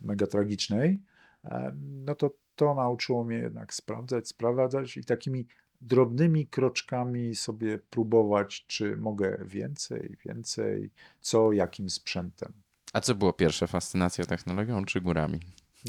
mega 0.00 0.26
tragicznej, 0.26 1.02
em, 1.44 2.04
no 2.04 2.14
to 2.14 2.30
to 2.56 2.74
nauczyło 2.74 3.24
mnie 3.24 3.36
jednak 3.36 3.74
sprawdzać, 3.74 4.28
sprawdzać 4.28 4.96
i 4.96 5.04
takimi 5.04 5.46
drobnymi 5.80 6.46
kroczkami 6.46 7.34
sobie 7.34 7.78
próbować, 7.78 8.66
czy 8.66 8.96
mogę 8.96 9.38
więcej, 9.44 10.16
więcej, 10.26 10.90
co, 11.20 11.52
jakim 11.52 11.90
sprzętem. 11.90 12.52
A 12.92 13.00
co 13.00 13.14
było 13.14 13.32
pierwsze, 13.32 13.66
fascynacja 13.66 14.26
technologią 14.26 14.84
czy 14.84 15.00
górami? 15.00 15.40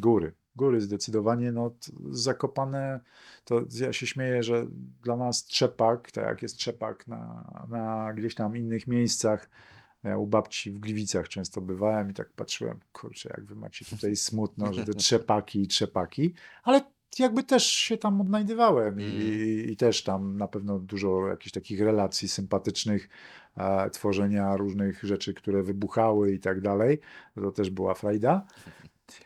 Góry. 0.02 0.34
Góry 0.56 0.82
zdecydowanie, 0.82 1.52
no 1.52 1.72
zakopane, 2.10 3.00
to 3.44 3.62
ja 3.80 3.94
się 3.94 4.08
śmieję, 4.08 4.44
że 4.44 4.66
dla 5.04 5.16
nas 5.18 5.46
trzepak, 5.46 6.12
tak 6.12 6.26
jak 6.26 6.42
jest 6.42 6.58
trzepak 6.58 7.08
na, 7.08 7.52
na 7.70 8.14
gdzieś 8.14 8.36
tam 8.36 8.58
innych 8.58 8.88
miejscach, 8.88 9.50
ja 10.04 10.18
u 10.18 10.28
babci 10.28 10.72
w 10.72 10.80
Gliwicach 10.80 11.30
często 11.30 11.62
bywałem 11.62 12.12
i 12.12 12.14
tak 12.14 12.30
patrzyłem, 12.34 12.80
kurczę, 12.94 13.30
jak 13.38 13.46
wy 13.46 13.56
macie 13.56 13.86
tutaj 13.86 14.16
smutno, 14.16 14.74
że 14.74 14.86
te 14.86 14.94
trzepaki 14.94 15.62
i 15.62 15.68
trzepaki, 15.68 16.34
ale 16.64 16.82
jakby 17.20 17.44
też 17.44 17.66
się 17.66 17.98
tam 17.98 18.22
odnajdywałem 18.22 19.00
i, 19.00 19.04
Mhm. 19.04 19.70
i 19.70 19.78
też 19.78 20.04
tam 20.04 20.38
na 20.38 20.48
pewno 20.48 20.80
dużo 20.80 21.28
jakichś 21.28 21.52
takich 21.52 21.82
relacji 21.82 22.28
sympatycznych, 22.28 23.10
e, 23.58 23.90
tworzenia 23.90 24.58
różnych 24.58 25.04
rzeczy, 25.04 25.34
które 25.34 25.64
wybuchały 25.64 26.34
i 26.34 26.40
tak 26.40 26.62
dalej. 26.62 27.00
To 27.36 27.52
też 27.52 27.70
była 27.70 27.94
frajda. 27.94 28.46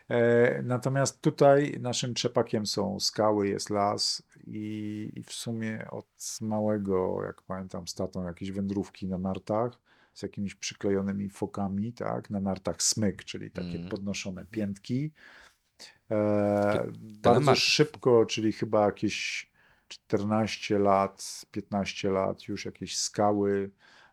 E, 0.08 0.62
natomiast 0.62 1.20
tutaj 1.20 1.76
naszym 1.80 2.14
trzepakiem 2.14 2.66
są 2.66 3.00
skały, 3.00 3.48
jest 3.48 3.70
las 3.70 4.22
i, 4.46 5.12
i 5.16 5.22
w 5.22 5.32
sumie 5.32 5.86
od 5.90 6.38
małego, 6.40 7.24
jak 7.24 7.42
pamiętam, 7.42 7.88
z 7.88 7.94
tatą 7.94 8.24
jakieś 8.24 8.50
wędrówki 8.50 9.06
na 9.06 9.18
nartach 9.18 9.72
z 10.14 10.22
jakimiś 10.22 10.54
przyklejonymi 10.54 11.30
fokami, 11.30 11.92
tak, 11.92 12.30
na 12.30 12.40
nartach 12.40 12.82
smyk, 12.82 13.24
czyli 13.24 13.50
takie 13.50 13.68
Mhm. 13.68 13.88
podnoszone 13.88 14.44
piętki. 14.44 15.12
E, 16.10 16.86
bardzo 17.22 17.54
szybko, 17.54 18.26
czyli 18.26 18.52
chyba 18.52 18.86
jakieś 18.86 19.50
14 19.88 20.78
lat, 20.78 21.46
15 21.50 22.10
lat, 22.10 22.48
już 22.48 22.64
jakieś 22.64 22.98
skały, 22.98 23.70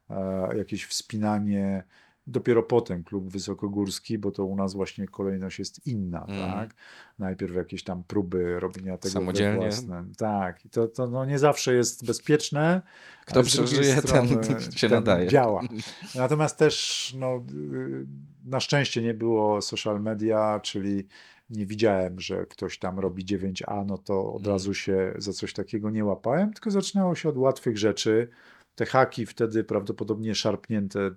e, 0.09 0.57
jakieś 0.57 0.86
wspinanie. 0.86 1.84
Dopiero 2.30 2.63
potem 2.63 3.03
klub 3.03 3.30
wysokogórski, 3.30 4.17
bo 4.17 4.32
to 4.32 4.45
u 4.45 4.55
nas 4.55 4.73
właśnie 4.73 5.07
kolejność 5.07 5.59
jest 5.59 5.88
inna, 5.88 6.21
Mhm. 6.21 6.51
tak? 6.51 6.75
Najpierw 7.19 7.55
jakieś 7.55 7.84
tam 7.84 8.03
próby 8.03 8.59
robienia 8.59 8.97
tego 8.97 9.13
Samodzielnie. 9.13 9.57
własnym. 9.59 10.11
Tak, 10.17 10.65
i 10.65 10.69
to, 10.69 10.88
to 10.88 11.07
no 11.07 11.25
nie 11.25 11.39
zawsze 11.39 11.73
jest 11.73 12.05
bezpieczne. 12.05 12.82
Kto 13.25 13.43
przeżyje, 13.43 13.95
ten 14.01 14.28
się 14.80 14.89
nadaje. 14.89 15.28
Działa. 15.28 15.61
Natomiast 16.15 16.57
też 16.57 17.13
no, 17.19 17.43
y, 17.53 18.05
na 18.45 18.59
szczęście 18.59 19.01
nie 19.01 19.13
było 19.13 19.61
social 19.61 20.01
media, 20.01 20.59
czyli 20.63 21.07
nie 21.49 21.65
widziałem, 21.65 22.19
że 22.19 22.45
ktoś 22.45 22.80
tam 22.80 22.99
robi 22.99 23.25
9A, 23.25 23.86
no 23.86 23.97
to 23.97 24.34
od 24.34 24.41
Mm. 24.41 24.51
razu 24.53 24.73
się 24.73 25.13
za 25.17 25.34
coś 25.34 25.53
takiego 25.53 25.89
nie 25.89 26.05
łapałem, 26.05 26.53
tylko 26.53 26.71
zaczynało 26.71 27.15
się 27.15 27.30
od 27.30 27.38
łatwych 27.38 27.78
rzeczy. 27.78 28.28
Te 28.75 28.86
haki 28.86 29.25
wtedy 29.25 29.63
prawdopodobnie 29.63 30.36
szarpnięte 30.36 31.11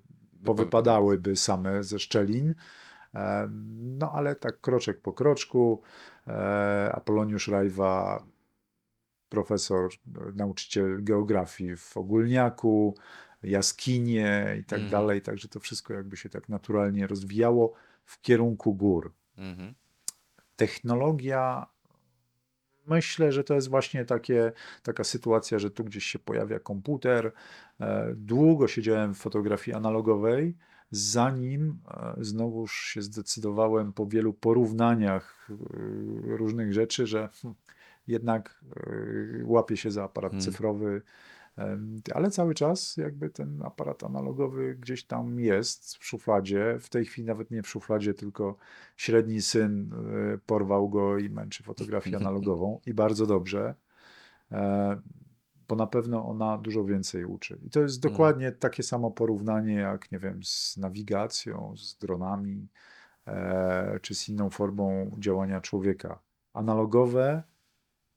powypadałyby 0.45 1.37
same 1.37 1.85
ze 1.85 1.99
szczelin. 1.99 2.55
No 3.99 4.13
ale 4.13 4.37
tak 4.37 4.61
kroczek 4.61 5.01
po 5.01 5.13
kroczku. 5.13 5.83
e, 6.27 6.93
Apoloniusz 6.95 7.49
Rajwa, 7.49 8.25
profesor, 9.29 9.91
nauczyciel 10.35 11.05
geografii 11.05 11.77
w 11.77 11.97
Ogólniaku, 11.97 12.95
jaskinie 13.43 14.57
i 14.61 14.65
tak 14.65 14.79
Mhm. 14.79 14.91
dalej. 14.91 15.23
Także 15.23 15.49
to 15.49 15.61
wszystko 15.61 15.95
jakby 15.95 16.17
się 16.17 16.29
tak 16.29 16.49
naturalnie 16.49 17.07
rozwijało 17.07 17.73
w 18.05 18.21
kierunku 18.21 18.75
gór. 18.75 19.13
Mhm. 19.37 19.75
Technologia, 20.57 21.67
myślę, 22.87 23.33
że 23.33 23.45
to 23.45 23.55
jest 23.55 23.69
właśnie 23.69 24.05
takie, 24.05 24.53
taka 24.83 25.05
sytuacja, 25.05 25.59
że 25.59 25.71
tu 25.71 25.85
gdzieś 25.85 26.05
się 26.05 26.19
pojawia 26.19 26.59
komputer. 26.61 27.33
E, 27.81 28.15
Długo 28.17 28.69
siedziałem 28.69 29.15
w 29.15 29.19
fotografii 29.19 29.75
analogowej, 29.77 30.57
zanim 30.91 31.79
e, 31.91 32.15
znowuż 32.21 32.73
się 32.95 33.03
zdecydowałem 33.03 33.93
po 33.93 34.07
wielu 34.07 34.33
porównaniach 34.33 35.49
e, 35.51 35.55
różnych 36.37 36.73
rzeczy, 36.73 37.07
że 37.07 37.29
hm, 37.43 37.55
jednak 38.07 38.65
łapię 39.45 39.77
się 39.77 39.91
za 39.91 40.05
aparat 40.05 40.33
Mm. 40.33 40.43
cyfrowy. 40.45 41.03
Ale 42.15 42.31
cały 42.31 42.55
czas 42.55 42.97
jakby 42.97 43.31
ten 43.31 43.63
aparat 43.63 44.05
analogowy 44.05 44.77
gdzieś 44.81 45.05
tam 45.05 45.41
jest 45.41 45.97
w 45.97 46.05
szufladzie. 46.05 46.77
W 46.81 46.89
tej 46.89 47.05
chwili 47.05 47.27
nawet 47.27 47.51
nie 47.51 47.63
w 47.63 47.69
szufladzie, 47.69 48.15
tylko 48.15 48.57
średni 48.97 49.43
syn 49.43 49.93
e, 50.35 50.39
porwał 50.39 50.89
go 50.89 51.19
i 51.19 51.31
męczy 51.31 51.63
fotografię 51.63 52.17
analogową 52.17 52.81
i 52.87 52.95
bardzo 52.95 53.27
dobrze, 53.27 53.75
e, 54.53 55.01
bo 55.69 55.77
na 55.77 55.87
pewno 55.87 56.29
ona 56.29 56.59
dużo 56.59 56.85
więcej 56.85 57.25
uczy. 57.25 57.59
I 57.67 57.71
to 57.71 57.81
jest 57.81 58.05
Mm. 58.05 58.13
dokładnie 58.13 58.53
takie 58.53 58.83
samo 58.83 59.11
porównanie 59.11 59.75
jak, 59.75 60.13
nie 60.13 60.19
wiem, 60.19 60.45
z 60.45 60.77
nawigacją, 60.77 61.75
z 61.77 61.99
dronami, 61.99 62.69
e, 63.27 63.99
czy 64.03 64.15
z 64.15 64.29
inną 64.29 64.51
formą 64.51 65.17
działania 65.19 65.61
człowieka. 65.61 66.19
Analogowe 66.53 67.43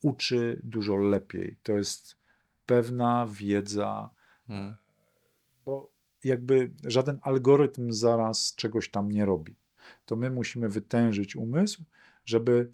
uczy 0.03 0.61
dużo 0.63 0.95
lepiej. 0.95 1.57
To 1.63 1.73
jest 1.73 2.22
pewna 2.65 3.27
wiedza, 3.31 4.09
Mhm. 4.49 4.75
bo 5.65 5.91
jakby 6.23 6.71
żaden 6.83 7.19
algorytm 7.21 7.91
zaraz 7.91 8.55
czegoś 8.55 8.89
tam 8.89 9.11
nie 9.11 9.25
robi. 9.25 9.55
To 10.05 10.15
my 10.15 10.31
musimy 10.31 10.69
wytężyć 10.69 11.35
umysł, 11.35 11.83
żeby 12.25 12.71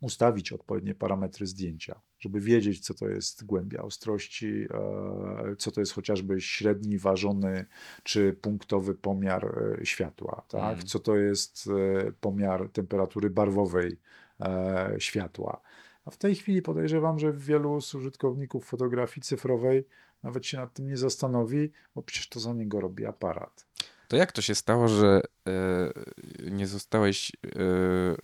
ustawić 0.00 0.52
odpowiednie 0.52 0.94
parametry 0.94 1.46
zdjęcia, 1.46 2.00
żeby 2.18 2.40
wiedzieć, 2.40 2.80
co 2.80 2.94
to 2.94 3.08
jest 3.08 3.44
głębia 3.44 3.82
ostrości, 3.82 4.66
e, 4.70 5.56
co 5.56 5.70
to 5.70 5.80
jest 5.80 5.92
chociażby 5.92 6.40
średni, 6.40 6.98
ważony 6.98 7.66
czy 8.02 8.32
punktowy 8.32 8.94
pomiar 8.94 9.74
e, 9.80 9.86
światła, 9.86 10.44
tak? 10.48 10.74
Mm. 10.74 10.86
co 10.86 10.98
to 10.98 11.16
jest 11.16 11.68
e, 12.06 12.12
pomiar 12.12 12.68
temperatury 12.68 13.30
barwowej 13.30 14.00
e, 14.40 14.94
światła. 14.98 15.60
A 16.04 16.10
w 16.10 16.16
tej 16.16 16.34
chwili 16.34 16.62
podejrzewam, 16.62 17.18
że 17.18 17.32
wielu 17.32 17.80
z 17.80 17.94
użytkowników 17.94 18.64
fotografii 18.64 19.22
cyfrowej 19.22 19.84
nawet 20.22 20.46
się 20.46 20.56
nad 20.56 20.74
tym 20.74 20.86
nie 20.86 20.96
zastanowi, 20.96 21.70
bo 21.94 22.02
przecież 22.02 22.28
to 22.28 22.40
za 22.40 22.52
niego 22.52 22.80
robi 22.80 23.06
aparat. 23.06 23.66
To 24.08 24.16
jak 24.16 24.32
to 24.32 24.42
się 24.42 24.54
stało, 24.54 24.88
że 24.88 25.20
e, 25.46 25.92
nie 26.50 26.66
zostałeś 26.66 27.32
e, 27.44 27.50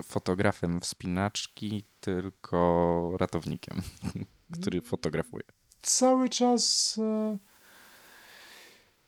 fotografem 0.03 0.81
wspinaczki, 0.81 1.85
tylko 2.01 3.13
ratownikiem, 3.19 3.83
który 4.61 4.81
fotografuje? 4.81 5.45
cały 5.87 6.29
czas. 6.29 6.97
e, 7.03 7.39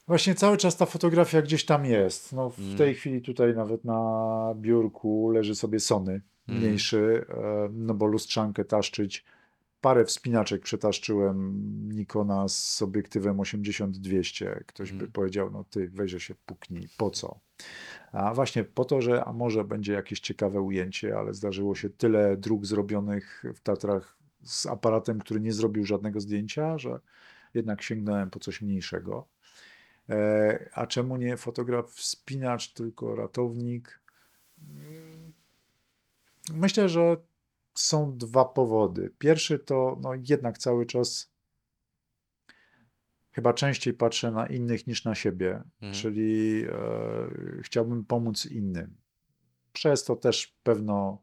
Właśnie 0.09 0.35
cały 0.35 0.57
czas 0.57 0.77
ta 0.77 0.87
fotografia 0.87 1.43
gdzieś 1.43 1.65
tam 1.65 1.85
jest. 1.85 2.33
No, 2.33 2.51
w 2.51 2.59
Mm. 2.59 2.77
tej 2.77 2.95
chwili 2.95 3.23
tutaj 3.23 3.55
nawet 3.55 3.85
na 3.85 4.53
biurku 4.57 5.31
leży 5.31 5.55
sobie 5.55 5.81
Sony 5.81 6.21
Mm. 6.49 6.61
mniejszy, 6.61 7.25
e, 7.29 7.69
no 7.73 7.95
bo 7.95 8.07
lustrzankę 8.07 8.65
taszczyć. 8.65 9.25
Parę 9.81 10.05
wspinaczek 10.05 10.63
przetaszczyłem 10.63 11.63
Nikona 11.93 12.49
z 12.49 12.83
obiektywem 12.83 13.41
80-200. 13.41 14.65
Ktoś 14.67 14.93
by 14.93 14.99
Mm. 14.99 15.13
powiedział, 15.13 15.51
no 15.51 15.65
ty 15.71 15.89
weź 15.89 16.25
się 16.25 16.35
puknij, 16.47 16.89
po 16.99 17.11
co? 17.11 17.39
A 18.13 18.35
właśnie 18.35 18.65
po 18.65 18.85
to, 18.85 19.01
że 19.03 19.25
a 19.25 19.33
może 19.33 19.65
będzie 19.65 19.93
jakieś 19.93 20.21
ciekawe 20.21 20.61
ujęcie, 20.61 21.17
ale 21.19 21.35
zdarzyło 21.35 21.75
się 21.75 21.91
tyle 21.91 22.37
dróg 22.37 22.67
zrobionych 22.67 23.45
w 23.55 23.61
Tatrach 23.61 24.17
z 24.43 24.67
aparatem, 24.67 25.19
który 25.19 25.41
nie 25.41 25.53
zrobił 25.53 25.85
żadnego 25.85 26.21
zdjęcia, 26.21 26.79
że 26.79 27.01
jednak 27.55 27.83
sięgnąłem 27.83 28.31
po 28.31 28.39
coś 28.39 28.63
mniejszego. 28.63 29.27
E, 30.11 30.71
A 30.75 30.87
czemu 30.87 31.17
nie 31.17 31.37
fotograf 31.37 31.91
wspinacz, 31.91 32.73
tylko 32.73 33.17
ratownik? 33.17 34.01
Mm, 34.69 35.33
Myślę, 36.53 36.89
że 36.89 37.17
są 37.75 38.19
dwa 38.19 38.45
powody. 38.45 39.13
Pierwszy 39.19 39.59
to 39.59 39.99
no, 40.03 40.11
jednak 40.29 40.59
cały 40.59 40.87
czas 40.87 41.31
chyba 43.33 43.53
częściej 43.55 43.95
patrzę 43.95 44.31
na 44.31 44.47
innych 44.47 44.87
niż 44.87 45.05
na 45.05 45.15
siebie, 45.15 45.63
Mhm. 45.81 45.93
czyli 45.93 46.65
e, 46.65 47.63
chciałbym 47.63 48.05
pomóc 48.05 48.47
innym. 48.47 48.97
Przez 49.73 50.05
to 50.05 50.17
też 50.17 50.57
pewno 50.63 51.23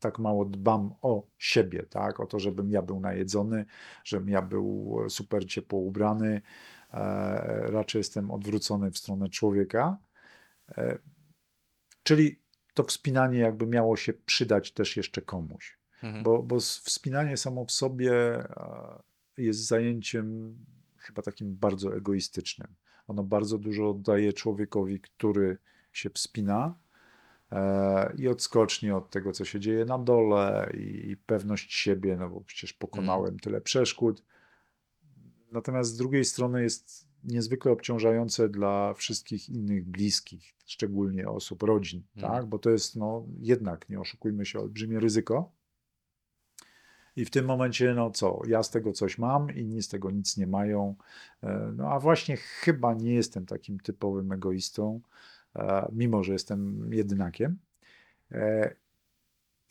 tak 0.00 0.18
mało 0.18 0.44
dbam 0.44 0.94
o 1.02 1.26
siebie, 1.38 1.82
tak? 1.82 2.20
O 2.20 2.26
to, 2.26 2.38
żebym 2.38 2.70
ja 2.70 2.82
był 2.82 3.00
najedzony, 3.00 3.64
żebym 4.04 4.28
ja 4.28 4.42
był 4.42 4.96
super 5.08 5.46
ciepło 5.46 5.78
ubrany. 5.78 6.42
E, 6.96 7.70
raczej 7.70 8.00
jestem 8.00 8.30
odwrócony 8.30 8.90
w 8.90 8.98
stronę 8.98 9.28
człowieka. 9.28 9.98
E, 10.78 10.98
czyli 12.02 12.40
to 12.74 12.84
wspinanie 12.84 13.38
jakby 13.38 13.66
miało 13.66 13.96
się 13.96 14.12
przydać 14.12 14.72
też 14.72 14.96
jeszcze 14.96 15.22
komuś. 15.22 15.78
Mhm. 16.02 16.24
Bo, 16.24 16.42
bo 16.42 16.60
wspinanie 16.60 17.36
samo 17.36 17.64
w 17.64 17.72
sobie 17.72 18.12
jest 19.36 19.66
zajęciem 19.66 20.56
chyba 20.96 21.22
takim 21.22 21.56
bardzo 21.56 21.96
egoistycznym. 21.96 22.74
Ono 23.06 23.22
bardzo 23.22 23.58
dużo 23.58 23.94
daje 23.94 24.32
człowiekowi, 24.32 25.00
który 25.00 25.58
się 25.92 26.10
wspina 26.10 26.74
e, 27.52 28.12
i 28.18 28.28
odskocznie 28.28 28.96
od 28.96 29.10
tego, 29.10 29.32
co 29.32 29.44
się 29.44 29.60
dzieje 29.60 29.84
na 29.84 29.98
dole 29.98 30.70
i, 30.74 31.10
i 31.10 31.16
pewność 31.16 31.74
siebie, 31.74 32.16
no 32.16 32.30
bo 32.30 32.40
przecież 32.40 32.72
pokonałem 32.72 33.38
tyle 33.38 33.60
przeszkód. 33.60 34.22
Natomiast 35.52 35.90
z 35.90 35.96
drugiej 35.96 36.24
strony 36.24 36.62
jest 36.62 37.06
niezwykle 37.24 37.72
obciążające 37.72 38.48
dla 38.48 38.94
wszystkich 38.94 39.48
innych 39.48 39.84
bliskich, 39.84 40.54
szczególnie 40.66 41.28
osób, 41.28 41.62
rodzin, 41.62 42.02
Mhm. 42.16 42.32
tak? 42.32 42.46
Bo 42.46 42.58
to 42.58 42.70
jest 42.70 42.96
no, 42.96 43.26
jednak, 43.40 43.88
nie 43.88 44.00
oszukujmy 44.00 44.46
się, 44.46 44.58
olbrzymie 44.60 45.00
ryzyko. 45.00 45.52
I 47.16 47.24
w 47.24 47.30
tym 47.30 47.44
momencie, 47.46 47.94
no 47.94 48.10
co, 48.10 48.40
ja 48.46 48.62
z 48.62 48.70
tego 48.70 48.92
coś 48.92 49.18
mam, 49.18 49.50
inni 49.56 49.82
z 49.82 49.88
tego 49.88 50.10
nic 50.10 50.36
nie 50.36 50.46
mają. 50.46 50.94
E, 51.42 51.72
No 51.76 51.88
a 51.92 52.00
właśnie 52.00 52.36
chyba 52.36 52.94
nie 52.94 53.14
jestem 53.14 53.46
takim 53.46 53.80
typowym 53.80 54.32
egoistą, 54.32 55.00
e, 55.56 55.88
mimo 55.92 56.22
że 56.24 56.32
jestem 56.32 56.90
jedynakiem. 56.92 57.58
E, 58.32 58.74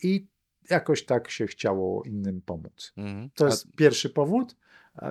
I 0.02 0.26
jakoś 0.70 1.04
tak 1.04 1.30
się 1.30 1.46
chciało 1.46 2.02
innym 2.04 2.40
pomóc. 2.42 2.92
Mhm. 2.96 3.30
To 3.34 3.44
A- 3.44 3.48
jest 3.48 3.66
pierwszy 3.76 4.10
powód. 4.10 4.56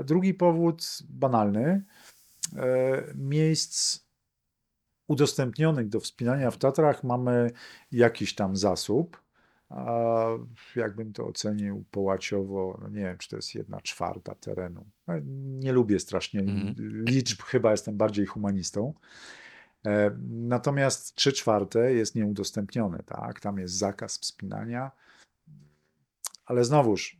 Drugi 0.05 0.33
powód, 0.33 0.97
banalny, 1.09 1.83
e, 2.57 3.03
miejsc 3.15 3.99
udostępnionych 5.07 5.89
do 5.89 5.99
wspinania 5.99 6.51
w 6.51 6.57
Tatrach 6.57 7.03
mamy 7.03 7.51
jakiś 7.91 8.36
tam 8.36 8.57
zasób. 8.57 9.25
A 9.69 10.25
jakbym 10.75 11.13
to 11.13 11.25
ocenił 11.27 11.86
połaciowo, 11.91 12.79
no 12.81 12.89
nie 12.89 13.01
wiem, 13.01 13.17
czy 13.17 13.29
to 13.29 13.36
jest 13.36 13.55
jedna 13.55 13.81
czwarta 13.81 14.36
terenu. 14.36 14.86
No, 15.07 15.13
Nie 15.61 15.71
lubię 15.71 15.99
strasznie 15.99 16.39
Mhm. 16.39 16.75
liczb, 17.05 17.41
chyba 17.41 17.71
jestem 17.71 17.97
bardziej 17.97 18.25
humanistą. 18.25 18.93
E, 19.86 20.17
Natomiast 20.29 21.15
trzy 21.15 21.33
czwarte 21.33 21.93
jest 21.93 22.15
nieudostępnione, 22.15 23.03
tak? 23.05 23.39
Tam 23.39 23.57
jest 23.59 23.73
zakaz 23.77 24.17
wspinania. 24.17 24.91
Ale 26.45 26.63
znowuż, 26.65 27.17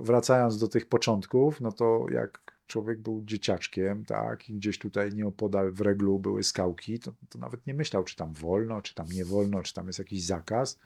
wracając 0.00 0.58
do 0.58 0.68
tych 0.68 0.86
początków, 0.86 1.60
no 1.60 1.72
to 1.72 2.06
jak 2.10 2.58
człowiek 2.66 2.98
był 2.98 3.22
dzieciaczkiem, 3.24 4.04
tak, 4.04 4.50
i 4.50 4.54
gdzieś 4.54 4.78
tutaj 4.78 5.14
nieopodal 5.14 5.72
w 5.72 5.80
reglu 5.80 6.18
były 6.18 6.42
skałki, 6.42 6.98
to, 6.98 7.12
to 7.28 7.38
nawet 7.38 7.66
nie 7.66 7.74
myślał, 7.74 8.04
czy 8.04 8.16
tam 8.16 8.34
wolno, 8.34 8.82
czy 8.82 8.94
tam 8.94 9.06
nie 9.06 9.24
wolno, 9.24 9.62
czy 9.62 9.74
tam 9.74 9.86
jest 9.86 9.98
jakiś 9.98 10.24
zakaz. 10.24 10.78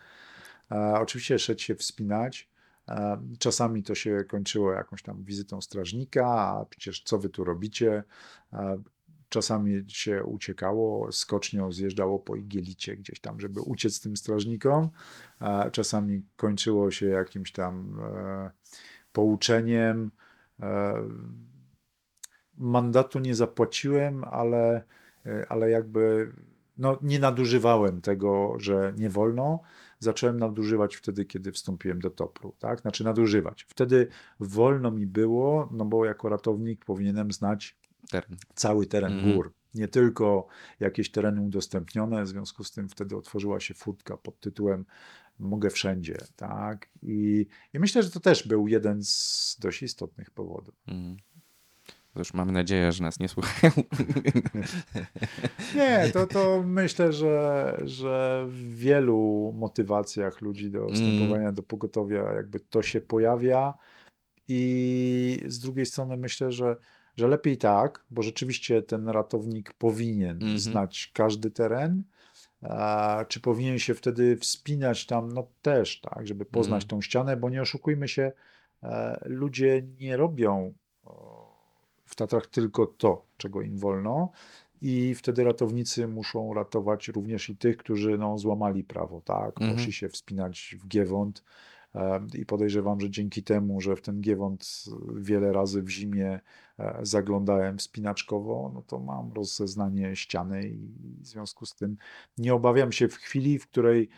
E, 0.71 0.95
oczywiście 0.95 1.39
szedł 1.39 1.61
się 1.61 1.75
wspinać. 1.75 2.49
E, 2.89 3.23
czasami 3.39 3.83
to 3.83 3.95
się 3.95 4.25
kończyło 4.29 4.73
jakąś 4.73 5.03
tam 5.03 5.25
wizytą 5.25 5.61
strażnika, 5.61 6.27
a 6.27 6.65
przecież 6.71 7.03
co 7.03 7.19
wy 7.19 7.29
tu 7.29 7.45
robicie? 7.45 8.05
E, 8.53 8.83
czasami 9.29 9.85
się 9.89 10.25
uciekało, 10.25 11.13
skocznią 11.13 11.73
zjeżdżało 11.73 12.19
po 12.19 12.37
igielicie 12.37 12.97
gdzieś 12.97 13.21
tam, 13.21 13.41
żeby 13.41 13.61
uciec 13.61 14.01
tym 14.01 14.17
strażnikom. 14.17 14.91
A 15.39 15.71
czasami 15.71 16.23
kończyło 16.37 16.91
się 16.91 17.07
jakimś 17.07 17.53
tam 17.53 18.01
e, 18.01 18.51
pouczeniem. 19.13 20.11
E, 20.61 20.95
mandatu 22.59 23.19
nie 23.19 23.35
zapłaciłem, 23.35 24.25
ale, 24.25 24.83
e, 25.27 25.47
ale 25.49 25.71
jakby 25.71 26.33
no, 26.79 26.99
nie 27.03 27.19
nadużywałem 27.19 28.01
tego, 28.01 28.55
że 28.59 28.93
nie 28.97 29.11
wolno. 29.11 29.61
Zacząłem 29.99 30.37
nadużywać 30.39 30.97
wtedy, 30.97 31.25
kiedy 31.25 31.53
wstąpiłem 31.53 31.99
do 32.01 32.11
toplu, 32.11 32.55
tak? 32.59 32.81
Znaczy 32.81 33.05
nadużywać. 33.05 33.67
Wtedy 33.69 34.09
wolno 34.41 34.91
mi 34.91 35.07
było, 35.07 35.69
no 35.73 35.85
bo 35.85 36.05
jako 36.05 36.29
ratownik 36.29 36.85
powinienem 36.85 37.33
znać 37.33 37.77
Teren. 38.11 38.37
cały 38.55 38.87
teren 38.87 39.13
Mhm. 39.13 39.35
gór, 39.35 39.53
nie 39.75 39.89
tylko 39.89 40.47
jakieś 40.81 41.11
tereny 41.11 41.41
udostępnione, 41.41 42.23
w 42.25 42.29
związku 42.29 42.65
z 42.65 42.73
tym 42.73 42.89
wtedy 42.89 43.17
otworzyła 43.17 43.61
się 43.61 43.75
furtka 43.75 44.17
pod 44.17 44.41
tytułem 44.41 44.85
Mogę 45.39 45.70
wszędzie, 45.70 46.16
tak? 46.37 46.89
I, 47.03 47.47
I 47.72 47.78
myślę, 47.78 48.03
że 48.03 48.11
to 48.11 48.20
też 48.20 48.49
był 48.49 48.68
jeden 48.68 49.05
z 49.05 49.57
dość 49.61 49.83
istotnych 49.83 50.30
powodów. 50.30 50.74
To 52.12 52.18
już 52.18 52.35
mamy 52.35 52.53
nadzieję, 52.53 52.93
że 52.93 53.05
nas 53.05 53.20
nie 53.20 53.28
słuchają. 53.28 53.72
Nie, 55.76 56.11
to, 56.12 56.26
to 56.26 56.62
myślę, 56.66 57.12
że, 57.12 57.76
że 57.85 58.45
w 58.49 58.74
wielu 58.76 59.53
motywacjach 59.57 60.41
ludzi 60.41 60.70
do 60.70 60.89
wstępowania 60.89 61.53
do 61.53 61.62
pogotowia 61.62 62.33
jakby 62.33 62.61
to 62.61 62.83
się 62.83 63.01
pojawia 63.01 63.74
i 64.49 65.43
z 65.47 65.59
drugiej 65.59 65.87
strony 65.87 66.16
myślę, 66.16 66.53
że, 66.53 66.76
że 67.16 67.28
lepiej 67.28 67.59
tak, 67.59 68.05
bo 68.11 68.22
rzeczywiście 68.22 68.83
ten 68.83 69.09
ratownik 69.09 69.72
powinien 69.72 70.37
Mhm. 70.37 70.59
znać 70.59 71.11
każdy 71.14 71.51
teren, 71.51 72.03
a 72.63 73.25
czy 73.29 73.41
powinien 73.41 73.79
się 73.79 73.95
wtedy 73.95 74.37
wspinać 74.37 75.07
tam, 75.07 75.33
no 75.33 75.47
też 75.63 76.01
tak, 76.01 76.27
żeby 76.27 76.45
poznać 76.45 76.83
Mhm. 76.83 76.89
tą 76.89 77.01
ścianę, 77.01 77.37
bo 77.37 77.51
nie 77.51 77.63
oszukujmy 77.63 78.09
się, 78.09 78.33
e, 78.83 79.23
ludzie 79.27 79.83
nie 80.01 80.17
robią 80.17 80.75
w 82.05 82.15
Tatrach 82.15 82.47
tylko 82.47 82.87
to, 82.87 83.25
czego 83.37 83.63
im 83.63 83.79
wolno. 83.79 84.31
I 84.83 85.15
wtedy 85.15 85.45
ratownicy 85.45 86.09
muszą 86.09 86.55
ratować 86.55 87.09
również 87.09 87.49
i 87.49 87.57
tych, 87.57 87.77
którzy 87.77 88.19
no, 88.19 88.39
złamali 88.39 88.85
prawo, 88.85 89.21
tak? 89.21 89.61
Mhm. 89.61 89.73
Poszli 89.77 89.93
się 89.93 90.09
wspinać 90.09 90.77
w 90.81 90.89
Giewont. 90.89 91.45
E, 91.95 92.26
I 92.34 92.47
podejrzewam, 92.47 93.01
że 93.01 93.11
dzięki 93.11 93.43
temu, 93.43 93.80
że 93.80 93.97
w 93.97 94.01
ten 94.01 94.20
Giewont 94.20 94.84
wiele 95.16 95.53
razy 95.53 95.82
w 95.82 95.88
zimie 95.88 96.40
e, 96.78 96.99
zaglądałem 97.03 97.78
wspinaczkowo, 97.78 98.70
no 98.74 98.82
to 98.82 98.99
mam 98.99 99.32
rozeznanie 99.32 100.16
ściany 100.16 100.68
i 100.68 100.95
w 101.20 101.26
związku 101.26 101.66
z 101.66 101.74
tym 101.74 101.97
nie 102.38 102.55
obawiam 102.55 102.93
się 102.93 103.09
w 103.09 103.16
chwili, 103.16 103.59
w 103.59 103.66
której 103.66 104.09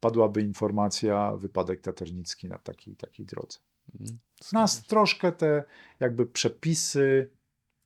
padłaby 0.00 0.42
informacja 0.42 1.36
wypadek 1.36 1.80
taternicki 1.80 2.48
na 2.48 2.58
takiej 2.58 2.96
takiej 2.96 3.26
drodze. 3.26 3.58
Mhm. 4.00 4.18
Nas 4.52 4.86
troszkę 4.86 5.32
te 5.32 5.64
jakby 6.00 6.26
przepisy, 6.26 7.30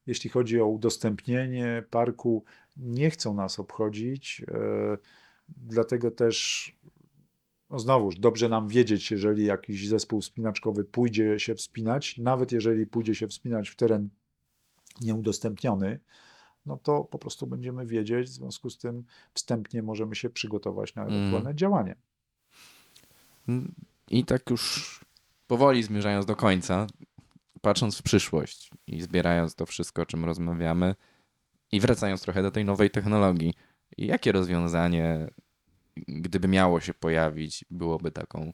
jeśli 0.06 0.30
chodzi 0.30 0.60
o 0.60 0.66
udostępnienie 0.66 1.84
parku, 1.90 2.44
nie 2.76 3.10
chcą 3.10 3.34
nas 3.34 3.58
obchodzić. 3.58 4.42
e, 4.48 4.98
Dlatego 5.48 6.10
też, 6.10 6.72
no 7.74 7.80
znowuż, 7.80 8.16
dobrze 8.16 8.48
nam 8.48 8.68
wiedzieć, 8.68 9.10
jeżeli 9.10 9.44
jakiś 9.44 9.88
zespół 9.88 10.20
wspinaczkowy 10.20 10.84
pójdzie 10.84 11.38
się 11.38 11.54
wspinać, 11.54 12.18
nawet 12.18 12.52
jeżeli 12.52 12.86
pójdzie 12.86 13.14
się 13.14 13.28
wspinać 13.28 13.68
w 13.68 13.76
teren 13.76 14.08
nieudostępniony, 15.00 16.00
no 16.66 16.76
to 16.76 17.04
po 17.04 17.18
prostu 17.18 17.46
będziemy 17.46 17.86
wiedzieć, 17.86 18.28
w 18.28 18.32
związku 18.32 18.70
z 18.70 18.78
tym 18.78 19.04
wstępnie 19.34 19.82
możemy 19.82 20.14
się 20.14 20.30
przygotować 20.30 20.94
na 20.94 21.02
Mm. 21.02 21.14
ewentualne 21.14 21.54
działanie. 21.54 21.96
I 24.10 24.24
tak 24.24 24.50
już 24.50 25.00
powoli 25.46 25.82
zmierzając 25.82 26.26
do 26.26 26.36
końca, 26.36 26.86
patrząc 27.60 27.98
w 27.98 28.02
przyszłość 28.02 28.70
i 28.86 29.02
zbierając 29.02 29.54
to 29.54 29.66
wszystko, 29.66 30.02
o 30.02 30.06
czym 30.06 30.24
rozmawiamy 30.24 30.94
i 31.72 31.80
wracając 31.80 32.22
trochę 32.22 32.42
do 32.42 32.50
tej 32.50 32.64
nowej 32.64 32.90
technologii, 32.90 33.54
jakie 33.98 34.32
rozwiązanie, 34.32 35.28
gdyby 35.96 36.48
miało 36.48 36.80
się 36.80 36.94
pojawić, 36.94 37.64
byłoby 37.70 38.10
taką 38.10 38.52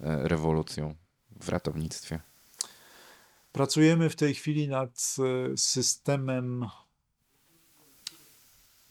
e, 0.00 0.28
rewolucją 0.28 0.94
w 1.40 1.48
ratownictwie? 1.48 2.20
Pracujemy 3.52 4.10
w 4.10 4.16
tej 4.16 4.34
chwili 4.34 4.68
nad 4.68 5.16
e, 5.18 5.56
systemem 5.56 6.66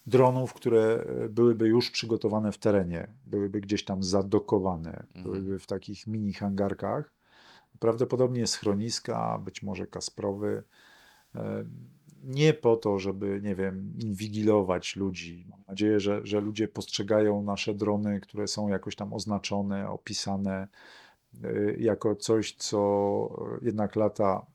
dronów, 0.05 0.53
które 0.53 1.05
e, 1.25 1.29
byłyby 1.29 1.67
już 1.67 1.91
przygotowane 1.91 2.51
w 2.51 2.57
terenie, 2.57 3.07
byłyby 3.25 3.61
gdzieś 3.61 3.85
tam 3.85 4.03
zadokowane, 4.03 5.03
byłyby 5.23 5.59
w 5.59 5.67
takich 5.67 6.07
mini 6.07 6.33
hangarkach. 6.33 7.13
Prawdopodobnie 7.79 8.47
schroniska, 8.47 9.39
być 9.39 9.63
może 9.63 9.87
Kasprowy. 9.87 10.63
Nie 12.23 12.53
po 12.53 12.77
to, 12.77 12.99
żeby, 12.99 13.39
nie 13.43 13.55
wiem, 13.55 13.93
inwigilować 13.99 14.95
ludzi. 14.95 15.45
Mam 15.49 15.59
nadzieję, 15.67 15.99
że, 15.99 16.21
że 16.23 16.41
ludzie 16.41 16.67
postrzegają 16.67 17.43
nasze 17.43 17.73
drony, 17.73 18.19
które 18.19 18.47
są 18.47 18.67
jakoś 18.67 18.95
tam 18.95 19.13
oznaczone, 19.13 19.89
opisane 19.89 20.67
e, 21.43 21.73
jako 21.77 22.15
coś, 22.15 22.55
co 22.55 22.79
e, 23.61 23.65
jednak 23.65 23.95
lata 23.95 24.45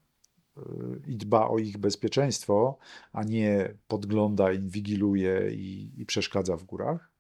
e, 0.56 0.60
i 1.06 1.16
dba 1.16 1.48
o 1.48 1.58
ich 1.58 1.78
bezpieczeństwo, 1.78 2.78
a 3.12 3.22
nie 3.22 3.74
podgląda, 3.88 4.52
inwigiluje 4.52 5.50
i, 5.52 5.92
i 5.96 6.06
przeszkadza 6.06 6.56
w 6.56 6.64
górach. 6.64 7.10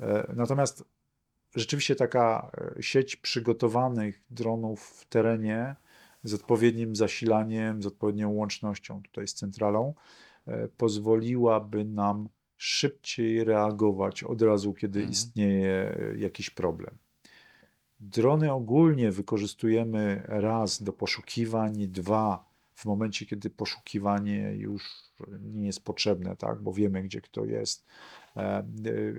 E, 0.00 0.32
Natomiast 0.36 0.84
rzeczywiście 1.54 1.96
taka 1.96 2.50
e, 2.78 2.82
sieć 2.82 3.16
przygotowanych 3.16 4.20
dronów 4.30 4.82
w 4.82 5.04
terenie 5.08 5.76
z 6.24 6.34
odpowiednim 6.34 6.96
zasilaniem, 6.96 7.82
z 7.82 7.86
odpowiednią 7.86 8.30
łącznością 8.30 9.02
tutaj 9.02 9.28
z 9.28 9.34
centralą, 9.34 9.94
e, 10.46 10.68
pozwoliłaby 10.68 11.84
nam 11.84 12.28
szybciej 12.56 13.44
reagować 13.44 14.24
od 14.24 14.42
razu, 14.42 14.74
kiedy 14.74 14.98
Mhm. 14.98 15.12
istnieje 15.12 15.96
e, 15.98 16.18
jakiś 16.18 16.50
problem. 16.50 16.98
Drony 18.00 18.52
ogólnie 18.52 19.10
wykorzystujemy 19.10 20.22
raz 20.26 20.82
do 20.82 20.92
poszukiwań, 20.92 21.86
dwa 21.88 22.50
w 22.74 22.84
momencie, 22.84 23.26
kiedy 23.26 23.50
poszukiwanie 23.50 24.52
już 24.56 25.10
nie 25.40 25.66
jest 25.66 25.84
potrzebne, 25.84 26.36
tak, 26.36 26.62
bo 26.62 26.72
wiemy, 26.72 27.02
gdzie 27.02 27.20
kto 27.20 27.44
jest. 27.44 27.86
E, 28.36 28.40
e, 28.40 28.64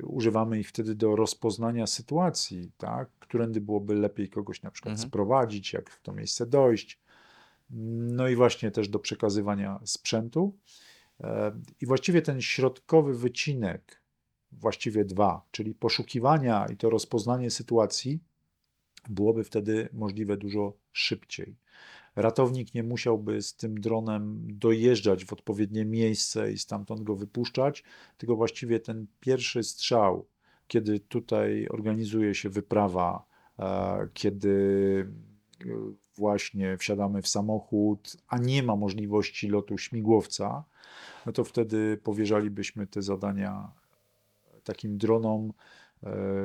używamy 0.04 0.60
ich 0.60 0.70
wtedy 0.70 0.96
do 0.96 1.16
rozpoznania 1.16 1.88
sytuacji, 1.88 2.72
tak, 2.78 3.10
którędy 3.20 3.62
byłoby 3.62 3.96
lepiej 3.96 4.30
kogoś 4.30 4.62
na 4.62 4.72
przykład 4.72 4.92
Mhm. 4.92 5.10
sprowadzić, 5.10 5.74
jak 5.74 5.90
w 5.90 6.02
to 6.02 6.14
miejsce 6.14 6.46
dojść. 6.46 7.00
No 7.70 8.28
i 8.28 8.36
właśnie 8.36 8.72
też 8.72 8.90
do 8.90 9.00
przekazywania 9.00 9.80
sprzętu. 9.86 10.58
E, 11.22 11.52
I 11.82 11.86
właściwie 11.86 12.22
ten 12.22 12.42
środkowy 12.42 13.14
wycinek, 13.18 14.02
właściwie 14.52 15.06
dwa, 15.06 15.46
czyli 15.52 15.76
poszukiwania 15.76 16.66
i 16.66 16.78
to 16.78 16.90
rozpoznanie 16.90 17.52
sytuacji, 17.52 18.20
byłoby 19.10 19.44
wtedy 19.44 19.90
możliwe 19.94 20.38
dużo 20.38 20.74
szybciej. 20.92 21.56
Ratownik 22.16 22.74
nie 22.74 22.84
musiałby 22.84 23.42
z 23.42 23.56
tym 23.56 23.82
dronem 23.82 24.48
dojeżdżać 24.50 25.26
w 25.26 25.34
odpowiednie 25.34 25.86
miejsce 25.86 26.52
i 26.52 26.58
stamtąd 26.58 27.02
go 27.02 27.16
wypuszczać, 27.16 27.84
tylko 28.18 28.36
właściwie 28.36 28.80
ten 28.80 29.08
pierwszy 29.20 29.64
strzał, 29.64 30.26
kiedy 30.68 31.00
tutaj 31.00 31.68
organizuje 31.70 32.36
się 32.36 32.50
wyprawa 32.50 33.26
e, 33.60 34.08
kiedy 34.14 35.08
e, 35.62 35.66
właśnie 36.16 36.78
wsiadamy 36.78 37.22
w 37.22 37.28
samochód, 37.28 38.18
a 38.28 38.38
nie 38.38 38.64
ma 38.64 38.76
możliwości 38.76 39.48
lotu 39.48 39.78
śmigłowca, 39.78 40.64
no 41.26 41.32
to 41.32 41.44
wtedy 41.44 41.98
powierzalibyśmy 42.04 42.88
te 42.88 43.02
zadania 43.02 43.72
takim 44.64 44.98
dronom 44.98 45.54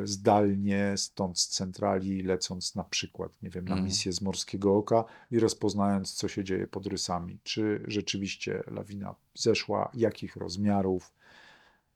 zdalnie, 0.05 0.95
stąd 0.97 1.39
z 1.39 1.49
centrali, 1.49 2.23
lecąc 2.23 2.75
na 2.75 2.85
przykład, 2.85 3.43
nie 3.43 3.51
wiem, 3.51 3.65
na 3.65 3.71
Mhm. 3.71 3.85
misję 3.87 4.13
z 4.13 4.21
Morskiego 4.21 4.77
Oka 4.77 5.05
i 5.31 5.39
rozpoznając, 5.39 6.15
co 6.15 6.29
się 6.29 6.45
dzieje 6.45 6.67
pod 6.67 6.87
rysami. 6.87 7.39
Czy 7.43 7.85
rzeczywiście 7.87 8.63
lawina 8.67 9.15
zeszła, 9.35 9.91
jakich 9.95 10.37
rozmiarów. 10.37 11.13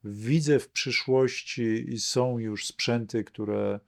Widzę 0.05 0.59
w 0.59 0.69
przyszłości 0.69 1.93
i 1.93 2.01
są 2.01 2.39
już 2.39 2.67
sprzęty, 2.67 3.25
które 3.25 3.81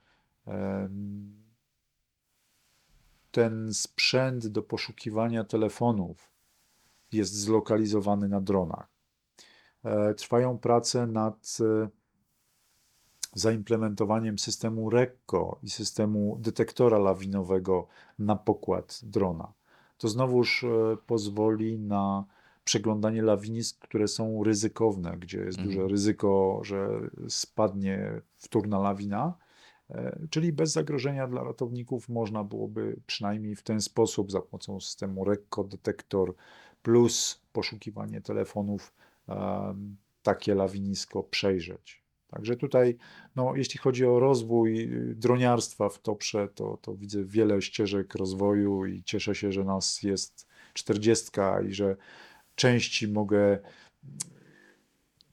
ten 3.31 3.73
sprzęt 3.73 4.47
do 4.47 4.63
poszukiwania 4.63 5.43
telefonów 5.43 6.31
jest 7.11 7.33
zlokalizowany 7.33 8.27
na 8.27 8.41
dronach. 8.41 8.87
E, 9.83 10.13
Trwają 10.13 10.57
prace 10.57 11.07
nad 11.07 11.57
e, 11.61 11.89
zaimplementowaniem 13.33 14.39
systemu 14.39 14.89
RECCO 14.89 15.59
i 15.63 15.69
systemu 15.69 16.37
detektora 16.41 16.97
lawinowego 16.97 17.87
na 18.19 18.35
pokład 18.35 18.99
drona. 19.03 19.53
To 19.97 20.07
znowuż 20.07 20.63
e, 20.63 20.97
pozwoli 21.07 21.79
na 21.79 22.25
przeglądanie 22.63 23.21
lawinisk, 23.21 23.79
które 23.79 24.07
są 24.07 24.43
ryzykowne, 24.43 25.17
gdzie 25.19 25.37
jest 25.39 25.57
Mhm. 25.59 25.75
duże 25.77 25.87
ryzyko, 25.87 26.59
że 26.63 26.89
spadnie 27.29 28.21
wtórna 28.37 28.79
lawina. 28.79 29.33
E, 29.89 30.19
Czyli 30.29 30.53
bez 30.53 30.71
zagrożenia 30.71 31.27
dla 31.27 31.43
ratowników 31.43 32.09
można 32.09 32.43
byłoby 32.43 32.99
przynajmniej 33.07 33.55
w 33.55 33.63
ten 33.63 33.81
sposób, 33.81 34.31
za 34.31 34.41
pomocą 34.41 34.79
systemu 34.79 35.25
RECCO, 35.25 35.63
detektor 35.63 36.33
plus 36.81 37.41
poszukiwanie 37.53 38.21
telefonów, 38.21 38.93
em, 39.27 39.95
takie 40.23 40.55
lawinisko 40.55 41.23
przejrzeć. 41.23 42.02
Także 42.33 42.55
tutaj, 42.55 42.97
no, 43.35 43.55
jeśli 43.55 43.79
chodzi 43.79 44.05
o 44.05 44.19
rozwój 44.19 44.81
y, 44.81 45.15
droniarstwa 45.15 45.89
w 45.89 45.99
Toprze, 45.99 46.47
to, 46.55 46.77
to 46.81 46.95
widzę 46.95 47.23
wiele 47.25 47.61
ścieżek 47.61 48.15
rozwoju 48.15 48.85
i 48.85 49.03
cieszę 49.03 49.35
się, 49.35 49.51
że 49.51 49.63
nas 49.63 50.03
jest 50.03 50.47
40 50.73 51.31
i 51.69 51.73
że 51.73 51.95
części 52.55 53.07
mogę 53.07 53.59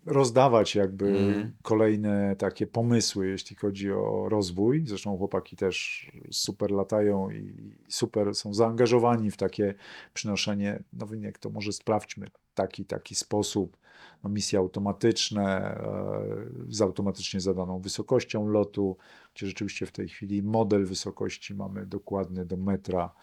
rozdawać 0.07 0.75
jakby 0.75 1.07
Mhm. 1.09 1.53
kolejne 1.63 2.37
takie 2.37 2.67
pomysły, 2.67 3.29
jeśli 3.29 3.57
chodzi 3.57 3.93
o 3.93 4.27
rozwój. 4.29 4.85
Zresztą 4.87 5.19
chłopaki 5.19 5.57
też 5.57 6.07
super 6.31 6.71
latają 6.71 7.31
i 7.31 7.55
super 7.89 8.35
są 8.35 8.55
zaangażowani 8.55 9.31
w 9.31 9.37
takie 9.37 9.75
przynoszenie 10.15 10.83
nowinek. 10.93 11.39
To 11.39 11.51
może 11.51 11.73
sprawdźmy 11.73 12.27
taki, 12.55 12.85
taki 12.85 13.15
sposób. 13.15 13.77
No, 14.25 14.31
misje 14.31 14.59
automatyczne, 14.59 15.47
e, 15.47 16.47
z 16.69 16.81
automatycznie 16.83 17.41
zadaną 17.41 17.81
wysokością 17.81 18.49
lotu, 18.49 18.97
gdzie 19.35 19.47
rzeczywiście 19.47 19.87
w 19.87 19.93
tej 19.93 20.09
chwili 20.09 20.43
model 20.43 20.87
wysokości 20.87 21.55
mamy 21.55 21.87
dokładny 21.87 22.47
do 22.47 22.57
metra. 22.57 23.15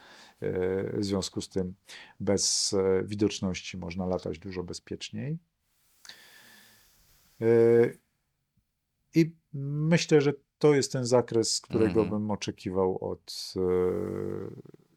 e, 0.41 0.99
W 0.99 1.03
związku 1.05 1.41
z 1.41 1.49
tym 1.49 1.73
bez 2.19 2.73
e, 2.73 3.03
widoczności 3.03 3.77
można 3.77 4.05
latać 4.05 4.39
dużo 4.39 4.63
bezpieczniej. 4.63 5.37
I 9.15 9.35
myślę, 9.53 10.21
że 10.21 10.33
to 10.57 10.75
jest 10.75 10.91
ten 10.91 11.05
zakres, 11.05 11.61
którego 11.61 12.01
Mhm. 12.01 12.09
bym 12.09 12.31
oczekiwał 12.31 12.97
od 13.11 13.53
e, 13.55 13.59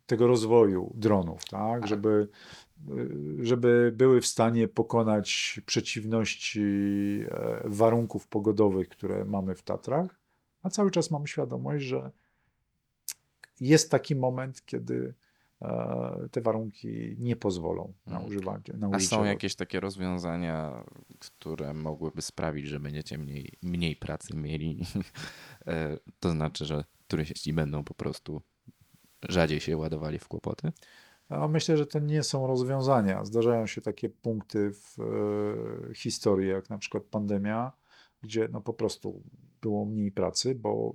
tego 0.06 0.26
rozwoju 0.26 0.92
dronów, 0.94 1.44
tak? 1.44 1.86
Żeby, 1.86 2.28
e, 2.88 2.92
żeby 3.44 3.92
były 3.96 4.20
w 4.20 4.26
stanie 4.26 4.68
pokonać 4.68 5.60
przeciwności 5.66 6.60
e, 7.30 7.60
warunków 7.64 8.26
pogodowych, 8.26 8.88
które 8.88 9.24
mamy 9.24 9.54
w 9.54 9.62
Tatrach, 9.62 10.20
a 10.62 10.70
cały 10.70 10.90
czas 10.90 11.10
mam 11.10 11.26
świadomość, 11.26 11.84
że 11.84 12.10
jest 13.60 13.90
taki 13.90 14.16
moment, 14.16 14.66
kiedy 14.66 15.14
te 16.30 16.40
warunki 16.40 17.16
nie 17.18 17.36
pozwolą 17.36 17.92
na 18.06 18.12
Mhm. 18.12 18.28
używanie. 18.28 18.64
Na 18.74 18.88
A 18.92 19.00
są 19.00 19.24
jakieś 19.24 19.54
takie 19.54 19.80
rozwiązania, 19.80 20.84
które 21.18 21.74
mogłyby 21.74 22.22
sprawić, 22.22 22.66
że 22.66 22.80
będziecie 22.80 23.18
mniej, 23.18 23.52
mniej 23.62 23.96
pracy 23.96 24.36
mieli? 24.36 24.78
E, 25.66 25.96
to 26.20 26.30
znaczy, 26.30 26.64
że 26.64 26.84
turyści 27.08 27.52
będą 27.52 27.84
po 27.84 27.94
prostu 27.94 28.42
rzadziej 29.28 29.60
się 29.60 29.76
ładowali 29.76 30.18
w 30.18 30.28
kłopoty? 30.28 30.72
Myślę, 31.48 31.76
że 31.76 31.86
to 31.86 31.98
nie 31.98 32.22
są 32.22 32.46
rozwiązania. 32.46 33.24
Zdarzają 33.24 33.66
się 33.66 33.80
takie 33.80 34.08
punkty 34.08 34.72
w 34.72 34.96
e, 35.90 35.94
historii, 35.94 36.48
jak 36.48 36.70
na 36.70 36.78
przykład 36.78 37.02
pandemia, 37.04 37.72
gdzie 38.22 38.48
no 38.52 38.60
po 38.60 38.72
prostu 38.72 39.22
było 39.62 39.84
mniej 39.84 40.12
pracy, 40.12 40.54
bo, 40.54 40.94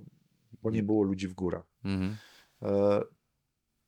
bo 0.62 0.70
nie 0.70 0.82
było 0.82 1.02
ludzi 1.02 1.28
w 1.28 1.34
górach. 1.34 1.66
Mhm. 1.84 2.16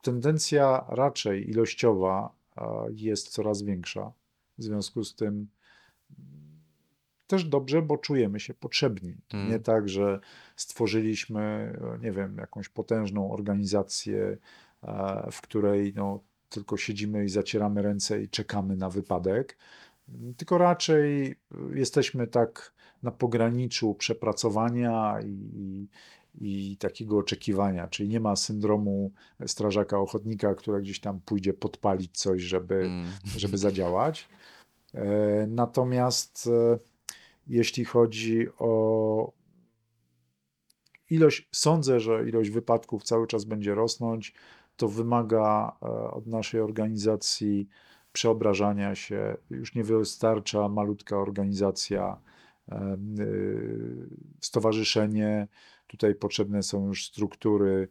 Tendencja 0.02 0.84
raczej 0.88 1.50
ilościowa 1.50 2.32
jest 2.90 3.28
coraz 3.28 3.62
większa. 3.62 4.12
W 4.58 4.62
związku 4.62 5.04
z 5.04 5.14
tym 5.14 5.48
też 7.26 7.44
dobrze, 7.44 7.82
bo 7.82 7.98
czujemy 7.98 8.40
się 8.40 8.54
potrzebni. 8.54 9.16
Mm. 9.32 9.50
nie 9.50 9.58
tak, 9.58 9.88
że 9.88 10.20
stworzyliśmy, 10.56 11.72
nie 12.00 12.12
wiem, 12.12 12.36
jakąś 12.38 12.68
potężną 12.68 13.32
organizację, 13.32 14.36
w 15.32 15.40
której 15.40 15.92
no, 15.96 16.20
tylko 16.48 16.76
siedzimy 16.76 17.24
i 17.24 17.28
zacieramy 17.28 17.82
ręce 17.82 18.22
i 18.22 18.28
czekamy 18.28 18.76
na 18.76 18.90
wypadek, 18.90 19.56
tylko 20.36 20.58
raczej 20.58 21.36
jesteśmy 21.74 22.26
tak 22.26 22.72
na 23.02 23.10
pograniczu 23.10 23.94
przepracowania 23.94 25.20
i, 25.24 25.88
i 26.40 26.76
takiego 26.76 27.18
oczekiwania, 27.18 27.88
czyli 27.88 28.08
nie 28.08 28.20
ma 28.20 28.36
syndromu 28.36 29.12
strażaka 29.46 29.98
ochotnika, 29.98 30.54
który 30.54 30.82
gdzieś 30.82 31.00
tam 31.00 31.20
pójdzie 31.20 31.52
podpalić 31.54 32.18
coś, 32.18 32.42
żeby, 32.42 32.74
Mm. 32.74 33.06
żeby 33.36 33.58
zadziałać. 33.58 34.28
E, 34.94 35.46
Natomiast 35.46 36.46
e, 36.46 36.78
jeśli 37.46 37.84
chodzi 37.84 38.46
o 38.58 39.32
ilość, 41.10 41.48
sądzę, 41.52 42.00
że 42.00 42.28
ilość 42.28 42.50
wypadków 42.50 43.02
cały 43.02 43.26
czas 43.26 43.44
będzie 43.44 43.74
rosnąć. 43.74 44.34
To 44.76 44.88
wymaga 44.88 45.76
e, 45.82 45.86
od 46.10 46.26
naszej 46.26 46.60
organizacji 46.60 47.68
przeobrażania 48.12 48.94
się. 48.94 49.36
Już 49.50 49.74
nie 49.74 49.84
wystarcza 49.84 50.68
malutka 50.68 51.16
organizacja, 51.18 52.16
stowarzyszenie. 54.40 55.48
Tutaj 55.88 56.14
potrzebne 56.14 56.62
są 56.62 56.86
już 56.86 57.06
struktury 57.06 57.88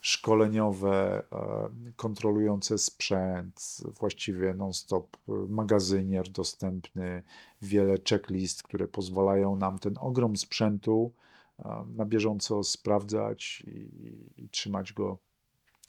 szkoleniowe, 0.00 1.22
e, 1.32 1.92
kontrolujące 1.96 2.78
sprzęt, 2.78 3.76
właściwie 4.00 4.54
non-stop 4.54 5.16
magazynier 5.48 6.28
dostępny, 6.28 7.22
wiele 7.62 7.94
checklist, 8.08 8.62
które 8.62 8.88
pozwalają 8.88 9.56
nam 9.56 9.78
ten 9.78 9.94
ogrom 10.00 10.36
sprzętu 10.36 11.12
e, 11.58 11.84
na 11.96 12.04
bieżąco 12.04 12.62
sprawdzać 12.62 13.62
i, 13.66 13.90
i 14.36 14.48
trzymać 14.48 14.92
go 14.92 15.18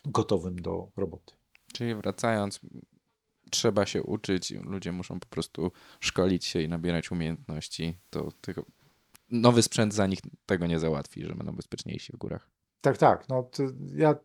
gotowym 0.05 0.61
do 0.61 0.88
roboty. 0.97 1.34
Czyli 1.73 1.95
wracając, 1.95 2.59
trzeba 3.49 3.85
się 3.85 4.03
uczyć, 4.03 4.51
ludzie 4.51 4.91
muszą 4.91 5.19
po 5.19 5.27
prostu 5.27 5.71
szkolić 5.99 6.45
się 6.45 6.61
i 6.61 6.69
nabierać 6.69 7.11
umiejętności. 7.11 7.97
To 8.09 8.31
tylko 8.41 8.65
nowy 9.31 9.61
sprzęt 9.61 9.93
za 9.93 10.07
nich 10.07 10.19
tego 10.45 10.67
nie 10.67 10.79
załatwi, 10.79 11.25
że 11.25 11.35
będą 11.35 11.55
bezpieczniejsi 11.55 12.13
w 12.13 12.17
górach. 12.17 12.49
Tak, 12.81 12.97
tak. 12.97 13.29
No, 13.29 13.49
ja 13.95 14.15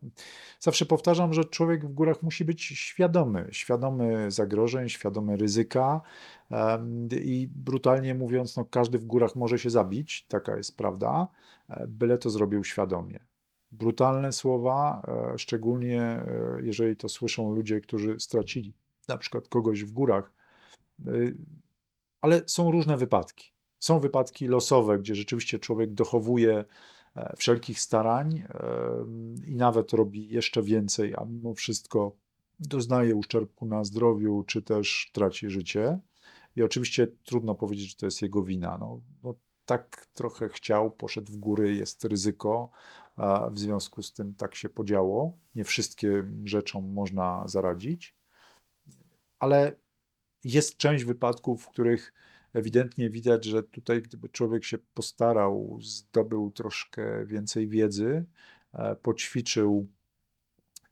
zawsze 0.59 0.85
powtarzam, 0.85 1.33
że 1.33 1.45
człowiek 1.45 1.85
w 1.85 1.93
górach 1.93 2.23
musi 2.23 2.45
być 2.45 2.63
świadomy, 2.63 3.47
świadomy 3.51 4.31
zagrożeń, 4.31 4.89
świadomy 4.89 5.37
ryzyka 5.37 6.01
i 7.11 7.49
brutalnie 7.55 8.15
mówiąc, 8.15 8.57
no, 8.57 8.65
każdy 8.65 8.99
w 8.99 9.05
górach 9.05 9.35
może 9.35 9.59
się 9.59 9.69
zabić, 9.69 10.25
taka 10.27 10.57
jest 10.57 10.77
prawda, 10.77 11.27
e, 11.69 11.87
byle 11.87 12.17
to 12.17 12.29
zrobił 12.29 12.63
świadomie. 12.63 13.19
Brutalne 13.71 14.31
słowa, 14.31 15.01
e, 15.33 15.37
szczególnie 15.37 16.01
e, 16.01 16.25
jeżeli 16.61 16.95
to 16.95 17.09
słyszą 17.09 17.55
ludzie, 17.55 17.81
którzy 17.81 18.19
stracili 18.19 18.73
na 19.07 19.17
przykład 19.17 19.47
kogoś 19.47 19.83
w 19.83 19.91
górach, 19.91 20.31
ale 22.21 22.41
są 22.45 22.71
różne 22.71 22.97
wypadki. 22.97 23.52
Są 23.83 23.99
wypadki 23.99 24.47
losowe, 24.47 24.99
gdzie 24.99 25.15
rzeczywiście 25.15 25.59
człowiek 25.59 25.93
dochowuje 25.93 26.65
e, 27.15 27.33
wszelkich 27.37 27.79
starań 27.79 28.37
e, 28.37 28.45
i 29.47 29.55
nawet 29.55 29.93
robi 29.93 30.29
jeszcze 30.29 30.61
więcej, 30.61 31.13
a 31.17 31.25
mimo 31.25 31.53
wszystko 31.53 32.15
doznaje 32.59 33.15
uszczerbku 33.15 33.65
na 33.65 33.83
zdrowiu, 33.83 34.43
czy 34.47 34.61
też 34.61 35.09
traci 35.13 35.49
życie. 35.49 35.99
I 36.55 36.63
oczywiście 36.63 37.07
trudno 37.25 37.55
powiedzieć, 37.55 37.89
że 37.89 37.95
to 37.95 38.05
jest 38.05 38.21
jego 38.21 38.43
wina. 38.43 38.77
No, 38.77 39.01
no, 39.23 39.35
tak 39.65 40.07
trochę 40.13 40.49
chciał, 40.49 40.91
poszedł 40.91 41.31
w 41.31 41.37
góry, 41.37 41.75
jest 41.75 42.05
ryzyko, 42.05 42.69
w 43.51 43.59
związku 43.59 44.03
z 44.03 44.13
tym 44.13 44.35
tak 44.35 44.55
się 44.55 44.69
podziało. 44.69 45.37
Nie 45.55 45.63
wszystkim 45.63 46.47
rzeczom 46.47 46.93
można 46.93 47.43
zaradzić, 47.47 48.15
ale 49.39 49.75
jest 50.43 50.77
część 50.77 51.03
wypadków, 51.03 51.63
w 51.63 51.69
których 51.69 52.13
ewidentnie 52.53 53.09
widać, 53.09 53.45
że 53.45 53.63
tutaj 53.63 54.01
gdyby 54.01 54.29
człowiek 54.29 54.63
się 54.63 54.77
postarał, 54.77 55.79
zdobył 55.81 56.51
troszkę 56.51 57.25
więcej 57.25 57.67
wiedzy, 57.67 58.25
e, 58.73 58.95
poćwiczył 58.95 59.87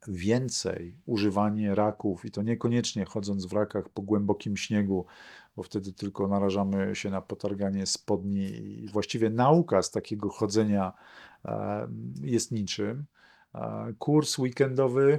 więcej 0.08 0.96
używanie 1.06 1.74
raków 1.74 2.24
i 2.24 2.30
to 2.30 2.42
niekoniecznie 2.42 3.04
chodząc 3.04 3.46
w 3.46 3.52
rakach 3.52 3.88
po 3.88 4.02
głębokim 4.02 4.56
śniegu, 4.56 5.06
bo 5.56 5.62
wtedy 5.62 5.92
tylko 5.92 6.28
narażamy 6.28 6.94
się 6.94 7.10
na 7.10 7.22
potarganie 7.22 7.86
spodni 7.86 8.46
i 8.82 8.88
właściwie 8.88 9.30
nauka 9.30 9.82
z 9.82 9.90
takiego 9.90 10.28
chodzenia 10.30 10.92
e, 11.44 11.88
jest 12.22 12.50
niczym. 12.52 13.04
E, 13.54 13.92
kurs 13.98 14.38
weekendowy, 14.38 15.18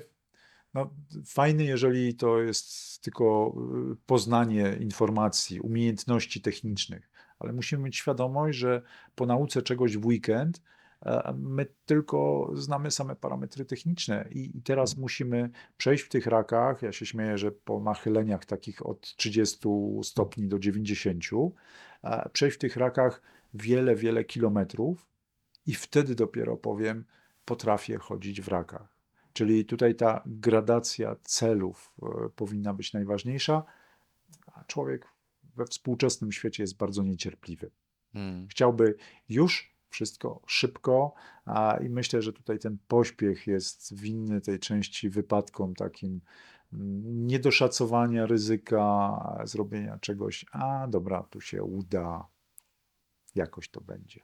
no, 0.73 0.89
fajny, 1.25 1.63
jeżeli 1.63 2.15
to 2.15 2.41
jest 2.41 3.01
tylko 3.01 3.55
y, 3.91 3.95
poznanie 4.05 4.77
informacji, 4.79 5.59
umiejętności 5.59 6.41
technicznych, 6.41 7.09
ale 7.39 7.53
musimy 7.53 7.83
mieć 7.83 7.97
świadomość, 7.97 8.57
że 8.57 8.81
po 9.15 9.25
nauce 9.25 9.61
czegoś 9.61 9.97
w 9.97 10.05
weekend 10.05 10.61
e, 11.05 11.33
my 11.37 11.65
tylko 11.85 12.51
znamy 12.55 12.91
same 12.91 13.15
parametry 13.15 13.65
techniczne 13.65 14.27
i, 14.31 14.57
i 14.57 14.61
teraz 14.61 14.97
musimy 14.97 15.49
przejść 15.77 16.03
w 16.03 16.09
tych 16.09 16.27
rakach. 16.27 16.81
Ja 16.81 16.91
się 16.91 17.05
śmieję, 17.05 17.37
że 17.37 17.51
po 17.51 17.79
nachyleniach 17.79 18.45
takich 18.45 18.85
od 18.85 19.01
30 19.01 19.59
stopni 20.03 20.47
do 20.47 20.59
90, 20.59 21.23
e, 22.03 22.29
przejść 22.29 22.57
w 22.57 22.59
tych 22.59 22.77
rakach 22.77 23.21
wiele, 23.53 23.95
wiele 23.95 24.23
kilometrów 24.23 25.07
i 25.65 25.73
wtedy 25.73 26.15
dopiero 26.15 26.57
powiem, 26.57 27.05
potrafię 27.45 27.97
chodzić 27.97 28.41
w 28.41 28.47
rakach. 28.47 28.92
Czyli 29.33 29.65
tutaj 29.65 29.95
ta 29.95 30.23
gradacja 30.25 31.15
celów 31.23 31.93
e, 32.01 32.29
powinna 32.35 32.73
być 32.73 32.93
najważniejsza, 32.93 33.63
a 34.53 34.63
człowiek 34.63 35.07
we 35.55 35.65
współczesnym 35.65 36.31
świecie 36.31 36.63
jest 36.63 36.77
bardzo 36.77 37.03
niecierpliwy. 37.03 37.71
Hmm. 38.13 38.47
Chciałby 38.47 38.95
już 39.29 39.73
wszystko 39.89 40.41
szybko, 40.47 41.13
a 41.45 41.77
i 41.77 41.89
myślę, 41.89 42.21
że 42.21 42.33
tutaj 42.33 42.59
ten 42.59 42.77
pośpiech 42.87 43.47
jest 43.47 43.95
winny 43.95 44.41
tej 44.41 44.59
części 44.59 45.09
wypadkom 45.09 45.75
takim 45.75 46.21
mm, 46.73 47.27
niedoszacowania 47.27 48.25
ryzyka, 48.25 49.41
zrobienia 49.43 49.97
czegoś, 49.97 50.45
a 50.51 50.87
dobra, 50.87 51.23
tu 51.23 51.41
się 51.41 51.63
uda, 51.63 52.27
jakoś 53.35 53.69
to 53.69 53.81
będzie. 53.81 54.21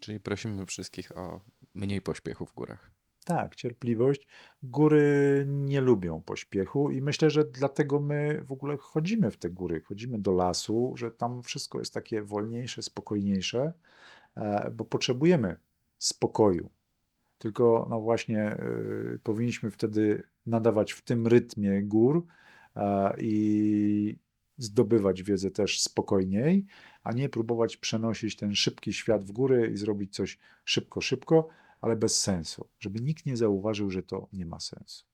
Czyli 0.00 0.20
prosimy 0.20 0.66
wszystkich 0.66 1.18
o 1.18 1.40
mniej 1.74 2.00
pośpiechu 2.00 2.46
w 2.46 2.54
górach. 2.54 2.93
Tak, 3.24 3.54
cierpliwość. 3.54 4.26
Góry 4.62 5.44
nie 5.48 5.80
lubią 5.80 6.22
pośpiechu 6.22 6.90
i 6.90 7.02
myślę, 7.02 7.30
że 7.30 7.44
dlatego 7.44 8.00
my 8.00 8.42
w 8.44 8.52
ogóle 8.52 8.76
chodzimy 8.76 9.30
w 9.30 9.36
te 9.36 9.50
góry, 9.50 9.80
chodzimy 9.80 10.18
do 10.18 10.32
lasu, 10.32 10.92
że 10.96 11.10
tam 11.10 11.42
wszystko 11.42 11.78
jest 11.78 11.94
takie 11.94 12.22
wolniejsze, 12.22 12.82
spokojniejsze, 12.82 13.72
e, 14.36 14.70
bo 14.70 14.84
potrzebujemy 14.84 15.56
spokoju. 15.98 16.70
Tylko 17.38 17.86
no 17.90 18.00
właśnie 18.00 18.56
y, 19.14 19.18
powinniśmy 19.22 19.70
wtedy 19.70 20.22
nadawać 20.46 20.92
w 20.92 21.02
tym 21.02 21.26
rytmie 21.26 21.82
gór 21.82 22.26
e, 22.76 23.14
i 23.18 24.18
zdobywać 24.58 25.22
wiedzę 25.22 25.50
też 25.50 25.80
spokojniej, 25.80 26.66
a 27.02 27.12
nie 27.12 27.28
próbować 27.28 27.76
przenosić 27.76 28.36
ten 28.36 28.54
szybki 28.54 28.92
świat 28.92 29.24
w 29.24 29.32
góry 29.32 29.70
i 29.74 29.76
zrobić 29.76 30.14
coś 30.14 30.38
szybko, 30.64 31.00
szybko, 31.00 31.48
ale 31.84 31.96
bez 31.96 32.20
sensu, 32.20 32.68
żeby 32.80 33.00
nikt 33.00 33.26
nie 33.26 33.36
zauważył, 33.36 33.90
że 33.90 34.02
to 34.02 34.28
nie 34.32 34.46
ma 34.46 34.60
sensu. 34.60 35.04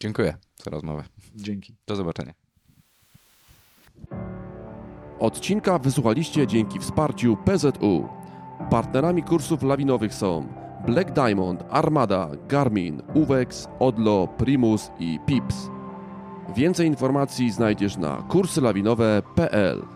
Dziękuję 0.00 0.36
za 0.64 0.70
rozmowę. 0.70 1.04
Dzięki. 1.34 1.76
Do 1.86 1.96
zobaczenia. 1.96 2.34
Odcinka 5.18 5.78
wysłuchaliście 5.78 6.46
dzięki 6.46 6.78
wsparciu 6.78 7.36
PZU. 7.36 8.08
Partnerami 8.70 9.22
kursów 9.22 9.62
lawinowych 9.62 10.14
są 10.14 10.48
Black 10.86 11.10
Diamond, 11.12 11.64
Armada, 11.70 12.30
Garmin, 12.48 13.02
Uwex, 13.14 13.68
Odlo, 13.78 14.28
Primus 14.38 14.90
i 14.98 15.20
Pips. 15.26 15.70
Więcej 16.56 16.86
informacji 16.86 17.52
znajdziesz 17.52 17.96
na 17.96 18.22
kurslawinowe.pl. 18.22 19.95